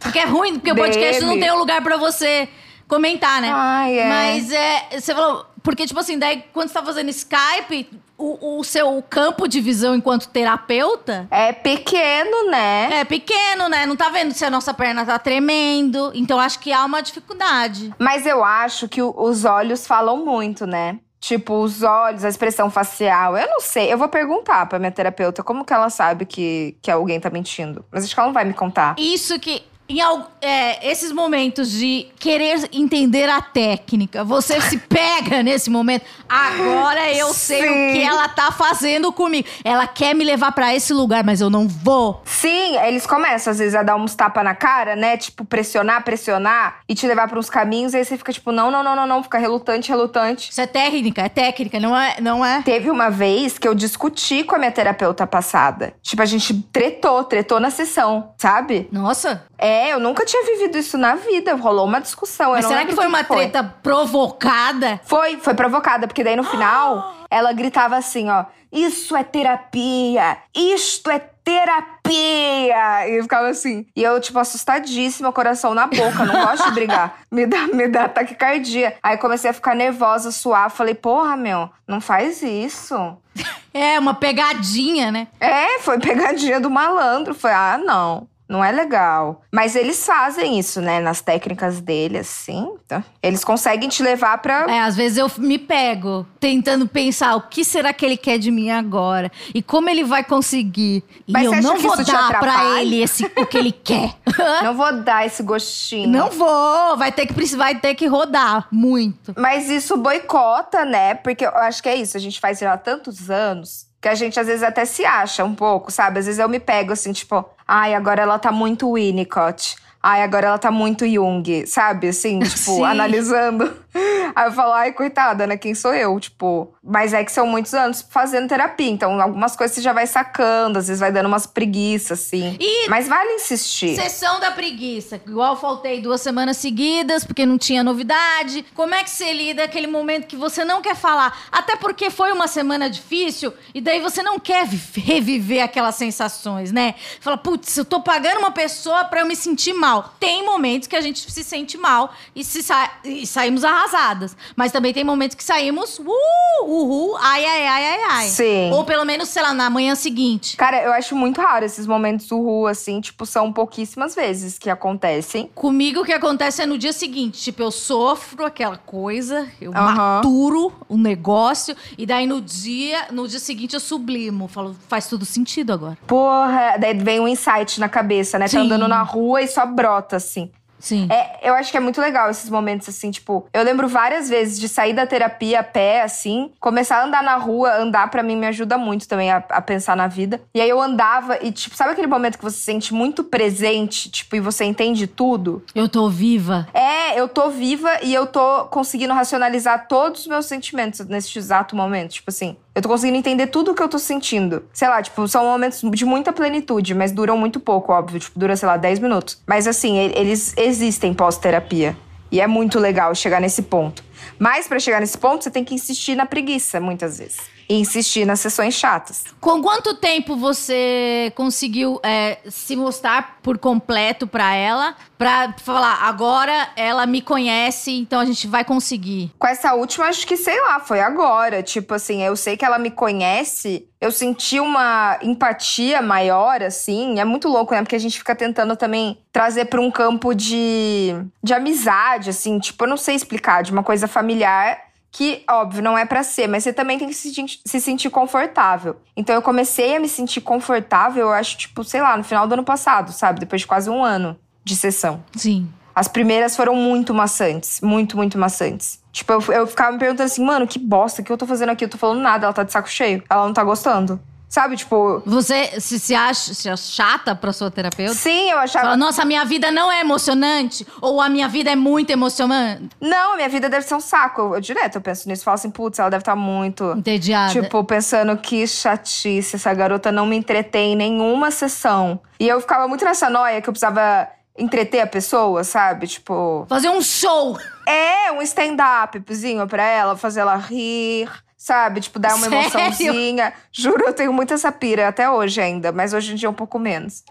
Porque 0.00 0.18
é 0.18 0.24
ruim, 0.24 0.54
porque 0.54 0.72
o 0.72 0.76
podcast 0.76 1.24
não 1.24 1.38
tem 1.38 1.50
um 1.52 1.58
lugar 1.58 1.82
pra 1.82 1.96
você 1.96 2.48
comentar, 2.88 3.40
né? 3.40 3.50
Ai, 3.52 3.98
é. 3.98 4.08
Mas 4.08 4.52
é, 4.52 5.00
você 5.00 5.14
falou, 5.14 5.44
porque 5.62 5.86
tipo 5.86 5.98
assim, 5.98 6.18
daí 6.18 6.44
quando 6.52 6.68
você 6.68 6.74
tá 6.74 6.82
fazendo 6.82 7.08
Skype, 7.10 7.88
o, 8.18 8.58
o 8.60 8.64
seu 8.64 9.02
campo 9.08 9.46
de 9.46 9.60
visão 9.60 9.94
enquanto 9.94 10.28
terapeuta 10.28 11.26
É 11.30 11.52
pequeno, 11.52 12.50
né? 12.50 12.88
é 13.00 13.04
pequeno, 13.04 13.68
né? 13.68 13.84
Não 13.84 13.96
tá 13.96 14.08
vendo 14.08 14.32
se 14.32 14.44
a 14.44 14.50
nossa 14.50 14.72
perna 14.72 15.04
tá 15.04 15.18
tremendo. 15.18 16.12
Então 16.14 16.40
acho 16.40 16.58
que 16.60 16.72
há 16.72 16.84
uma 16.84 17.02
dificuldade. 17.02 17.92
Mas 17.98 18.24
eu 18.26 18.44
acho 18.44 18.88
que 18.88 19.02
os 19.02 19.44
olhos 19.44 19.86
falam 19.86 20.24
muito, 20.24 20.66
né? 20.66 20.98
Tipo, 21.20 21.54
os 21.54 21.82
olhos, 21.82 22.24
a 22.24 22.28
expressão 22.28 22.70
facial. 22.70 23.36
Eu 23.36 23.48
não 23.48 23.60
sei. 23.60 23.92
Eu 23.92 23.98
vou 23.98 24.08
perguntar 24.08 24.66
pra 24.66 24.78
minha 24.78 24.92
terapeuta 24.92 25.42
como 25.42 25.64
que 25.64 25.72
ela 25.72 25.90
sabe 25.90 26.24
que, 26.24 26.76
que 26.80 26.90
alguém 26.90 27.18
tá 27.18 27.28
mentindo. 27.30 27.84
Mas 27.90 28.04
acho 28.04 28.14
que 28.14 28.20
ela 28.20 28.28
não 28.28 28.34
vai 28.34 28.44
me 28.44 28.54
contar. 28.54 28.94
Isso 28.96 29.38
que. 29.40 29.62
Em 29.88 30.00
é, 30.40 30.90
esses 30.90 31.12
momentos 31.12 31.70
de 31.70 32.08
querer 32.18 32.68
entender 32.72 33.28
a 33.28 33.40
técnica, 33.40 34.24
você 34.24 34.60
se 34.60 34.78
pega 34.88 35.42
nesse 35.44 35.70
momento. 35.70 36.04
Agora 36.28 37.12
eu 37.12 37.32
sei 37.32 37.62
Sim. 37.62 37.68
o 37.68 37.92
que 37.92 38.02
ela 38.02 38.28
tá 38.28 38.50
fazendo 38.50 39.12
comigo. 39.12 39.46
Ela 39.64 39.86
quer 39.86 40.14
me 40.14 40.24
levar 40.24 40.50
pra 40.52 40.74
esse 40.74 40.92
lugar, 40.92 41.22
mas 41.22 41.40
eu 41.40 41.48
não 41.48 41.68
vou. 41.68 42.20
Sim, 42.24 42.76
eles 42.78 43.06
começam 43.06 43.52
às 43.52 43.58
vezes 43.58 43.76
a 43.76 43.82
dar 43.84 43.94
uns 43.94 44.14
tapas 44.14 44.42
na 44.42 44.54
cara, 44.56 44.96
né? 44.96 45.16
Tipo, 45.16 45.44
pressionar, 45.44 46.02
pressionar 46.02 46.80
e 46.88 46.94
te 46.94 47.06
levar 47.06 47.28
pra 47.28 47.38
uns 47.38 47.48
caminhos. 47.48 47.94
E 47.94 47.98
aí 47.98 48.04
você 48.04 48.16
fica 48.16 48.32
tipo, 48.32 48.50
não, 48.50 48.70
não, 48.70 48.82
não, 48.82 48.96
não, 48.96 49.06
não. 49.06 49.22
Fica 49.22 49.38
relutante, 49.38 49.88
relutante. 49.88 50.50
Isso 50.50 50.60
é 50.60 50.66
técnica, 50.66 51.22
é 51.22 51.28
técnica, 51.28 51.78
não 51.78 51.96
é? 51.96 52.20
Não 52.20 52.44
é? 52.44 52.60
Teve 52.62 52.90
uma 52.90 53.08
vez 53.08 53.56
que 53.56 53.68
eu 53.68 53.74
discuti 53.74 54.42
com 54.42 54.56
a 54.56 54.58
minha 54.58 54.72
terapeuta 54.72 55.26
passada. 55.26 55.94
Tipo, 56.02 56.22
a 56.22 56.26
gente 56.26 56.54
tretou, 56.72 57.22
tretou 57.22 57.60
na 57.60 57.70
sessão, 57.70 58.32
sabe? 58.36 58.88
Nossa. 58.90 59.44
É, 59.58 59.75
eu 59.92 60.00
nunca 60.00 60.24
tinha 60.24 60.44
vivido 60.44 60.78
isso 60.78 60.96
na 60.96 61.14
vida. 61.14 61.54
Rolou 61.54 61.86
uma 61.86 62.00
discussão. 62.00 62.52
Mas 62.52 62.66
será 62.66 62.84
que 62.84 62.94
foi 62.94 63.06
uma 63.06 63.24
treta 63.24 63.62
provocada? 63.82 65.00
Foi, 65.04 65.38
foi 65.38 65.54
provocada, 65.54 66.06
porque 66.06 66.22
daí 66.24 66.36
no 66.36 66.44
final 66.44 67.14
ela 67.30 67.52
gritava 67.52 67.96
assim, 67.96 68.30
ó: 68.30 68.44
Isso 68.72 69.16
é 69.16 69.24
terapia! 69.24 70.38
Isto 70.54 71.10
é 71.10 71.18
terapia! 71.18 73.08
E 73.08 73.18
eu 73.18 73.22
ficava 73.22 73.48
assim. 73.48 73.86
E 73.94 74.02
eu, 74.02 74.20
tipo, 74.20 74.38
assustadíssima, 74.38 75.32
coração 75.32 75.74
na 75.74 75.86
boca, 75.86 76.24
não 76.24 76.46
gosto 76.46 76.64
de 76.66 76.70
brigar. 76.72 77.18
Me 77.30 77.46
dá, 77.46 77.66
me 77.66 77.88
dá 77.88 78.08
taquicardia. 78.08 78.96
Aí 79.02 79.16
comecei 79.18 79.50
a 79.50 79.52
ficar 79.52 79.74
nervosa, 79.74 80.30
suar. 80.30 80.70
Falei, 80.70 80.94
porra, 80.94 81.36
meu, 81.36 81.68
não 81.86 82.00
faz 82.00 82.42
isso. 82.42 82.94
É, 83.74 83.98
uma 83.98 84.14
pegadinha, 84.14 85.12
né? 85.12 85.28
É, 85.38 85.78
foi 85.80 85.98
pegadinha 85.98 86.58
do 86.58 86.70
malandro. 86.70 87.34
Foi, 87.34 87.50
ah, 87.50 87.76
não. 87.76 88.26
Não 88.48 88.64
é 88.64 88.70
legal. 88.70 89.42
Mas 89.52 89.74
eles 89.74 90.04
fazem 90.06 90.58
isso, 90.58 90.80
né? 90.80 91.00
Nas 91.00 91.20
técnicas 91.20 91.80
dele, 91.80 92.18
assim. 92.18 92.74
Tá? 92.86 93.02
Eles 93.22 93.44
conseguem 93.44 93.88
te 93.88 94.02
levar 94.02 94.38
pra. 94.38 94.66
É, 94.68 94.80
às 94.80 94.94
vezes 94.96 95.18
eu 95.18 95.30
me 95.38 95.58
pego 95.58 96.24
tentando 96.38 96.86
pensar 96.86 97.34
o 97.34 97.42
que 97.42 97.64
será 97.64 97.92
que 97.92 98.06
ele 98.06 98.16
quer 98.16 98.38
de 98.38 98.50
mim 98.50 98.70
agora 98.70 99.32
e 99.52 99.60
como 99.60 99.90
ele 99.90 100.04
vai 100.04 100.22
conseguir. 100.22 101.02
E 101.26 101.32
Mas 101.32 101.44
eu 101.44 101.50
você 101.50 101.58
acha 101.58 101.68
não 101.68 101.76
vou 101.78 101.94
isso 101.94 102.12
dar 102.12 102.38
pra 102.38 102.80
ele 102.80 103.02
esse, 103.02 103.24
o 103.36 103.46
que 103.46 103.58
ele 103.58 103.72
quer. 103.72 104.14
Não 104.62 104.74
vou 104.74 104.92
dar 105.00 105.26
esse 105.26 105.42
gostinho. 105.42 106.08
não 106.08 106.30
vou, 106.30 106.96
vai 106.96 107.10
ter 107.10 107.26
que 107.26 107.56
vai 107.56 107.74
ter 107.74 107.94
que 107.94 108.06
rodar 108.06 108.68
muito. 108.70 109.34
Mas 109.36 109.70
isso 109.70 109.96
boicota, 109.96 110.84
né? 110.84 111.14
Porque 111.14 111.44
eu 111.46 111.56
acho 111.56 111.82
que 111.82 111.88
é 111.88 111.96
isso. 111.96 112.16
A 112.16 112.20
gente 112.20 112.38
faz 112.40 112.58
já 112.58 112.72
há 112.72 112.78
tantos 112.78 113.30
anos 113.30 113.86
que 114.00 114.08
a 114.08 114.14
gente 114.14 114.38
às 114.38 114.46
vezes 114.46 114.62
até 114.62 114.84
se 114.84 115.04
acha 115.04 115.44
um 115.44 115.54
pouco, 115.54 115.90
sabe? 115.90 116.18
Às 116.18 116.26
vezes 116.26 116.38
eu 116.38 116.48
me 116.48 116.60
pego 116.60 116.92
assim, 116.92 117.12
tipo, 117.12 117.44
ai, 117.66 117.94
agora 117.94 118.22
ela 118.22 118.38
tá 118.38 118.52
muito 118.52 118.92
Winnicott. 118.92 119.76
Ai, 120.08 120.22
agora 120.22 120.46
ela 120.46 120.58
tá 120.58 120.70
muito 120.70 121.04
Jung, 121.04 121.66
sabe? 121.66 122.06
Assim, 122.06 122.38
tipo, 122.46 122.76
Sim. 122.76 122.84
analisando 122.84 123.76
Aí 124.34 124.48
eu 124.48 124.52
falo, 124.52 124.72
ai, 124.72 124.92
coitada, 124.92 125.46
né? 125.46 125.56
Quem 125.56 125.74
sou 125.74 125.94
eu? 125.94 126.18
Tipo, 126.20 126.74
mas 126.82 127.12
é 127.12 127.24
que 127.24 127.32
são 127.32 127.46
muitos 127.46 127.72
anos 127.74 128.04
fazendo 128.08 128.48
terapia. 128.48 128.90
Então, 128.90 129.20
algumas 129.20 129.56
coisas 129.56 129.74
você 129.74 129.80
já 129.82 129.92
vai 129.92 130.06
sacando, 130.06 130.78
às 130.78 130.88
vezes 130.88 131.00
vai 131.00 131.10
dando 131.10 131.26
umas 131.26 131.46
preguiças, 131.46 132.20
assim. 132.20 132.56
E 132.60 132.88
Mas 132.88 133.08
vale 133.08 133.32
insistir. 133.34 133.94
Sessão 133.96 134.38
da 134.40 134.50
preguiça. 134.50 135.20
Igual 135.26 135.56
faltei 135.56 136.00
duas 136.00 136.20
semanas 136.20 136.56
seguidas, 136.58 137.24
porque 137.24 137.46
não 137.46 137.56
tinha 137.58 137.82
novidade. 137.82 138.64
Como 138.74 138.94
é 138.94 139.02
que 139.02 139.10
você 139.10 139.32
lida 139.32 139.64
aquele 139.64 139.86
momento 139.86 140.26
que 140.26 140.36
você 140.36 140.64
não 140.64 140.82
quer 140.82 140.94
falar? 140.96 141.36
Até 141.50 141.76
porque 141.76 142.10
foi 142.10 142.32
uma 142.32 142.46
semana 142.48 142.90
difícil, 142.90 143.52
e 143.74 143.80
daí 143.80 144.00
você 144.00 144.22
não 144.22 144.38
quer 144.38 144.66
vi- 144.66 145.00
reviver 145.00 145.62
aquelas 145.62 145.94
sensações, 145.94 146.70
né? 146.72 146.94
Fala, 147.20 147.36
putz, 147.36 147.76
eu 147.76 147.84
tô 147.84 148.00
pagando 148.00 148.38
uma 148.38 148.50
pessoa 148.50 149.04
pra 149.04 149.20
eu 149.20 149.26
me 149.26 149.36
sentir 149.36 149.72
mal. 149.72 149.95
Tem 150.18 150.44
momentos 150.44 150.88
que 150.88 150.96
a 150.96 151.00
gente 151.00 151.30
se 151.30 151.44
sente 151.44 151.76
mal 151.78 152.12
e, 152.34 152.44
se 152.44 152.62
sa- 152.62 152.90
e 153.04 153.26
saímos 153.26 153.64
arrasadas. 153.64 154.36
Mas 154.54 154.72
também 154.72 154.92
tem 154.92 155.04
momentos 155.04 155.34
que 155.36 155.44
saímos, 155.44 155.98
uh, 155.98 156.64
uhul, 156.64 157.16
ai, 157.20 157.44
ai, 157.44 157.66
ai, 157.66 157.84
ai, 157.84 158.00
ai. 158.10 158.26
Sim. 158.28 158.70
Ou 158.72 158.84
pelo 158.84 159.04
menos, 159.04 159.28
sei 159.28 159.42
lá, 159.42 159.52
na 159.54 159.68
manhã 159.70 159.94
seguinte. 159.94 160.56
Cara, 160.56 160.82
eu 160.82 160.92
acho 160.92 161.14
muito 161.14 161.40
raro 161.40 161.64
esses 161.64 161.86
momentos 161.86 162.30
uhul, 162.30 162.66
assim, 162.66 163.00
tipo, 163.00 163.24
são 163.26 163.52
pouquíssimas 163.52 164.14
vezes 164.14 164.58
que 164.58 164.70
acontecem. 164.70 165.50
Comigo 165.54 166.00
o 166.00 166.04
que 166.04 166.12
acontece 166.12 166.62
é 166.62 166.66
no 166.66 166.78
dia 166.78 166.92
seguinte. 166.92 167.40
Tipo, 167.40 167.62
eu 167.62 167.70
sofro 167.70 168.44
aquela 168.44 168.76
coisa, 168.76 169.48
eu 169.60 169.72
maturo 169.72 170.72
o 170.88 170.96
negócio, 170.96 171.76
e 171.96 172.06
daí 172.06 172.26
no 172.26 172.40
dia, 172.40 173.06
no 173.10 173.26
dia 173.28 173.38
seguinte 173.38 173.74
eu 173.74 173.80
sublimo. 173.80 174.48
Falo, 174.48 174.76
faz 174.88 175.06
tudo 175.06 175.24
sentido 175.24 175.72
agora. 175.72 175.96
Porra, 176.06 176.76
daí 176.78 176.94
vem 176.94 177.20
um 177.20 177.28
insight 177.28 177.78
na 177.80 177.88
cabeça, 177.88 178.38
né? 178.38 178.48
Sim. 178.48 178.56
Tá 178.56 178.62
andando 178.62 178.88
na 178.88 179.02
rua 179.02 179.42
e 179.42 179.48
só 179.48 179.66
brota, 179.76 180.16
assim. 180.16 180.50
Sim. 180.78 181.08
É, 181.10 181.48
eu 181.48 181.54
acho 181.54 181.70
que 181.70 181.76
é 181.76 181.80
muito 181.80 182.00
legal 182.00 182.30
esses 182.30 182.50
momentos, 182.50 182.88
assim, 182.88 183.10
tipo, 183.10 183.46
eu 183.52 183.62
lembro 183.62 183.88
várias 183.88 184.28
vezes 184.28 184.58
de 184.58 184.68
sair 184.68 184.92
da 184.92 185.06
terapia 185.06 185.60
a 185.60 185.64
pé, 185.64 186.02
assim, 186.02 186.52
começar 186.60 186.98
a 186.98 187.04
andar 187.04 187.22
na 187.22 187.36
rua, 187.36 187.76
andar 187.76 188.10
pra 188.10 188.22
mim 188.22 188.36
me 188.36 188.46
ajuda 188.46 188.76
muito 188.76 189.08
também 189.08 189.30
a, 189.30 189.38
a 189.48 189.60
pensar 189.60 189.96
na 189.96 190.06
vida. 190.06 190.40
E 190.54 190.60
aí 190.60 190.68
eu 190.68 190.80
andava 190.80 191.38
e, 191.42 191.50
tipo, 191.50 191.74
sabe 191.74 191.92
aquele 191.92 192.06
momento 192.06 192.38
que 192.38 192.44
você 192.44 192.56
se 192.56 192.62
sente 192.62 192.94
muito 192.94 193.24
presente, 193.24 194.10
tipo, 194.10 194.36
e 194.36 194.40
você 194.40 194.64
entende 194.64 195.06
tudo? 195.06 195.62
Eu 195.74 195.88
tô 195.88 196.08
viva. 196.08 196.68
É, 196.72 197.18
eu 197.18 197.28
tô 197.28 197.50
viva 197.50 197.90
e 198.02 198.12
eu 198.12 198.26
tô 198.26 198.66
conseguindo 198.66 199.14
racionalizar 199.14 199.88
todos 199.88 200.22
os 200.22 200.26
meus 200.26 200.46
sentimentos 200.46 201.00
nesse 201.06 201.36
exato 201.38 201.74
momento. 201.74 202.12
Tipo 202.12 202.30
assim, 202.30 202.56
eu 202.76 202.82
tô 202.82 202.90
conseguindo 202.90 203.16
entender 203.16 203.46
tudo 203.46 203.70
o 203.70 203.74
que 203.74 203.82
eu 203.82 203.88
tô 203.88 203.98
sentindo. 203.98 204.62
Sei 204.70 204.86
lá, 204.86 205.00
tipo, 205.00 205.26
são 205.26 205.42
momentos 205.46 205.80
de 205.82 206.04
muita 206.04 206.30
plenitude, 206.30 206.94
mas 206.94 207.10
duram 207.10 207.34
muito 207.38 207.58
pouco, 207.58 207.90
óbvio. 207.90 208.20
Tipo, 208.20 208.38
dura, 208.38 208.54
sei 208.54 208.68
lá, 208.68 208.76
10 208.76 208.98
minutos. 208.98 209.42
Mas 209.46 209.66
assim, 209.66 209.96
eles 209.96 210.52
existem 210.58 211.14
pós-terapia. 211.14 211.96
E 212.30 212.38
é 212.38 212.46
muito 212.46 212.78
legal 212.78 213.14
chegar 213.14 213.40
nesse 213.40 213.62
ponto. 213.62 214.04
Mas 214.38 214.68
pra 214.68 214.78
chegar 214.78 215.00
nesse 215.00 215.16
ponto, 215.16 215.42
você 215.42 215.50
tem 215.50 215.64
que 215.64 215.74
insistir 215.74 216.14
na 216.14 216.26
preguiça, 216.26 216.78
muitas 216.78 217.16
vezes. 217.16 217.38
E 217.68 217.74
insistir 217.74 218.24
nas 218.24 218.40
sessões 218.40 218.74
chatas. 218.74 219.24
Com 219.40 219.60
quanto 219.60 219.94
tempo 219.94 220.36
você 220.36 221.32
conseguiu 221.34 222.00
é, 222.02 222.38
se 222.48 222.76
mostrar 222.76 223.38
por 223.42 223.58
completo 223.58 224.26
pra 224.26 224.54
ela? 224.54 224.94
Pra 225.18 225.54
falar, 225.62 226.02
agora 226.02 226.68
ela 226.76 227.06
me 227.06 227.22
conhece, 227.22 227.90
então 227.90 228.20
a 228.20 228.24
gente 228.24 228.46
vai 228.46 228.64
conseguir. 228.64 229.32
Com 229.38 229.46
essa 229.46 229.74
última, 229.74 230.06
acho 230.06 230.26
que, 230.26 230.36
sei 230.36 230.60
lá, 230.60 230.78
foi 230.78 231.00
agora. 231.00 231.62
Tipo 231.62 231.94
assim, 231.94 232.22
eu 232.22 232.36
sei 232.36 232.56
que 232.56 232.64
ela 232.64 232.78
me 232.78 232.90
conhece, 232.90 233.88
eu 234.00 234.12
senti 234.12 234.60
uma 234.60 235.18
empatia 235.22 236.02
maior, 236.02 236.62
assim. 236.62 237.18
É 237.18 237.24
muito 237.24 237.48
louco, 237.48 237.74
né? 237.74 237.82
Porque 237.82 237.96
a 237.96 238.00
gente 238.00 238.18
fica 238.18 238.34
tentando 238.34 238.76
também 238.76 239.18
trazer 239.32 239.64
pra 239.66 239.80
um 239.80 239.90
campo 239.90 240.34
de, 240.34 241.14
de 241.42 241.54
amizade, 241.54 242.30
assim. 242.30 242.58
Tipo, 242.58 242.84
eu 242.84 242.88
não 242.88 242.96
sei 242.96 243.14
explicar, 243.14 243.62
de 243.62 243.72
uma 243.72 243.82
coisa 243.82 244.06
familiar. 244.06 244.85
Que, 245.10 245.44
óbvio, 245.48 245.82
não 245.82 245.96
é 245.96 246.04
pra 246.04 246.22
ser, 246.22 246.46
mas 246.46 246.64
você 246.64 246.72
também 246.72 246.98
tem 246.98 247.08
que 247.08 247.14
se, 247.14 247.32
se 247.64 247.80
sentir 247.80 248.10
confortável. 248.10 248.96
Então 249.16 249.34
eu 249.34 249.40
comecei 249.42 249.96
a 249.96 250.00
me 250.00 250.08
sentir 250.08 250.40
confortável, 250.42 251.26
eu 251.26 251.32
acho, 251.32 251.56
tipo, 251.56 251.82
sei 251.84 252.02
lá, 252.02 252.16
no 252.16 252.24
final 252.24 252.46
do 252.46 252.52
ano 252.52 252.64
passado, 252.64 253.12
sabe? 253.12 253.40
Depois 253.40 253.62
de 253.62 253.66
quase 253.66 253.88
um 253.88 254.04
ano 254.04 254.38
de 254.62 254.76
sessão. 254.76 255.22
Sim. 255.34 255.68
As 255.94 256.08
primeiras 256.08 256.54
foram 256.54 256.74
muito 256.74 257.14
maçantes. 257.14 257.80
Muito, 257.80 258.18
muito 258.18 258.36
maçantes. 258.36 259.00
Tipo, 259.10 259.32
eu, 259.32 259.40
eu 259.52 259.66
ficava 259.66 259.92
me 259.92 259.98
perguntando 259.98 260.26
assim, 260.26 260.44
mano, 260.44 260.66
que 260.66 260.78
bosta, 260.78 261.22
o 261.22 261.24
que 261.24 261.32
eu 261.32 261.38
tô 261.38 261.46
fazendo 261.46 261.70
aqui? 261.70 261.86
Eu 261.86 261.88
tô 261.88 261.96
falando 261.96 262.20
nada, 262.20 262.44
ela 262.44 262.52
tá 262.52 262.62
de 262.62 262.70
saco 262.70 262.90
cheio. 262.90 263.22
Ela 263.30 263.46
não 263.46 263.54
tá 263.54 263.64
gostando. 263.64 264.20
Sabe, 264.48 264.76
tipo. 264.76 265.22
Você 265.26 265.80
se, 265.80 265.98
se, 265.98 266.14
acha, 266.14 266.54
se 266.54 266.68
acha 266.68 266.82
chata 266.82 267.34
pra 267.34 267.52
sua 267.52 267.70
terapeuta? 267.70 268.14
Sim, 268.14 268.50
eu 268.50 268.58
achava. 268.58 268.86
Fala, 268.86 268.96
nossa, 268.96 269.22
a 269.22 269.24
minha 269.24 269.44
vida 269.44 269.70
não 269.70 269.90
é 269.90 270.00
emocionante? 270.00 270.86
Ou 271.00 271.20
a 271.20 271.28
minha 271.28 271.48
vida 271.48 271.70
é 271.70 271.76
muito 271.76 272.10
emocionante? 272.10 272.90
Não, 273.00 273.36
minha 273.36 273.48
vida 273.48 273.68
deve 273.68 273.86
ser 273.86 273.94
um 273.94 274.00
saco. 274.00 274.40
Eu, 274.40 274.54
eu 274.54 274.60
direto 274.60 274.96
eu 274.96 275.00
penso 275.00 275.28
nisso. 275.28 275.44
Falo 275.44 275.56
assim, 275.56 275.70
putz, 275.70 275.98
ela 275.98 276.08
deve 276.08 276.22
estar 276.22 276.36
muito. 276.36 276.92
Entediada. 276.92 277.52
Tipo, 277.52 277.82
pensando 277.84 278.36
que 278.36 278.66
chatice, 278.66 279.56
essa 279.56 279.74
garota 279.74 280.12
não 280.12 280.26
me 280.26 280.36
entretém 280.36 280.92
em 280.92 280.96
nenhuma 280.96 281.50
sessão. 281.50 282.20
E 282.38 282.46
eu 282.46 282.60
ficava 282.60 282.86
muito 282.86 283.04
nessa 283.04 283.28
noia 283.28 283.60
que 283.60 283.68
eu 283.68 283.72
precisava 283.72 284.28
entreter 284.58 285.00
a 285.00 285.06
pessoa, 285.06 285.64
sabe? 285.64 286.06
Tipo. 286.06 286.66
Fazer 286.68 286.88
um 286.88 287.02
show. 287.02 287.58
É, 287.86 288.32
um 288.32 288.42
stand-upzinho 288.42 289.66
pra 289.66 289.82
ela, 289.84 290.16
fazer 290.16 290.40
ela 290.40 290.56
rir, 290.56 291.28
sabe? 291.56 292.00
Tipo, 292.00 292.18
dar 292.18 292.34
uma 292.34 292.48
Sério? 292.48 292.58
emoçãozinha. 292.58 293.52
Juro, 293.72 294.04
eu 294.06 294.12
tenho 294.12 294.32
muito 294.32 294.52
essa 294.54 294.70
pira, 294.70 295.08
até 295.08 295.30
hoje 295.30 295.60
ainda, 295.60 295.92
mas 295.92 296.12
hoje 296.12 296.32
em 296.32 296.36
dia 296.36 296.50
um 296.50 296.54
pouco 296.54 296.78
menos. 296.78 297.22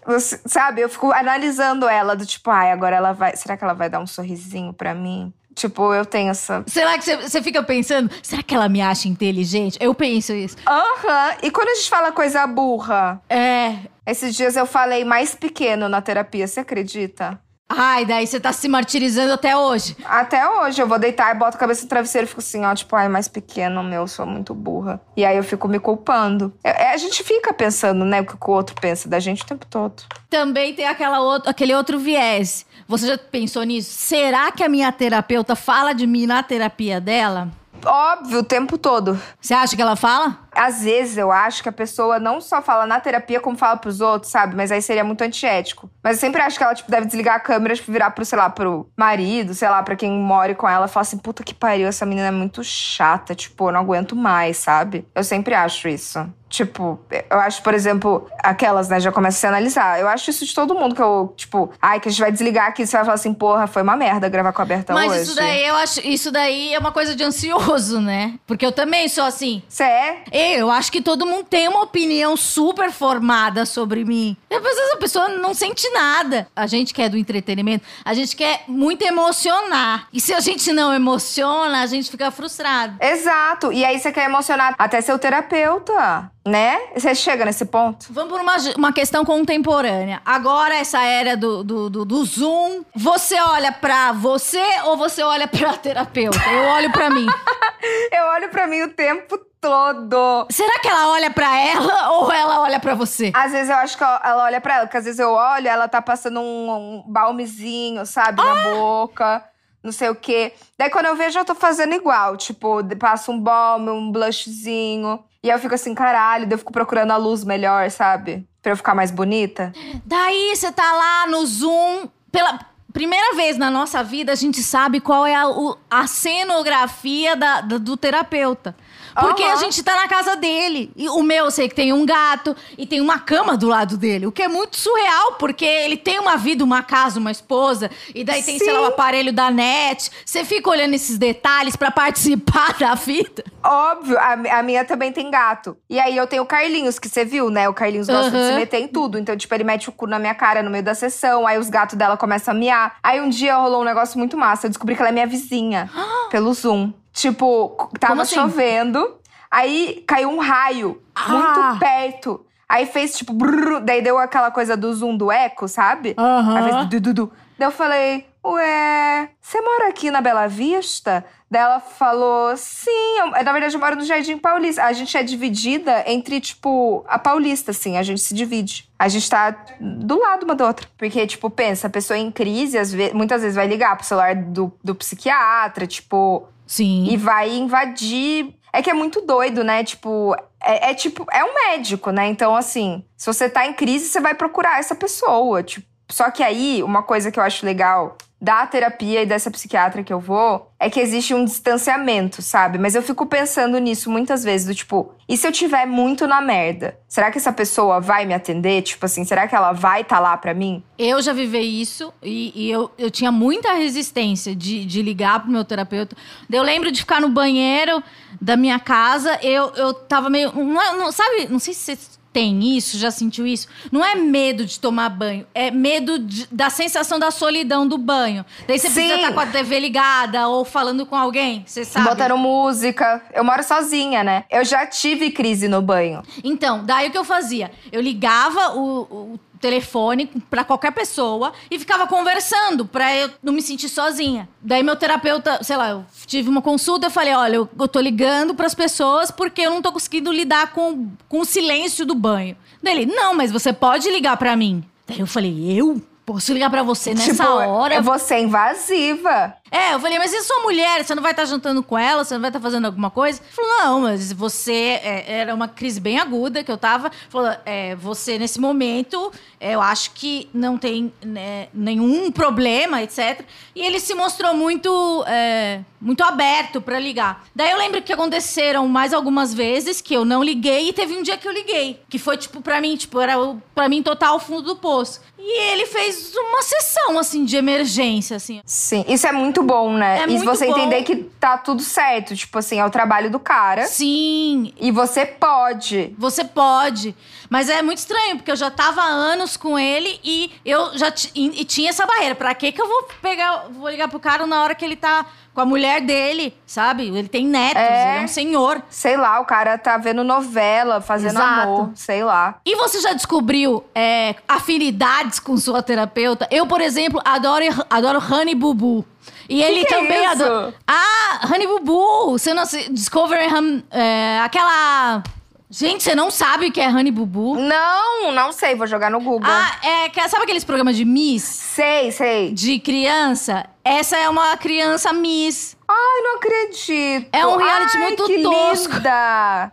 Sabe, 0.46 0.80
eu 0.80 0.88
fico 0.88 1.12
analisando 1.12 1.88
ela, 1.88 2.14
do 2.16 2.26
tipo, 2.26 2.50
ai, 2.50 2.70
agora 2.72 2.96
ela 2.96 3.12
vai. 3.12 3.36
Será 3.36 3.56
que 3.56 3.64
ela 3.64 3.74
vai 3.74 3.88
dar 3.88 4.00
um 4.00 4.06
sorrisinho 4.06 4.72
pra 4.72 4.94
mim? 4.94 5.32
Tipo, 5.54 5.94
eu 5.94 6.04
tenho 6.04 6.30
essa. 6.30 6.62
Será 6.66 6.98
que 6.98 7.04
você- 7.04 7.16
você 7.16 7.42
fica 7.42 7.62
pensando, 7.62 8.10
será 8.22 8.42
que 8.42 8.54
ela 8.54 8.68
me 8.68 8.82
acha 8.82 9.08
inteligente? 9.08 9.78
Eu 9.80 9.94
penso 9.94 10.34
isso. 10.34 10.54
Aham. 10.66 11.30
E 11.42 11.50
quando 11.50 11.68
a 11.70 11.74
gente 11.76 11.88
fala 11.88 12.12
coisa 12.12 12.46
burra? 12.46 13.22
É. 13.30 13.76
Esses 14.06 14.36
dias 14.36 14.54
eu 14.54 14.66
falei 14.66 15.02
mais 15.02 15.34
pequeno 15.34 15.88
na 15.88 16.02
terapia, 16.02 16.46
você 16.46 16.60
acredita? 16.60 17.40
Ai, 17.68 18.04
daí 18.06 18.26
você 18.26 18.38
tá 18.38 18.52
se 18.52 18.68
martirizando 18.68 19.32
até 19.32 19.56
hoje. 19.56 19.96
Até 20.04 20.48
hoje, 20.48 20.80
eu 20.80 20.86
vou 20.86 20.98
deitar 20.98 21.34
e 21.34 21.38
boto 21.38 21.56
a 21.56 21.60
cabeça 21.60 21.82
no 21.82 21.88
travesseiro 21.88 22.26
e 22.26 22.28
fico 22.28 22.40
assim, 22.40 22.64
ó, 22.64 22.74
tipo, 22.74 22.94
ai, 22.94 23.08
mais 23.08 23.26
pequeno, 23.26 23.82
meu, 23.82 24.02
eu 24.02 24.08
sou 24.08 24.24
muito 24.24 24.54
burra. 24.54 25.00
E 25.16 25.24
aí 25.24 25.36
eu 25.36 25.42
fico 25.42 25.66
me 25.66 25.80
culpando. 25.80 26.54
É, 26.62 26.84
é, 26.84 26.94
a 26.94 26.96
gente 26.96 27.24
fica 27.24 27.52
pensando, 27.52 28.04
né, 28.04 28.20
o 28.20 28.24
que 28.24 28.34
o 28.34 28.52
outro 28.52 28.74
pensa 28.80 29.08
da 29.08 29.18
gente 29.18 29.42
o 29.42 29.46
tempo 29.46 29.66
todo. 29.66 30.04
Também 30.30 30.74
tem 30.74 30.86
aquela 30.86 31.20
outro, 31.20 31.50
aquele 31.50 31.74
outro 31.74 31.98
viés. 31.98 32.64
Você 32.86 33.08
já 33.08 33.18
pensou 33.18 33.64
nisso? 33.64 33.90
Será 33.90 34.52
que 34.52 34.62
a 34.62 34.68
minha 34.68 34.92
terapeuta 34.92 35.56
fala 35.56 35.92
de 35.92 36.06
mim 36.06 36.24
na 36.24 36.42
terapia 36.42 37.00
dela? 37.00 37.48
Óbvio, 37.84 38.40
o 38.40 38.44
tempo 38.44 38.78
todo. 38.78 39.20
Você 39.40 39.54
acha 39.54 39.76
que 39.76 39.82
ela 39.82 39.96
fala? 39.96 40.38
Às 40.52 40.82
vezes 40.82 41.18
eu 41.18 41.30
acho 41.30 41.62
que 41.62 41.68
a 41.68 41.72
pessoa 41.72 42.18
não 42.18 42.40
só 42.40 42.62
fala 42.62 42.86
na 42.86 42.98
terapia 42.98 43.40
como 43.40 43.56
fala 43.58 43.76
pros 43.76 44.00
outros, 44.00 44.32
sabe? 44.32 44.56
Mas 44.56 44.72
aí 44.72 44.80
seria 44.80 45.04
muito 45.04 45.22
antiético. 45.22 45.90
Mas 46.02 46.16
eu 46.16 46.20
sempre 46.20 46.40
acho 46.40 46.56
que 46.56 46.64
ela, 46.64 46.74
tipo, 46.74 46.90
deve 46.90 47.06
desligar 47.06 47.36
a 47.36 47.40
câmera, 47.40 47.74
tipo, 47.74 47.92
virar 47.92 48.10
pro, 48.10 48.24
sei 48.24 48.38
lá, 48.38 48.48
pro 48.48 48.88
marido, 48.96 49.54
sei 49.54 49.68
lá, 49.68 49.82
pra 49.82 49.96
quem 49.96 50.10
mora 50.10 50.54
com 50.54 50.68
ela 50.68 50.86
e 50.86 50.88
falar 50.88 51.02
assim, 51.02 51.18
puta 51.18 51.44
que 51.44 51.54
pariu, 51.54 51.86
essa 51.86 52.06
menina 52.06 52.28
é 52.28 52.30
muito 52.30 52.64
chata, 52.64 53.34
tipo, 53.34 53.68
eu 53.68 53.72
não 53.72 53.80
aguento 53.80 54.16
mais, 54.16 54.56
sabe? 54.56 55.06
Eu 55.14 55.22
sempre 55.22 55.54
acho 55.54 55.88
isso. 55.88 56.26
Tipo, 56.56 56.98
eu 57.28 57.38
acho, 57.38 57.62
por 57.62 57.74
exemplo, 57.74 58.26
aquelas, 58.42 58.88
né, 58.88 58.98
já 58.98 59.12
começa 59.12 59.36
a 59.36 59.40
se 59.40 59.46
analisar. 59.46 60.00
Eu 60.00 60.08
acho 60.08 60.30
isso 60.30 60.46
de 60.46 60.54
todo 60.54 60.74
mundo 60.74 60.94
que 60.94 61.02
eu, 61.02 61.34
tipo, 61.36 61.70
ai, 61.82 62.00
que 62.00 62.08
a 62.08 62.10
gente 62.10 62.20
vai 62.22 62.32
desligar 62.32 62.68
aqui, 62.68 62.86
você 62.86 62.96
vai 62.96 63.04
falar 63.04 63.16
assim, 63.16 63.34
porra, 63.34 63.66
foi 63.66 63.82
uma 63.82 63.94
merda 63.94 64.26
gravar 64.26 64.54
com 64.54 64.62
a 64.62 64.64
Berta 64.64 64.94
Mas 64.94 65.12
hoje. 65.12 65.22
isso 65.24 65.34
daí 65.36 65.66
eu 65.66 65.74
acho, 65.76 66.00
isso 66.00 66.32
daí 66.32 66.72
é 66.72 66.78
uma 66.78 66.92
coisa 66.92 67.14
de 67.14 67.22
ansioso, 67.22 68.00
né? 68.00 68.38
Porque 68.46 68.64
eu 68.64 68.72
também 68.72 69.06
sou 69.06 69.24
assim. 69.24 69.62
Você 69.68 69.84
é? 69.84 70.22
Eu 70.32 70.70
acho 70.70 70.90
que 70.90 71.02
todo 71.02 71.26
mundo 71.26 71.44
tem 71.44 71.68
uma 71.68 71.82
opinião 71.82 72.38
super 72.38 72.90
formada 72.90 73.66
sobre 73.66 74.02
mim. 74.02 74.34
Depois 74.48 74.78
essa 74.78 74.96
pessoa 74.96 75.28
não 75.28 75.52
sente 75.52 75.86
nada. 75.90 76.48
A 76.56 76.66
gente 76.66 76.94
que 76.94 77.02
é 77.02 77.08
do 77.10 77.18
entretenimento, 77.18 77.84
a 78.02 78.14
gente 78.14 78.34
quer 78.34 78.64
muito 78.66 79.02
emocionar. 79.04 80.08
E 80.10 80.22
se 80.22 80.32
a 80.32 80.40
gente 80.40 80.72
não 80.72 80.94
emociona, 80.94 81.82
a 81.82 81.86
gente 81.86 82.10
fica 82.10 82.30
frustrado. 82.30 82.96
Exato. 82.98 83.70
E 83.74 83.84
aí 83.84 83.98
você 83.98 84.10
quer 84.10 84.24
emocionar 84.24 84.74
até 84.78 85.02
seu 85.02 85.18
terapeuta, 85.18 86.30
né? 86.46 86.78
Você 86.94 87.12
chega 87.14 87.44
nesse 87.44 87.64
ponto. 87.64 88.06
Vamos 88.10 88.30
por 88.30 88.40
uma, 88.40 88.56
uma 88.76 88.92
questão 88.92 89.24
contemporânea. 89.24 90.22
Agora, 90.24 90.76
essa 90.76 91.02
era 91.02 91.36
do, 91.36 91.64
do, 91.64 91.90
do, 91.90 92.04
do 92.04 92.24
Zoom, 92.24 92.84
você 92.94 93.38
olha 93.40 93.72
pra 93.72 94.12
você 94.12 94.64
ou 94.84 94.96
você 94.96 95.22
olha 95.22 95.48
pra 95.48 95.72
terapeuta? 95.74 96.38
Eu 96.48 96.64
olho 96.70 96.92
pra 96.92 97.10
mim. 97.10 97.26
Eu 98.10 98.24
olho 98.34 98.48
pra 98.48 98.66
mim 98.66 98.82
o 98.82 98.88
tempo 98.88 99.38
todo. 99.60 100.46
Será 100.50 100.80
que 100.80 100.88
ela 100.88 101.08
olha 101.08 101.30
pra 101.30 101.60
ela 101.60 102.12
ou 102.12 102.32
ela 102.32 102.60
olha 102.60 102.80
pra 102.80 102.94
você? 102.94 103.30
Às 103.34 103.52
vezes 103.52 103.68
eu 103.68 103.76
acho 103.76 103.96
que 103.96 104.02
ela 104.02 104.44
olha 104.44 104.60
pra 104.60 104.76
ela, 104.76 104.86
porque 104.86 104.96
às 104.96 105.04
vezes 105.04 105.20
eu 105.20 105.30
olho, 105.30 105.68
ela 105.68 105.86
tá 105.86 106.02
passando 106.02 106.40
um, 106.40 106.70
um 106.70 107.04
balmezinho, 107.06 108.04
sabe, 108.06 108.42
na 108.42 108.70
boca, 108.70 109.44
não 109.84 109.92
sei 109.92 110.08
o 110.08 110.16
quê. 110.16 110.52
Daí 110.78 110.90
quando 110.90 111.06
eu 111.06 111.16
vejo, 111.16 111.38
eu 111.38 111.44
tô 111.44 111.54
fazendo 111.54 111.94
igual. 111.94 112.36
Tipo, 112.36 112.82
passo 112.96 113.30
um 113.30 113.40
balme, 113.40 113.90
um 113.90 114.10
blushzinho. 114.10 115.22
E 115.46 115.50
eu 115.50 115.58
fico 115.60 115.74
assim, 115.76 115.94
caralho, 115.94 116.44
daí 116.44 116.54
eu 116.54 116.58
fico 116.58 116.72
procurando 116.72 117.12
a 117.12 117.16
luz 117.16 117.44
melhor, 117.44 117.88
sabe? 117.88 118.44
Pra 118.60 118.72
eu 118.72 118.76
ficar 118.76 118.96
mais 118.96 119.12
bonita. 119.12 119.72
Daí 120.04 120.56
você 120.56 120.72
tá 120.72 120.92
lá 120.92 121.26
no 121.28 121.46
Zoom, 121.46 122.08
pela, 122.32 122.58
primeira 122.92 123.36
vez 123.36 123.56
na 123.56 123.70
nossa 123.70 124.02
vida 124.02 124.32
a 124.32 124.34
gente 124.34 124.60
sabe 124.60 124.98
qual 125.00 125.24
é 125.24 125.36
a, 125.36 125.44
a 125.88 126.06
cenografia 126.08 127.36
da- 127.36 127.60
do 127.60 127.96
terapeuta. 127.96 128.74
Porque 129.18 129.42
Aham. 129.42 129.52
a 129.52 129.56
gente 129.56 129.82
tá 129.82 129.96
na 129.96 130.08
casa 130.08 130.36
dele. 130.36 130.90
E 130.94 131.08
o 131.08 131.22
meu, 131.22 131.46
eu 131.46 131.50
sei 131.50 131.68
que 131.68 131.74
tem 131.74 131.92
um 131.92 132.04
gato 132.04 132.54
e 132.76 132.86
tem 132.86 133.00
uma 133.00 133.18
cama 133.18 133.56
do 133.56 133.66
lado 133.66 133.96
dele. 133.96 134.26
O 134.26 134.32
que 134.32 134.42
é 134.42 134.48
muito 134.48 134.76
surreal, 134.76 135.32
porque 135.38 135.64
ele 135.64 135.96
tem 135.96 136.18
uma 136.18 136.36
vida, 136.36 136.62
uma 136.62 136.82
casa, 136.82 137.18
uma 137.18 137.30
esposa. 137.30 137.90
E 138.14 138.22
daí 138.24 138.42
tem, 138.42 138.58
sei 138.58 138.72
lá, 138.72 138.80
o 138.80 138.86
Sim. 138.86 138.88
aparelho 138.92 139.32
da 139.32 139.50
net. 139.50 140.10
Você 140.24 140.44
fica 140.44 140.68
olhando 140.68 140.94
esses 140.94 141.16
detalhes 141.18 141.76
pra 141.76 141.90
participar 141.90 142.74
da 142.78 142.94
vida. 142.94 143.44
Óbvio, 143.64 144.18
a, 144.18 144.58
a 144.58 144.62
minha 144.62 144.84
também 144.84 145.10
tem 145.12 145.30
gato. 145.30 145.76
E 145.88 145.98
aí 145.98 146.16
eu 146.16 146.26
tenho 146.26 146.42
o 146.42 146.46
Carlinhos, 146.46 146.98
que 146.98 147.08
você 147.08 147.24
viu, 147.24 147.50
né? 147.50 147.68
O 147.68 147.74
Carlinhos 147.74 148.06
gosta 148.08 148.30
de 148.30 148.36
Aham. 148.36 148.48
se 148.48 148.54
meter 148.54 148.80
em 148.80 148.88
tudo. 148.88 149.18
Então, 149.18 149.36
tipo, 149.36 149.52
ele 149.54 149.64
mete 149.64 149.88
o 149.88 149.92
cu 149.92 150.06
na 150.06 150.18
minha 150.18 150.34
cara 150.34 150.62
no 150.62 150.70
meio 150.70 150.84
da 150.84 150.94
sessão. 150.94 151.46
Aí 151.46 151.58
os 151.58 151.70
gatos 151.70 151.96
dela 151.96 152.16
começam 152.16 152.52
a 152.52 152.56
miar. 152.56 152.96
Aí 153.02 153.20
um 153.20 153.28
dia 153.28 153.56
rolou 153.56 153.80
um 153.80 153.84
negócio 153.84 154.18
muito 154.18 154.36
massa. 154.36 154.66
Eu 154.66 154.70
descobri 154.70 154.94
que 154.94 155.00
ela 155.00 155.08
é 155.08 155.12
minha 155.12 155.26
vizinha. 155.26 155.90
pelo 156.30 156.52
Zoom. 156.52 156.92
Tipo, 157.30 157.90
tava 157.98 158.22
assim? 158.22 158.34
chovendo. 158.34 159.16
Aí 159.50 160.04
caiu 160.06 160.30
um 160.30 160.38
raio 160.38 161.00
Ah. 161.14 161.28
muito 161.28 161.78
perto. 161.80 162.44
Aí 162.68 162.84
fez 162.86 163.16
tipo, 163.16 163.32
brrr, 163.32 163.80
daí 163.80 164.02
deu 164.02 164.18
aquela 164.18 164.50
coisa 164.50 164.76
do 164.76 164.92
zoom 164.92 165.16
do 165.16 165.30
eco, 165.30 165.68
sabe? 165.68 166.14
Aham. 166.18 166.56
Aí 166.56 166.64
fez 166.72 166.86
du, 166.88 167.00
du, 167.00 167.14
du. 167.14 167.32
Daí 167.58 167.68
eu 167.68 167.72
falei, 167.72 168.26
ué, 168.44 169.28
você 169.40 169.60
mora 169.60 169.88
aqui 169.88 170.10
na 170.10 170.20
Bela 170.20 170.46
Vista? 170.48 171.24
Daí 171.48 171.62
ela 171.62 171.78
falou, 171.78 172.56
sim, 172.56 172.90
eu- 173.20 173.30
na 173.44 173.52
verdade 173.52 173.74
eu 173.76 173.80
moro 173.80 173.94
no 173.94 174.04
Jardim 174.04 174.36
Paulista. 174.36 174.82
A 174.82 174.92
gente 174.92 175.16
é 175.16 175.22
dividida 175.22 176.02
entre, 176.08 176.40
tipo, 176.40 177.04
a 177.08 177.18
Paulista, 177.20 177.70
assim, 177.70 177.96
a 177.96 178.02
gente 178.02 178.20
se 178.20 178.34
divide. 178.34 178.90
A 178.98 179.06
gente 179.08 179.30
tá 179.30 179.54
do 179.80 180.18
lado 180.18 180.42
uma 180.42 180.56
da 180.56 180.66
outra. 180.66 180.88
Porque, 180.98 181.24
tipo, 181.24 181.48
pensa, 181.48 181.86
a 181.86 181.90
pessoa 181.90 182.18
em 182.18 182.32
crise, 182.32 182.76
vezes, 182.76 183.12
muitas 183.14 183.42
vezes 183.42 183.54
vai 183.56 183.68
ligar 183.68 183.96
pro 183.96 184.04
celular 184.04 184.34
do, 184.34 184.72
do 184.82 184.92
psiquiatra, 184.94 185.86
tipo, 185.86 186.48
Sim. 186.66 187.06
e 187.08 187.16
vai 187.16 187.54
invadir. 187.54 188.54
É 188.72 188.82
que 188.82 188.90
é 188.90 188.94
muito 188.94 189.22
doido, 189.22 189.64
né? 189.64 189.84
Tipo, 189.84 190.34
é, 190.62 190.90
é 190.90 190.94
tipo, 190.94 191.24
é 191.32 191.42
um 191.44 191.54
médico, 191.54 192.10
né? 192.10 192.26
Então, 192.28 192.54
assim, 192.54 193.04
se 193.16 193.26
você 193.26 193.48
tá 193.48 193.66
em 193.66 193.72
crise, 193.72 194.08
você 194.08 194.20
vai 194.20 194.34
procurar 194.34 194.78
essa 194.78 194.94
pessoa. 194.94 195.62
Tipo, 195.62 195.86
só 196.10 196.30
que 196.30 196.42
aí, 196.42 196.82
uma 196.82 197.02
coisa 197.02 197.30
que 197.30 197.38
eu 197.38 197.42
acho 197.42 197.64
legal 197.64 198.18
da 198.40 198.66
terapia 198.66 199.22
e 199.22 199.26
dessa 199.26 199.50
psiquiatra 199.50 200.02
que 200.02 200.12
eu 200.12 200.20
vou 200.20 200.70
é 200.78 200.90
que 200.90 201.00
existe 201.00 201.32
um 201.32 201.44
distanciamento, 201.44 202.42
sabe? 202.42 202.78
Mas 202.78 202.94
eu 202.94 203.02
fico 203.02 203.24
pensando 203.24 203.78
nisso 203.78 204.10
muitas 204.10 204.44
vezes, 204.44 204.66
do 204.66 204.74
tipo, 204.74 205.14
e 205.26 205.36
se 205.36 205.46
eu 205.46 205.52
tiver 205.52 205.86
muito 205.86 206.26
na 206.26 206.42
merda? 206.42 206.98
Será 207.08 207.30
que 207.30 207.38
essa 207.38 207.52
pessoa 207.52 207.98
vai 207.98 208.26
me 208.26 208.34
atender? 208.34 208.82
Tipo 208.82 209.06
assim, 209.06 209.24
será 209.24 209.48
que 209.48 209.54
ela 209.54 209.72
vai 209.72 210.02
estar 210.02 210.16
tá 210.16 210.20
lá 210.20 210.36
pra 210.36 210.52
mim? 210.52 210.82
Eu 210.98 211.22
já 211.22 211.32
vivi 211.32 211.80
isso 211.80 212.12
e, 212.22 212.52
e 212.54 212.70
eu, 212.70 212.90
eu 212.98 213.10
tinha 213.10 213.32
muita 213.32 213.72
resistência 213.72 214.54
de, 214.54 214.84
de 214.84 215.00
ligar 215.00 215.40
pro 215.40 215.50
meu 215.50 215.64
terapeuta. 215.64 216.14
Eu 216.50 216.62
lembro 216.62 216.92
de 216.92 217.00
ficar 217.00 217.22
no 217.22 217.30
banheiro 217.30 218.02
da 218.40 218.56
minha 218.56 218.78
casa, 218.78 219.38
eu, 219.42 219.72
eu 219.76 219.94
tava 219.94 220.28
meio. 220.28 220.52
Não, 220.52 220.82
é- 220.82 220.96
não- 220.96 221.10
sabe, 221.10 221.48
não 221.48 221.58
sei 221.58 221.72
se 221.72 221.96
você 221.96 222.15
tem 222.36 222.76
isso, 222.76 222.98
já 222.98 223.10
sentiu 223.10 223.46
isso. 223.46 223.66
Não 223.90 224.04
é 224.04 224.14
medo 224.14 224.66
de 224.66 224.78
tomar 224.78 225.08
banho, 225.08 225.46
é 225.54 225.70
medo 225.70 226.18
de- 226.18 226.46
da 226.52 226.68
sensação 226.68 227.18
da 227.18 227.30
solidão 227.30 227.88
do 227.88 227.96
banho. 227.96 228.44
Daí 228.68 228.78
você 228.78 228.88
precisa 228.90 229.14
Sim. 229.14 229.20
estar 229.22 229.32
com 229.32 229.40
a 229.40 229.46
TV 229.46 229.80
ligada 229.80 230.46
ou 230.46 230.62
falando 230.62 231.06
com 231.06 231.16
alguém, 231.16 231.64
você 231.66 231.82
sabe? 231.82 232.06
Botando 232.10 232.36
música. 232.36 233.22
Eu 233.32 233.42
moro 233.42 233.62
sozinha, 233.62 234.22
né? 234.22 234.44
Eu 234.50 234.66
já 234.66 234.86
tive 234.86 235.30
crise 235.30 235.66
no 235.66 235.80
banho. 235.80 236.22
Então, 236.44 236.84
daí 236.84 237.08
o 237.08 237.10
que 237.10 237.16
eu 237.16 237.24
fazia? 237.24 237.70
Eu 237.90 238.02
ligava 238.02 238.76
o, 238.76 239.00
o 239.34 239.40
telefone 239.66 240.26
pra 240.48 240.62
qualquer 240.62 240.92
pessoa 240.92 241.52
e 241.68 241.76
ficava 241.78 242.06
conversando 242.06 242.86
pra 242.86 243.14
eu 243.16 243.28
não 243.42 243.52
me 243.52 243.60
sentir 243.60 243.88
sozinha. 243.88 244.48
Daí 244.62 244.82
meu 244.82 244.94
terapeuta, 244.94 245.58
sei 245.62 245.76
lá, 245.76 245.90
eu 245.90 246.04
tive 246.24 246.48
uma 246.48 246.62
consulta, 246.62 247.06
eu 247.06 247.10
falei, 247.10 247.34
olha, 247.34 247.56
eu, 247.56 247.68
eu 247.78 247.88
tô 247.88 248.00
ligando 248.00 248.54
pras 248.54 248.74
pessoas 248.74 249.30
porque 249.32 249.62
eu 249.62 249.70
não 249.70 249.82
tô 249.82 249.90
conseguindo 249.90 250.30
lidar 250.30 250.72
com, 250.72 251.08
com 251.28 251.40
o 251.40 251.44
silêncio 251.44 252.06
do 252.06 252.14
banho. 252.14 252.56
Daí 252.80 252.96
ele, 252.96 253.06
não, 253.06 253.34
mas 253.34 253.50
você 253.50 253.72
pode 253.72 254.08
ligar 254.08 254.36
pra 254.36 254.54
mim. 254.54 254.84
Daí 255.06 255.18
eu 255.18 255.26
falei, 255.26 255.72
eu? 255.72 256.00
Posso 256.24 256.52
ligar 256.52 256.70
pra 256.70 256.82
você 256.82 257.14
nessa 257.14 257.32
tipo, 257.32 257.48
hora? 257.48 257.94
eu 257.94 258.02
vou 258.02 258.18
ser 258.18 258.40
invasiva. 258.40 259.54
É, 259.70 259.94
eu 259.94 260.00
falei, 260.00 260.18
mas 260.18 260.32
e 260.32 260.42
sua 260.42 260.60
mulher? 260.60 261.04
Você 261.04 261.14
não 261.14 261.22
vai 261.22 261.32
estar 261.32 261.44
jantando 261.44 261.82
com 261.82 261.98
ela? 261.98 262.24
Você 262.24 262.34
não 262.34 262.40
vai 262.40 262.50
estar 262.50 262.60
fazendo 262.60 262.84
alguma 262.86 263.10
coisa? 263.10 263.40
Ele 263.40 263.52
falou, 263.52 263.70
não, 263.78 264.00
mas 264.02 264.32
você. 264.32 265.00
é, 265.02 265.24
era 265.26 265.54
uma 265.54 265.68
crise 265.68 266.00
bem 266.00 266.18
aguda 266.18 266.62
que 266.62 266.70
eu 266.70 266.78
tava. 266.78 267.10
Falou, 267.28 267.52
é, 267.64 267.94
você 267.96 268.38
nesse 268.38 268.60
momento, 268.60 269.32
é, 269.60 269.74
eu 269.74 269.80
acho 269.80 270.12
que 270.12 270.48
não 270.52 270.76
tem 270.78 271.12
né, 271.24 271.68
nenhum 271.72 272.30
problema, 272.30 273.02
etc. 273.02 273.42
E 273.74 273.82
ele 273.82 273.98
se 274.00 274.14
mostrou 274.14 274.54
muito, 274.54 275.24
é, 275.26 275.80
muito 276.00 276.22
aberto 276.22 276.80
pra 276.80 276.98
ligar. 276.98 277.44
Daí 277.54 277.70
eu 277.70 277.78
lembro 277.78 278.02
que 278.02 278.12
aconteceram 278.12 278.86
mais 278.88 279.12
algumas 279.12 279.52
vezes 279.52 280.00
que 280.00 280.14
eu 280.14 280.24
não 280.24 280.42
liguei 280.42 280.88
e 280.88 280.92
teve 280.92 281.16
um 281.16 281.22
dia 281.22 281.36
que 281.36 281.48
eu 281.48 281.52
liguei. 281.52 282.00
Que 282.08 282.18
foi, 282.18 282.36
tipo, 282.36 282.60
pra 282.60 282.80
mim, 282.80 282.96
tipo, 282.96 283.20
era 283.20 283.34
pra 283.74 283.88
mim 283.88 284.02
total 284.02 284.38
fundo 284.38 284.62
do 284.62 284.76
poço. 284.76 285.20
E 285.38 285.72
ele 285.72 285.86
fez 285.86 286.34
uma 286.34 286.62
sessão, 286.62 287.18
assim, 287.18 287.44
de 287.44 287.56
emergência, 287.56 288.36
assim. 288.36 288.60
Sim, 288.64 289.04
isso 289.08 289.26
é 289.26 289.32
muito 289.32 289.62
bom, 289.66 289.92
né? 289.94 290.22
É 290.22 290.28
e 290.28 290.38
você 290.38 290.66
bom. 290.66 290.72
entender 290.72 291.02
que 291.02 291.16
tá 291.16 291.58
tudo 291.58 291.82
certo. 291.82 292.34
Tipo 292.36 292.58
assim, 292.58 292.78
é 292.78 292.84
o 292.84 292.90
trabalho 292.90 293.30
do 293.30 293.38
cara. 293.38 293.86
Sim, 293.86 294.72
E 294.80 294.90
você 294.90 295.26
pode. 295.26 296.14
Você 296.18 296.44
pode. 296.44 297.14
Mas 297.50 297.68
é 297.68 297.80
muito 297.82 297.98
estranho, 297.98 298.36
porque 298.36 298.50
eu 298.50 298.56
já 298.56 298.70
tava 298.70 299.00
há 299.02 299.06
anos 299.06 299.56
com 299.56 299.78
ele 299.78 300.18
e 300.24 300.50
eu 300.64 300.96
já 300.98 301.12
e, 301.34 301.60
e 301.60 301.64
tinha 301.64 301.90
essa 301.90 302.04
barreira. 302.06 302.34
Pra 302.34 302.54
que 302.54 302.72
que 302.72 302.80
eu 302.82 302.88
vou 302.88 303.08
pegar, 303.22 303.66
vou 303.70 303.88
ligar 303.88 304.08
pro 304.08 304.18
cara 304.18 304.46
na 304.46 304.62
hora 304.62 304.74
que 304.74 304.84
ele 304.84 304.96
tá 304.96 305.26
com 305.54 305.60
a 305.60 305.64
mulher 305.64 306.02
dele, 306.02 306.54
sabe? 306.66 307.06
Ele 307.06 307.28
tem 307.28 307.46
netos, 307.46 307.80
É. 307.80 308.10
ele 308.16 308.20
é 308.20 308.24
um 308.24 308.28
senhor. 308.28 308.82
Sei 308.90 309.16
lá, 309.16 309.40
o 309.40 309.44
cara 309.46 309.78
tá 309.78 309.96
vendo 309.96 310.22
novela, 310.22 311.00
fazendo 311.00 311.38
Exato. 311.38 311.60
amor, 311.62 311.90
sei 311.94 312.22
lá. 312.24 312.56
E 312.64 312.74
você 312.76 313.00
já 313.00 313.12
descobriu 313.14 313.82
é, 313.94 314.34
afinidades 314.46 315.38
com 315.38 315.56
sua 315.56 315.82
terapeuta? 315.82 316.46
Eu, 316.50 316.66
por 316.66 316.80
exemplo, 316.82 317.22
adoro, 317.24 317.64
adoro 317.88 318.18
Honey 318.18 318.54
Bubu. 318.54 319.04
E 319.48 319.62
ele 319.62 319.84
que 319.84 319.94
é 319.94 319.98
também 319.98 320.22
isso? 320.24 320.42
adora. 320.44 320.74
Ah, 320.86 321.40
Honey 321.52 321.66
Bubu! 321.66 322.32
Você 322.38 322.52
não 322.54 322.64
se- 322.66 322.90
Discovery 322.90 323.46
Hum, 323.54 323.82
é, 323.90 324.40
aquela. 324.42 325.22
Gente, 325.68 326.04
você 326.04 326.14
não 326.14 326.30
sabe 326.30 326.66
o 326.68 326.72
que 326.72 326.80
é 326.80 326.88
Honey 326.88 327.10
Bubu? 327.10 327.56
Não, 327.56 328.30
não 328.32 328.52
sei, 328.52 328.74
vou 328.76 328.86
jogar 328.86 329.10
no 329.10 329.20
Google. 329.20 329.50
Ah, 329.50 329.78
é. 329.82 330.08
que- 330.08 330.28
Sabe 330.28 330.44
aqueles 330.44 330.64
programas 330.64 330.96
de 330.96 331.04
Miss? 331.04 331.42
Sei, 331.42 332.12
sei. 332.12 332.52
De 332.52 332.78
criança? 332.78 333.66
Essa 333.84 334.16
é 334.16 334.28
uma 334.28 334.56
criança 334.56 335.12
Miss. 335.12 335.76
Ai, 335.88 336.22
não 336.22 336.36
acredito. 336.36 337.28
É 337.32 337.46
um 337.46 337.56
reality 337.56 337.96
Ai, 337.96 338.02
muito 338.02 338.24
que 338.26 338.42
tosco. 338.42 338.94
Linda. 338.94 339.72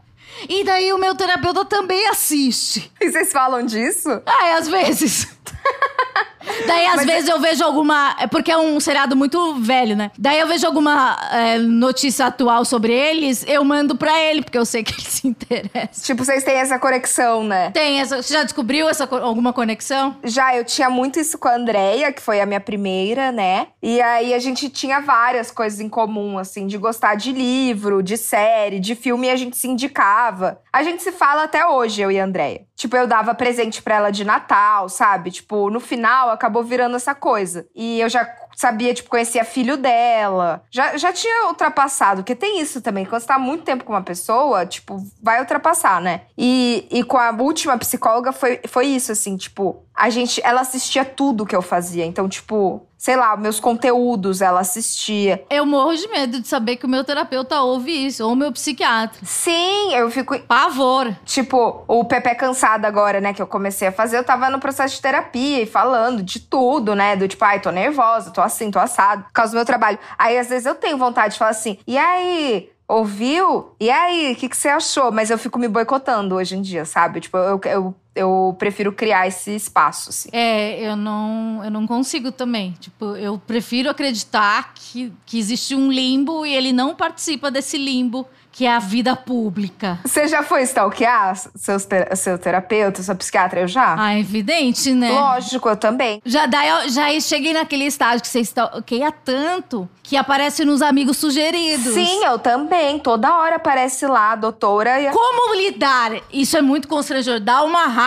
E 0.49 0.63
daí 0.63 0.91
o 0.91 0.97
meu 0.97 1.15
terapeuta 1.15 1.63
também 1.63 2.07
assiste. 2.09 2.91
E 2.99 3.11
vocês 3.11 3.31
falam 3.31 3.63
disso? 3.65 4.09
Ah, 4.25 4.47
é, 4.47 4.53
às 4.55 4.67
vezes. 4.67 5.27
Daí, 6.65 6.85
às 6.87 6.95
Mas 6.97 7.05
vezes, 7.05 7.29
eu 7.29 7.39
vejo 7.39 7.63
alguma. 7.63 8.15
É 8.19 8.27
porque 8.27 8.51
é 8.51 8.57
um 8.57 8.79
seriado 8.79 9.15
muito 9.15 9.55
velho, 9.55 9.95
né? 9.95 10.11
Daí 10.17 10.39
eu 10.39 10.47
vejo 10.47 10.65
alguma 10.65 11.17
é, 11.31 11.57
notícia 11.57 12.25
atual 12.25 12.65
sobre 12.65 12.93
eles, 12.93 13.45
eu 13.47 13.63
mando 13.63 13.95
pra 13.95 14.19
ele, 14.19 14.41
porque 14.41 14.57
eu 14.57 14.65
sei 14.65 14.83
que 14.83 14.93
ele 14.93 15.01
se 15.07 15.27
interessa. 15.27 16.03
Tipo, 16.03 16.23
vocês 16.23 16.43
têm 16.43 16.55
essa 16.55 16.79
conexão, 16.79 17.43
né? 17.43 17.71
Tem 17.71 17.99
essa. 17.99 18.21
Você 18.21 18.33
já 18.33 18.43
descobriu 18.43 18.87
essa, 18.89 19.07
alguma 19.21 19.53
conexão? 19.53 20.15
Já, 20.23 20.55
eu 20.55 20.63
tinha 20.63 20.89
muito 20.89 21.19
isso 21.19 21.37
com 21.37 21.47
a 21.47 21.55
Andrea, 21.55 22.11
que 22.11 22.21
foi 22.21 22.41
a 22.41 22.45
minha 22.45 22.59
primeira, 22.59 23.31
né? 23.31 23.67
E 23.81 24.01
aí 24.01 24.33
a 24.33 24.39
gente 24.39 24.69
tinha 24.69 24.99
várias 24.99 25.51
coisas 25.51 25.79
em 25.79 25.89
comum, 25.89 26.37
assim, 26.37 26.67
de 26.67 26.77
gostar 26.77 27.15
de 27.15 27.31
livro, 27.31 28.01
de 28.01 28.17
série, 28.17 28.79
de 28.79 28.95
filme, 28.95 29.27
e 29.27 29.31
a 29.31 29.35
gente 29.35 29.57
se 29.57 29.67
indicava. 29.67 30.61
A 30.71 30.83
gente 30.83 31.03
se 31.03 31.11
fala 31.11 31.43
até 31.43 31.65
hoje, 31.67 32.01
eu 32.01 32.11
e 32.11 32.19
a 32.19 32.23
Andrea. 32.23 32.61
Tipo, 32.75 32.97
eu 32.97 33.07
dava 33.07 33.33
presente 33.35 33.81
pra 33.81 33.95
ela 33.95 34.11
de 34.11 34.23
Natal, 34.23 34.89
sabe? 34.89 35.31
Tipo, 35.31 35.69
no 35.69 35.79
final 35.79 36.31
acabou 36.43 36.61
virando 36.63 36.97
essa 36.97 37.15
coisa. 37.15 37.65
E 37.73 38.01
eu 38.01 38.09
já 38.09 38.25
sabia, 38.55 38.93
tipo, 38.93 39.09
conhecia 39.09 39.43
filho 39.43 39.77
dela. 39.77 40.63
Já, 40.71 40.97
já 40.97 41.11
tinha 41.11 41.47
ultrapassado, 41.47 42.21
porque 42.21 42.35
tem 42.35 42.59
isso 42.59 42.81
também. 42.81 43.05
Quando 43.05 43.21
você 43.21 43.27
tá 43.27 43.39
muito 43.39 43.63
tempo 43.63 43.83
com 43.83 43.93
uma 43.93 44.01
pessoa, 44.01 44.65
tipo, 44.65 44.97
vai 45.21 45.39
ultrapassar, 45.39 46.01
né? 46.01 46.21
E, 46.37 46.87
e 46.91 47.03
com 47.03 47.17
a 47.17 47.31
última 47.31 47.77
psicóloga 47.77 48.31
foi, 48.31 48.59
foi 48.67 48.87
isso, 48.87 49.11
assim, 49.11 49.35
tipo, 49.37 49.83
a 49.95 50.09
gente, 50.09 50.41
ela 50.43 50.61
assistia 50.61 51.05
tudo 51.05 51.45
que 51.45 51.55
eu 51.55 51.61
fazia. 51.61 52.05
Então, 52.05 52.27
tipo, 52.27 52.87
sei 53.03 53.17
lá, 53.17 53.35
meus 53.35 53.59
conteúdos 53.59 54.41
ela 54.41 54.61
assistia. 54.61 55.43
Eu 55.49 55.65
morro 55.65 55.93
de 55.93 56.07
medo 56.07 56.39
de 56.39 56.47
saber 56.47 56.77
que 56.77 56.85
o 56.85 56.89
meu 56.89 57.03
terapeuta 57.03 57.61
ouve 57.61 57.91
isso, 57.91 58.25
ou 58.25 58.31
o 58.31 58.35
meu 58.35 58.49
psiquiatra. 58.51 59.19
Sim, 59.23 59.93
eu 59.93 60.09
fico. 60.09 60.39
Pavor. 60.39 61.13
Tipo, 61.25 61.83
o 61.87 62.05
Pepe 62.05 62.33
Cansada 62.35 62.87
agora, 62.87 63.19
né, 63.19 63.33
que 63.33 63.41
eu 63.41 63.47
comecei 63.47 63.89
a 63.89 63.91
fazer, 63.91 64.17
eu 64.17 64.23
tava 64.23 64.49
no 64.49 64.57
processo 64.57 64.95
de 64.95 65.01
terapia 65.01 65.61
e 65.61 65.65
falando 65.65 66.23
de 66.23 66.39
tudo, 66.39 66.95
né? 66.95 67.15
Do 67.15 67.27
tipo, 67.27 67.43
ai, 67.43 67.59
tô 67.59 67.71
nervosa, 67.71 68.31
tô 68.31 68.41
assim, 68.43 68.71
tô 68.71 68.79
assado, 68.79 69.23
por 69.23 69.31
causa 69.31 69.51
do 69.51 69.55
meu 69.55 69.65
trabalho. 69.65 69.97
Aí, 70.17 70.37
às 70.37 70.49
vezes, 70.49 70.65
eu 70.65 70.75
tenho 70.75 70.97
vontade 70.97 71.33
de 71.33 71.39
falar 71.39 71.51
assim, 71.51 71.77
e 71.87 71.97
aí? 71.97 72.69
Ouviu? 72.87 73.75
E 73.79 73.89
aí, 73.89 74.33
o 74.33 74.35
que, 74.35 74.49
que 74.49 74.57
você 74.57 74.67
achou? 74.67 75.11
Mas 75.11 75.29
eu 75.29 75.37
fico 75.37 75.57
me 75.57 75.67
boicotando 75.67 76.35
hoje 76.35 76.55
em 76.55 76.61
dia, 76.61 76.85
sabe? 76.85 77.21
Tipo, 77.21 77.37
eu, 77.37 77.59
eu 77.65 77.95
eu 78.15 78.55
prefiro 78.59 78.91
criar 78.91 79.27
esse 79.27 79.55
espaço, 79.55 80.09
assim. 80.09 80.29
É, 80.31 80.79
eu 80.79 80.95
não, 80.95 81.61
eu 81.63 81.71
não 81.71 81.87
consigo 81.87 82.31
também. 82.31 82.71
Tipo, 82.79 83.15
eu 83.15 83.37
prefiro 83.37 83.89
acreditar 83.89 84.73
que, 84.75 85.11
que 85.25 85.39
existe 85.39 85.75
um 85.75 85.91
limbo 85.91 86.45
e 86.45 86.53
ele 86.53 86.71
não 86.71 86.95
participa 86.95 87.49
desse 87.49 87.77
limbo 87.77 88.27
que 88.53 88.67
é 88.67 88.71
a 88.71 88.77
vida 88.77 89.15
pública. 89.15 89.99
Você 90.05 90.27
já 90.27 90.43
foi 90.43 90.61
stalkear 90.61 91.35
seus 91.55 91.85
ter 91.85 92.15
seu 92.15 92.37
terapeuta, 92.37 93.01
sua 93.01 93.15
psiquiatra? 93.15 93.61
Eu 93.61 93.67
já? 93.67 93.95
Ah, 93.97 94.13
é 94.13 94.19
evidente, 94.19 94.93
né? 94.93 95.11
Lógico, 95.11 95.67
eu 95.67 95.75
também. 95.75 96.21
Já, 96.23 96.45
daí, 96.45 96.69
eu 96.69 96.89
já 96.89 97.19
cheguei 97.19 97.51
naquele 97.51 97.85
estágio 97.85 98.21
que 98.21 98.27
você 98.27 98.41
stalkeia 98.41 99.11
tanto 99.11 99.89
que 100.03 100.15
aparece 100.15 100.63
nos 100.63 100.83
amigos 100.83 101.17
sugeridos. 101.17 101.93
Sim, 101.93 102.23
eu 102.25 102.37
também. 102.37 102.99
Toda 102.99 103.35
hora 103.35 103.55
aparece 103.55 104.05
lá, 104.05 104.35
doutora. 104.35 105.01
E... 105.01 105.11
Como 105.11 105.55
lidar? 105.55 106.11
Isso 106.31 106.55
é 106.55 106.61
muito 106.61 106.87
constrangedor. 106.87 107.39
Dá 107.39 107.63
uma 107.63 107.87
raiva. 107.87 108.02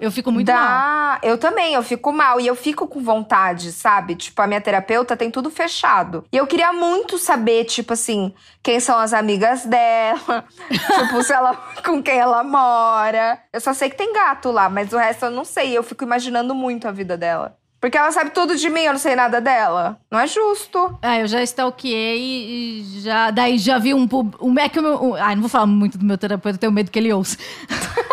Eu 0.00 0.10
fico 0.10 0.30
muito 0.30 0.46
Dá. 0.46 0.60
mal. 0.60 1.18
Eu 1.22 1.36
também, 1.36 1.74
eu 1.74 1.82
fico 1.82 2.12
mal. 2.12 2.40
E 2.40 2.46
eu 2.46 2.54
fico 2.54 2.86
com 2.86 3.02
vontade, 3.02 3.72
sabe? 3.72 4.14
Tipo, 4.14 4.40
a 4.42 4.46
minha 4.46 4.60
terapeuta 4.60 5.16
tem 5.16 5.30
tudo 5.30 5.50
fechado. 5.50 6.24
E 6.32 6.36
eu 6.36 6.46
queria 6.46 6.72
muito 6.72 7.18
saber, 7.18 7.64
tipo 7.64 7.92
assim, 7.92 8.32
quem 8.62 8.78
são 8.80 8.98
as 8.98 9.12
amigas 9.12 9.64
dela. 9.64 10.44
tipo, 10.70 11.22
se 11.22 11.32
ela, 11.32 11.54
com 11.84 12.02
quem 12.02 12.18
ela 12.18 12.44
mora. 12.44 13.38
Eu 13.52 13.60
só 13.60 13.74
sei 13.74 13.90
que 13.90 13.96
tem 13.96 14.12
gato 14.12 14.50
lá, 14.50 14.68
mas 14.68 14.92
o 14.92 14.96
resto 14.96 15.24
eu 15.24 15.30
não 15.30 15.44
sei. 15.44 15.76
Eu 15.76 15.82
fico 15.82 16.04
imaginando 16.04 16.54
muito 16.54 16.86
a 16.86 16.92
vida 16.92 17.16
dela. 17.16 17.56
Porque 17.82 17.98
ela 17.98 18.12
sabe 18.12 18.30
tudo 18.30 18.54
de 18.54 18.70
mim, 18.70 18.82
eu 18.82 18.92
não 18.92 19.00
sei 19.00 19.16
nada 19.16 19.40
dela. 19.40 19.98
Não 20.08 20.20
é 20.20 20.26
justo. 20.28 20.96
É, 21.02 21.20
eu 21.20 21.26
já 21.26 21.42
stalkeei 21.42 22.78
e 22.78 23.00
já. 23.00 23.32
Daí 23.32 23.58
já 23.58 23.76
vi 23.76 23.92
um. 23.92 24.08
um 24.40 24.56
é 24.56 24.68
que 24.68 24.78
o 24.78 24.82
meu. 24.82 25.02
Um, 25.02 25.14
ai, 25.16 25.34
não 25.34 25.42
vou 25.42 25.50
falar 25.50 25.66
muito 25.66 25.98
do 25.98 26.04
meu 26.04 26.16
terapeuta, 26.16 26.54
eu 26.54 26.60
tenho 26.60 26.72
medo 26.72 26.92
que 26.92 26.98
ele 27.00 27.12
ouça. 27.12 27.36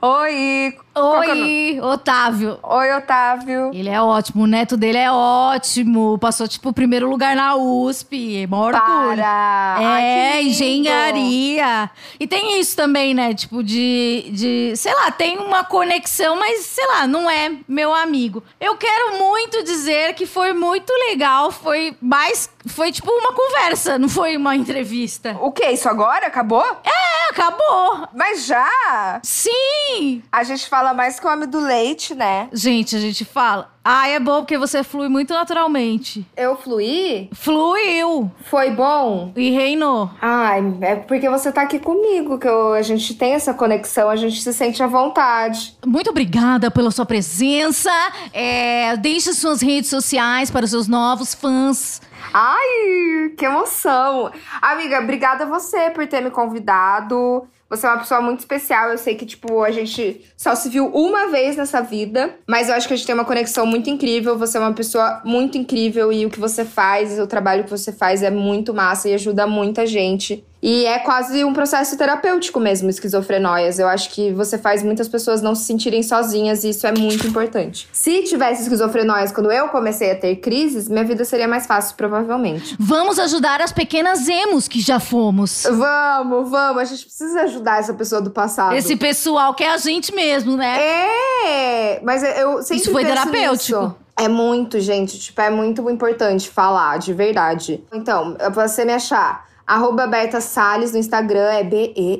Oi! 0.00 0.76
Oi, 0.98 1.78
Otávio. 1.82 2.58
Oi, 2.62 2.92
Otávio. 2.94 3.70
Ele 3.74 3.90
é 3.90 4.00
ótimo, 4.00 4.44
o 4.44 4.46
neto 4.46 4.78
dele 4.78 4.96
é 4.96 5.12
ótimo. 5.12 6.16
Passou, 6.18 6.48
tipo, 6.48 6.70
o 6.70 6.72
primeiro 6.72 7.06
lugar 7.08 7.36
na 7.36 7.54
USP. 7.54 8.46
Maior 8.46 8.74
orgulho. 8.74 9.16
Para! 9.16 9.76
É, 9.78 10.32
Ai, 10.32 10.42
engenharia. 10.44 11.90
E 12.18 12.26
tem 12.26 12.58
isso 12.58 12.74
também, 12.74 13.12
né? 13.12 13.34
Tipo, 13.34 13.62
de, 13.62 14.30
de. 14.32 14.72
Sei 14.76 14.94
lá, 14.94 15.10
tem 15.10 15.36
uma 15.36 15.64
conexão, 15.64 16.34
mas 16.36 16.64
sei 16.64 16.86
lá, 16.86 17.06
não 17.06 17.28
é 17.28 17.52
meu 17.68 17.92
amigo. 17.94 18.42
Eu 18.58 18.76
quero 18.76 19.18
muito 19.18 19.62
dizer 19.64 20.14
que 20.14 20.24
foi 20.24 20.54
muito 20.54 20.90
legal. 21.10 21.50
Foi 21.52 21.94
mais. 22.00 22.48
Foi 22.68 22.90
tipo 22.90 23.10
uma 23.10 23.34
conversa, 23.34 23.98
não 23.98 24.08
foi 24.08 24.34
uma 24.36 24.56
entrevista. 24.56 25.36
O 25.42 25.52
que? 25.52 25.66
Isso 25.66 25.90
agora? 25.90 26.26
Acabou? 26.26 26.64
É, 26.64 27.30
acabou. 27.30 28.08
Mas 28.14 28.46
já? 28.46 29.20
Sim! 29.22 29.95
A 30.32 30.42
gente 30.44 30.68
fala 30.68 30.92
mais 30.94 31.18
que 31.20 31.26
o 31.26 31.30
homem 31.30 31.48
do 31.48 31.60
leite, 31.60 32.14
né? 32.14 32.48
Gente, 32.52 32.94
a 32.96 33.00
gente 33.00 33.24
fala. 33.24 33.70
Ah, 33.84 34.08
é 34.08 34.18
bom 34.18 34.40
porque 34.40 34.58
você 34.58 34.82
flui 34.82 35.08
muito 35.08 35.32
naturalmente. 35.32 36.26
Eu 36.36 36.56
fluí? 36.56 37.30
Fluiu 37.32 38.28
Foi 38.44 38.70
bom? 38.70 39.32
e 39.36 39.50
reinou. 39.50 40.10
Ai, 40.20 40.60
é 40.80 40.96
porque 40.96 41.28
você 41.30 41.52
tá 41.52 41.62
aqui 41.62 41.78
comigo, 41.78 42.36
que 42.38 42.48
eu- 42.48 42.72
a 42.72 42.82
gente 42.82 43.14
tem 43.14 43.34
essa 43.34 43.54
conexão, 43.54 44.10
a 44.10 44.16
gente 44.16 44.42
se 44.42 44.52
sente 44.52 44.82
à 44.82 44.88
vontade. 44.88 45.76
Muito 45.86 46.10
obrigada 46.10 46.68
pela 46.70 46.90
sua 46.90 47.06
presença. 47.06 47.92
É, 48.32 48.96
deixe 48.96 49.32
suas 49.32 49.60
redes 49.62 49.88
sociais 49.88 50.50
para 50.50 50.64
os 50.64 50.70
seus 50.70 50.88
novos 50.88 51.32
fãs. 51.32 52.00
Ai, 52.32 53.30
que 53.38 53.44
emoção! 53.44 54.30
Amiga, 54.60 55.00
obrigada 55.00 55.44
a 55.44 55.46
você 55.46 55.90
por 55.90 56.06
ter 56.08 56.20
me 56.20 56.30
convidado. 56.30 57.46
Você 57.68 57.86
é 57.86 57.90
uma 57.90 57.98
pessoa 57.98 58.20
muito 58.20 58.40
especial. 58.40 58.90
Eu 58.90 58.98
sei 58.98 59.16
que, 59.16 59.26
tipo, 59.26 59.62
a 59.62 59.70
gente 59.70 60.24
só 60.36 60.54
se 60.54 60.68
viu 60.68 60.86
uma 60.86 61.30
vez 61.30 61.56
nessa 61.56 61.80
vida, 61.80 62.34
mas 62.46 62.68
eu 62.68 62.74
acho 62.74 62.86
que 62.86 62.94
a 62.94 62.96
gente 62.96 63.06
tem 63.06 63.14
uma 63.14 63.24
conexão 63.24 63.66
muito 63.66 63.90
incrível. 63.90 64.38
Você 64.38 64.56
é 64.56 64.60
uma 64.60 64.72
pessoa 64.72 65.20
muito 65.24 65.58
incrível 65.58 66.12
e 66.12 66.24
o 66.24 66.30
que 66.30 66.38
você 66.38 66.64
faz, 66.64 67.18
o 67.18 67.26
trabalho 67.26 67.64
que 67.64 67.70
você 67.70 67.92
faz 67.92 68.22
é 68.22 68.30
muito 68.30 68.72
massa 68.72 69.08
e 69.08 69.14
ajuda 69.14 69.46
muita 69.46 69.84
gente. 69.86 70.44
E 70.62 70.86
é 70.86 70.98
quase 70.98 71.44
um 71.44 71.52
processo 71.52 71.96
terapêutico 71.96 72.58
mesmo, 72.58 72.88
esquizofrenóias. 72.88 73.78
Eu 73.78 73.88
acho 73.88 74.10
que 74.10 74.32
você 74.32 74.56
faz 74.58 74.82
muitas 74.82 75.06
pessoas 75.06 75.42
não 75.42 75.54
se 75.54 75.64
sentirem 75.64 76.02
sozinhas 76.02 76.64
e 76.64 76.70
isso 76.70 76.86
é 76.86 76.92
muito 76.92 77.26
importante. 77.26 77.88
Se 77.92 78.22
tivesse 78.22 78.62
esquizofrenóias 78.62 79.30
quando 79.32 79.52
eu 79.52 79.68
comecei 79.68 80.10
a 80.12 80.16
ter 80.16 80.36
crises, 80.36 80.88
minha 80.88 81.04
vida 81.04 81.24
seria 81.24 81.46
mais 81.46 81.66
fácil, 81.66 81.94
provavelmente. 81.96 82.74
Vamos 82.78 83.18
ajudar 83.18 83.60
as 83.60 83.72
pequenas 83.72 84.28
emos 84.28 84.66
que 84.66 84.80
já 84.80 84.98
fomos. 84.98 85.64
Vamos, 85.64 86.50
vamos. 86.50 86.82
A 86.82 86.84
gente 86.84 87.04
precisa 87.04 87.42
ajudar 87.42 87.80
essa 87.80 87.94
pessoa 87.94 88.20
do 88.20 88.30
passado. 88.30 88.74
Esse 88.74 88.96
pessoal 88.96 89.54
que 89.54 89.62
é 89.62 89.70
a 89.72 89.76
gente 89.76 90.14
mesmo, 90.14 90.56
né? 90.56 90.78
É, 90.80 92.00
mas 92.02 92.22
eu 92.22 92.62
sempre 92.62 92.82
Isso 92.82 92.92
foi 92.92 93.04
terapêutico. 93.04 93.80
nisso. 93.80 93.96
É 94.18 94.28
muito, 94.28 94.80
gente. 94.80 95.18
Tipo, 95.18 95.42
é 95.42 95.50
muito 95.50 95.88
importante 95.90 96.48
falar, 96.48 96.98
de 96.98 97.12
verdade. 97.12 97.84
Então, 97.92 98.34
pra 98.34 98.66
você 98.66 98.84
me 98.84 98.94
achar, 98.94 99.46
arroba 99.66 100.06
Berta 100.06 100.40
Salles 100.40 100.92
no 100.92 100.98
Instagram 100.98 101.50
é 101.50 101.64
B-E-R-T-H-A, 101.64 102.12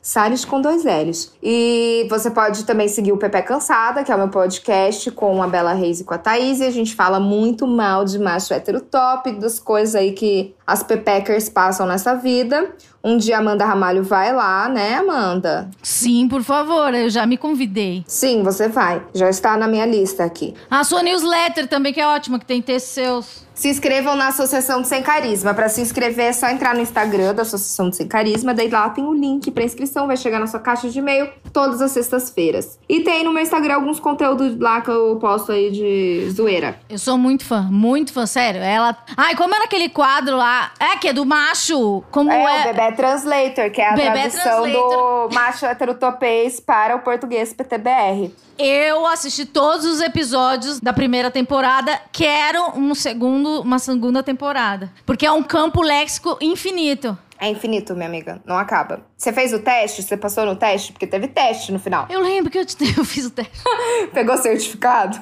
Salles 0.00 0.44
com 0.44 0.60
dois 0.60 0.84
L's. 0.84 1.32
E 1.42 2.06
você 2.10 2.30
pode 2.30 2.64
também 2.64 2.88
seguir 2.88 3.12
o 3.12 3.16
Pepe 3.16 3.42
Cansada, 3.42 4.04
que 4.04 4.12
é 4.12 4.14
o 4.14 4.18
meu 4.18 4.28
podcast 4.28 5.10
com 5.12 5.42
a 5.42 5.46
Bela 5.46 5.72
Reis 5.72 6.00
e 6.00 6.04
com 6.04 6.12
a 6.12 6.18
Thaís. 6.18 6.60
E 6.60 6.64
a 6.64 6.70
gente 6.70 6.94
fala 6.94 7.18
muito 7.18 7.66
mal 7.66 8.04
de 8.04 8.18
macho 8.18 8.52
hétero 8.52 8.80
top, 8.80 9.32
das 9.32 9.58
coisas 9.58 9.94
aí 9.94 10.12
que 10.12 10.54
as 10.66 10.82
pepeckers 10.82 11.48
passam 11.48 11.86
nessa 11.86 12.14
vida. 12.14 12.70
Um 13.04 13.16
dia 13.16 13.38
Amanda 13.38 13.64
Ramalho 13.64 14.04
vai 14.04 14.32
lá, 14.32 14.68
né, 14.68 14.94
Amanda? 14.94 15.68
Sim, 15.82 16.28
por 16.28 16.42
favor, 16.42 16.94
eu 16.94 17.10
já 17.10 17.26
me 17.26 17.36
convidei. 17.36 18.04
Sim, 18.06 18.44
você 18.44 18.68
vai. 18.68 19.02
Já 19.12 19.28
está 19.28 19.56
na 19.56 19.66
minha 19.66 19.84
lista 19.84 20.22
aqui. 20.24 20.54
A 20.70 20.84
sua 20.84 21.02
newsletter 21.02 21.66
também, 21.66 21.92
que 21.92 22.00
é 22.00 22.06
ótima, 22.06 22.38
que 22.38 22.46
tem 22.46 22.62
textos 22.62 22.92
seus. 22.92 23.42
Se 23.54 23.68
inscrevam 23.68 24.14
na 24.14 24.28
Associação 24.28 24.80
do 24.80 24.86
Sem 24.86 25.02
Carisma. 25.02 25.52
Para 25.52 25.68
se 25.68 25.80
inscrever 25.80 26.26
é 26.26 26.32
só 26.32 26.48
entrar 26.48 26.74
no 26.74 26.80
Instagram 26.80 27.34
da 27.34 27.42
Associação 27.42 27.88
do 27.88 27.94
Sem 27.96 28.06
Carisma. 28.06 28.54
Daí 28.54 28.68
lá 28.68 28.88
tem 28.90 29.04
o 29.04 29.12
link 29.12 29.50
para 29.50 29.64
inscrição, 29.64 30.06
vai 30.06 30.16
chegar 30.16 30.38
na 30.38 30.46
sua 30.46 30.60
caixa 30.60 30.88
de 30.88 30.98
e-mail 30.98 31.28
todas 31.52 31.80
as 31.82 31.90
sextas-feiras. 31.92 32.78
E 32.88 33.00
tem 33.00 33.24
no 33.24 33.32
meu 33.32 33.42
Instagram 33.42 33.74
alguns 33.74 34.00
conteúdos 34.00 34.58
lá 34.58 34.80
que 34.80 34.90
eu 34.90 35.16
posto 35.20 35.52
aí 35.52 35.70
de 35.70 36.30
zoeira. 36.30 36.78
Eu 36.88 36.98
sou 36.98 37.18
muito 37.18 37.44
fã, 37.44 37.62
muito 37.70 38.12
fã, 38.12 38.26
sério. 38.26 38.60
Ela. 38.62 38.96
Ai, 39.16 39.36
como 39.36 39.54
era 39.54 39.64
aquele 39.64 39.88
quadro 39.88 40.36
lá? 40.36 40.72
É, 40.78 40.96
que 40.96 41.08
é 41.08 41.12
do 41.12 41.24
macho. 41.24 42.02
Como 42.10 42.30
É, 42.30 42.42
é. 42.42 42.70
o 42.70 42.74
Bebê 42.74 42.92
Translator, 42.96 43.70
que 43.70 43.80
é 43.80 43.88
a 43.88 43.94
Bebê 43.94 44.28
tradução 44.30 44.62
Translator. 44.62 45.28
do 45.28 45.34
macho 45.34 45.66
heterotopês 45.66 46.60
para 46.60 46.96
o 46.96 47.00
português 47.00 47.52
PTBR. 47.52 48.32
Eu 48.58 49.06
assisti 49.06 49.44
todos 49.46 49.84
os 49.86 50.00
episódios 50.00 50.78
da 50.80 50.92
primeira 50.92 51.30
temporada. 51.30 52.00
Quero 52.12 52.78
um 52.78 52.94
segundo, 52.94 53.62
uma 53.62 53.78
segunda 53.78 54.22
temporada. 54.22 54.92
Porque 55.04 55.26
é 55.26 55.32
um 55.32 55.42
campo 55.42 55.82
léxico 55.82 56.36
infinito. 56.40 57.16
É 57.42 57.48
infinito, 57.48 57.96
minha 57.96 58.06
amiga. 58.06 58.40
Não 58.46 58.56
acaba. 58.56 59.04
Você 59.16 59.32
fez 59.32 59.52
o 59.52 59.58
teste? 59.58 60.00
Você 60.00 60.16
passou 60.16 60.46
no 60.46 60.54
teste? 60.54 60.92
Porque 60.92 61.08
teve 61.08 61.26
teste 61.26 61.72
no 61.72 61.80
final. 61.80 62.06
Eu 62.08 62.20
lembro 62.20 62.48
que 62.48 62.56
eu, 62.56 62.64
te, 62.64 62.76
eu 62.96 63.04
fiz 63.04 63.26
o 63.26 63.30
teste. 63.30 63.64
Pegou 64.14 64.36
certificado? 64.36 65.20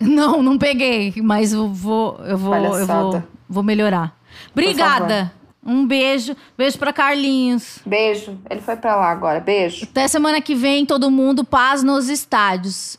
Não, 0.00 0.42
não 0.42 0.58
peguei, 0.58 1.14
mas 1.22 1.52
eu 1.52 1.68
vou, 1.68 2.18
eu 2.24 2.36
vou, 2.36 2.56
eu 2.56 2.84
vou, 2.84 3.22
vou 3.48 3.62
melhorar. 3.62 4.18
Obrigada. 4.50 5.32
Um 5.64 5.86
beijo, 5.86 6.34
beijo 6.58 6.76
pra 6.76 6.92
Carlinhos. 6.92 7.78
Beijo. 7.86 8.36
Ele 8.50 8.60
foi 8.60 8.74
pra 8.74 8.96
lá 8.96 9.12
agora. 9.12 9.38
Beijo. 9.38 9.84
Até 9.84 10.08
semana 10.08 10.40
que 10.40 10.56
vem, 10.56 10.84
todo 10.84 11.12
mundo, 11.12 11.44
paz 11.44 11.84
nos 11.84 12.08
estádios. 12.08 12.98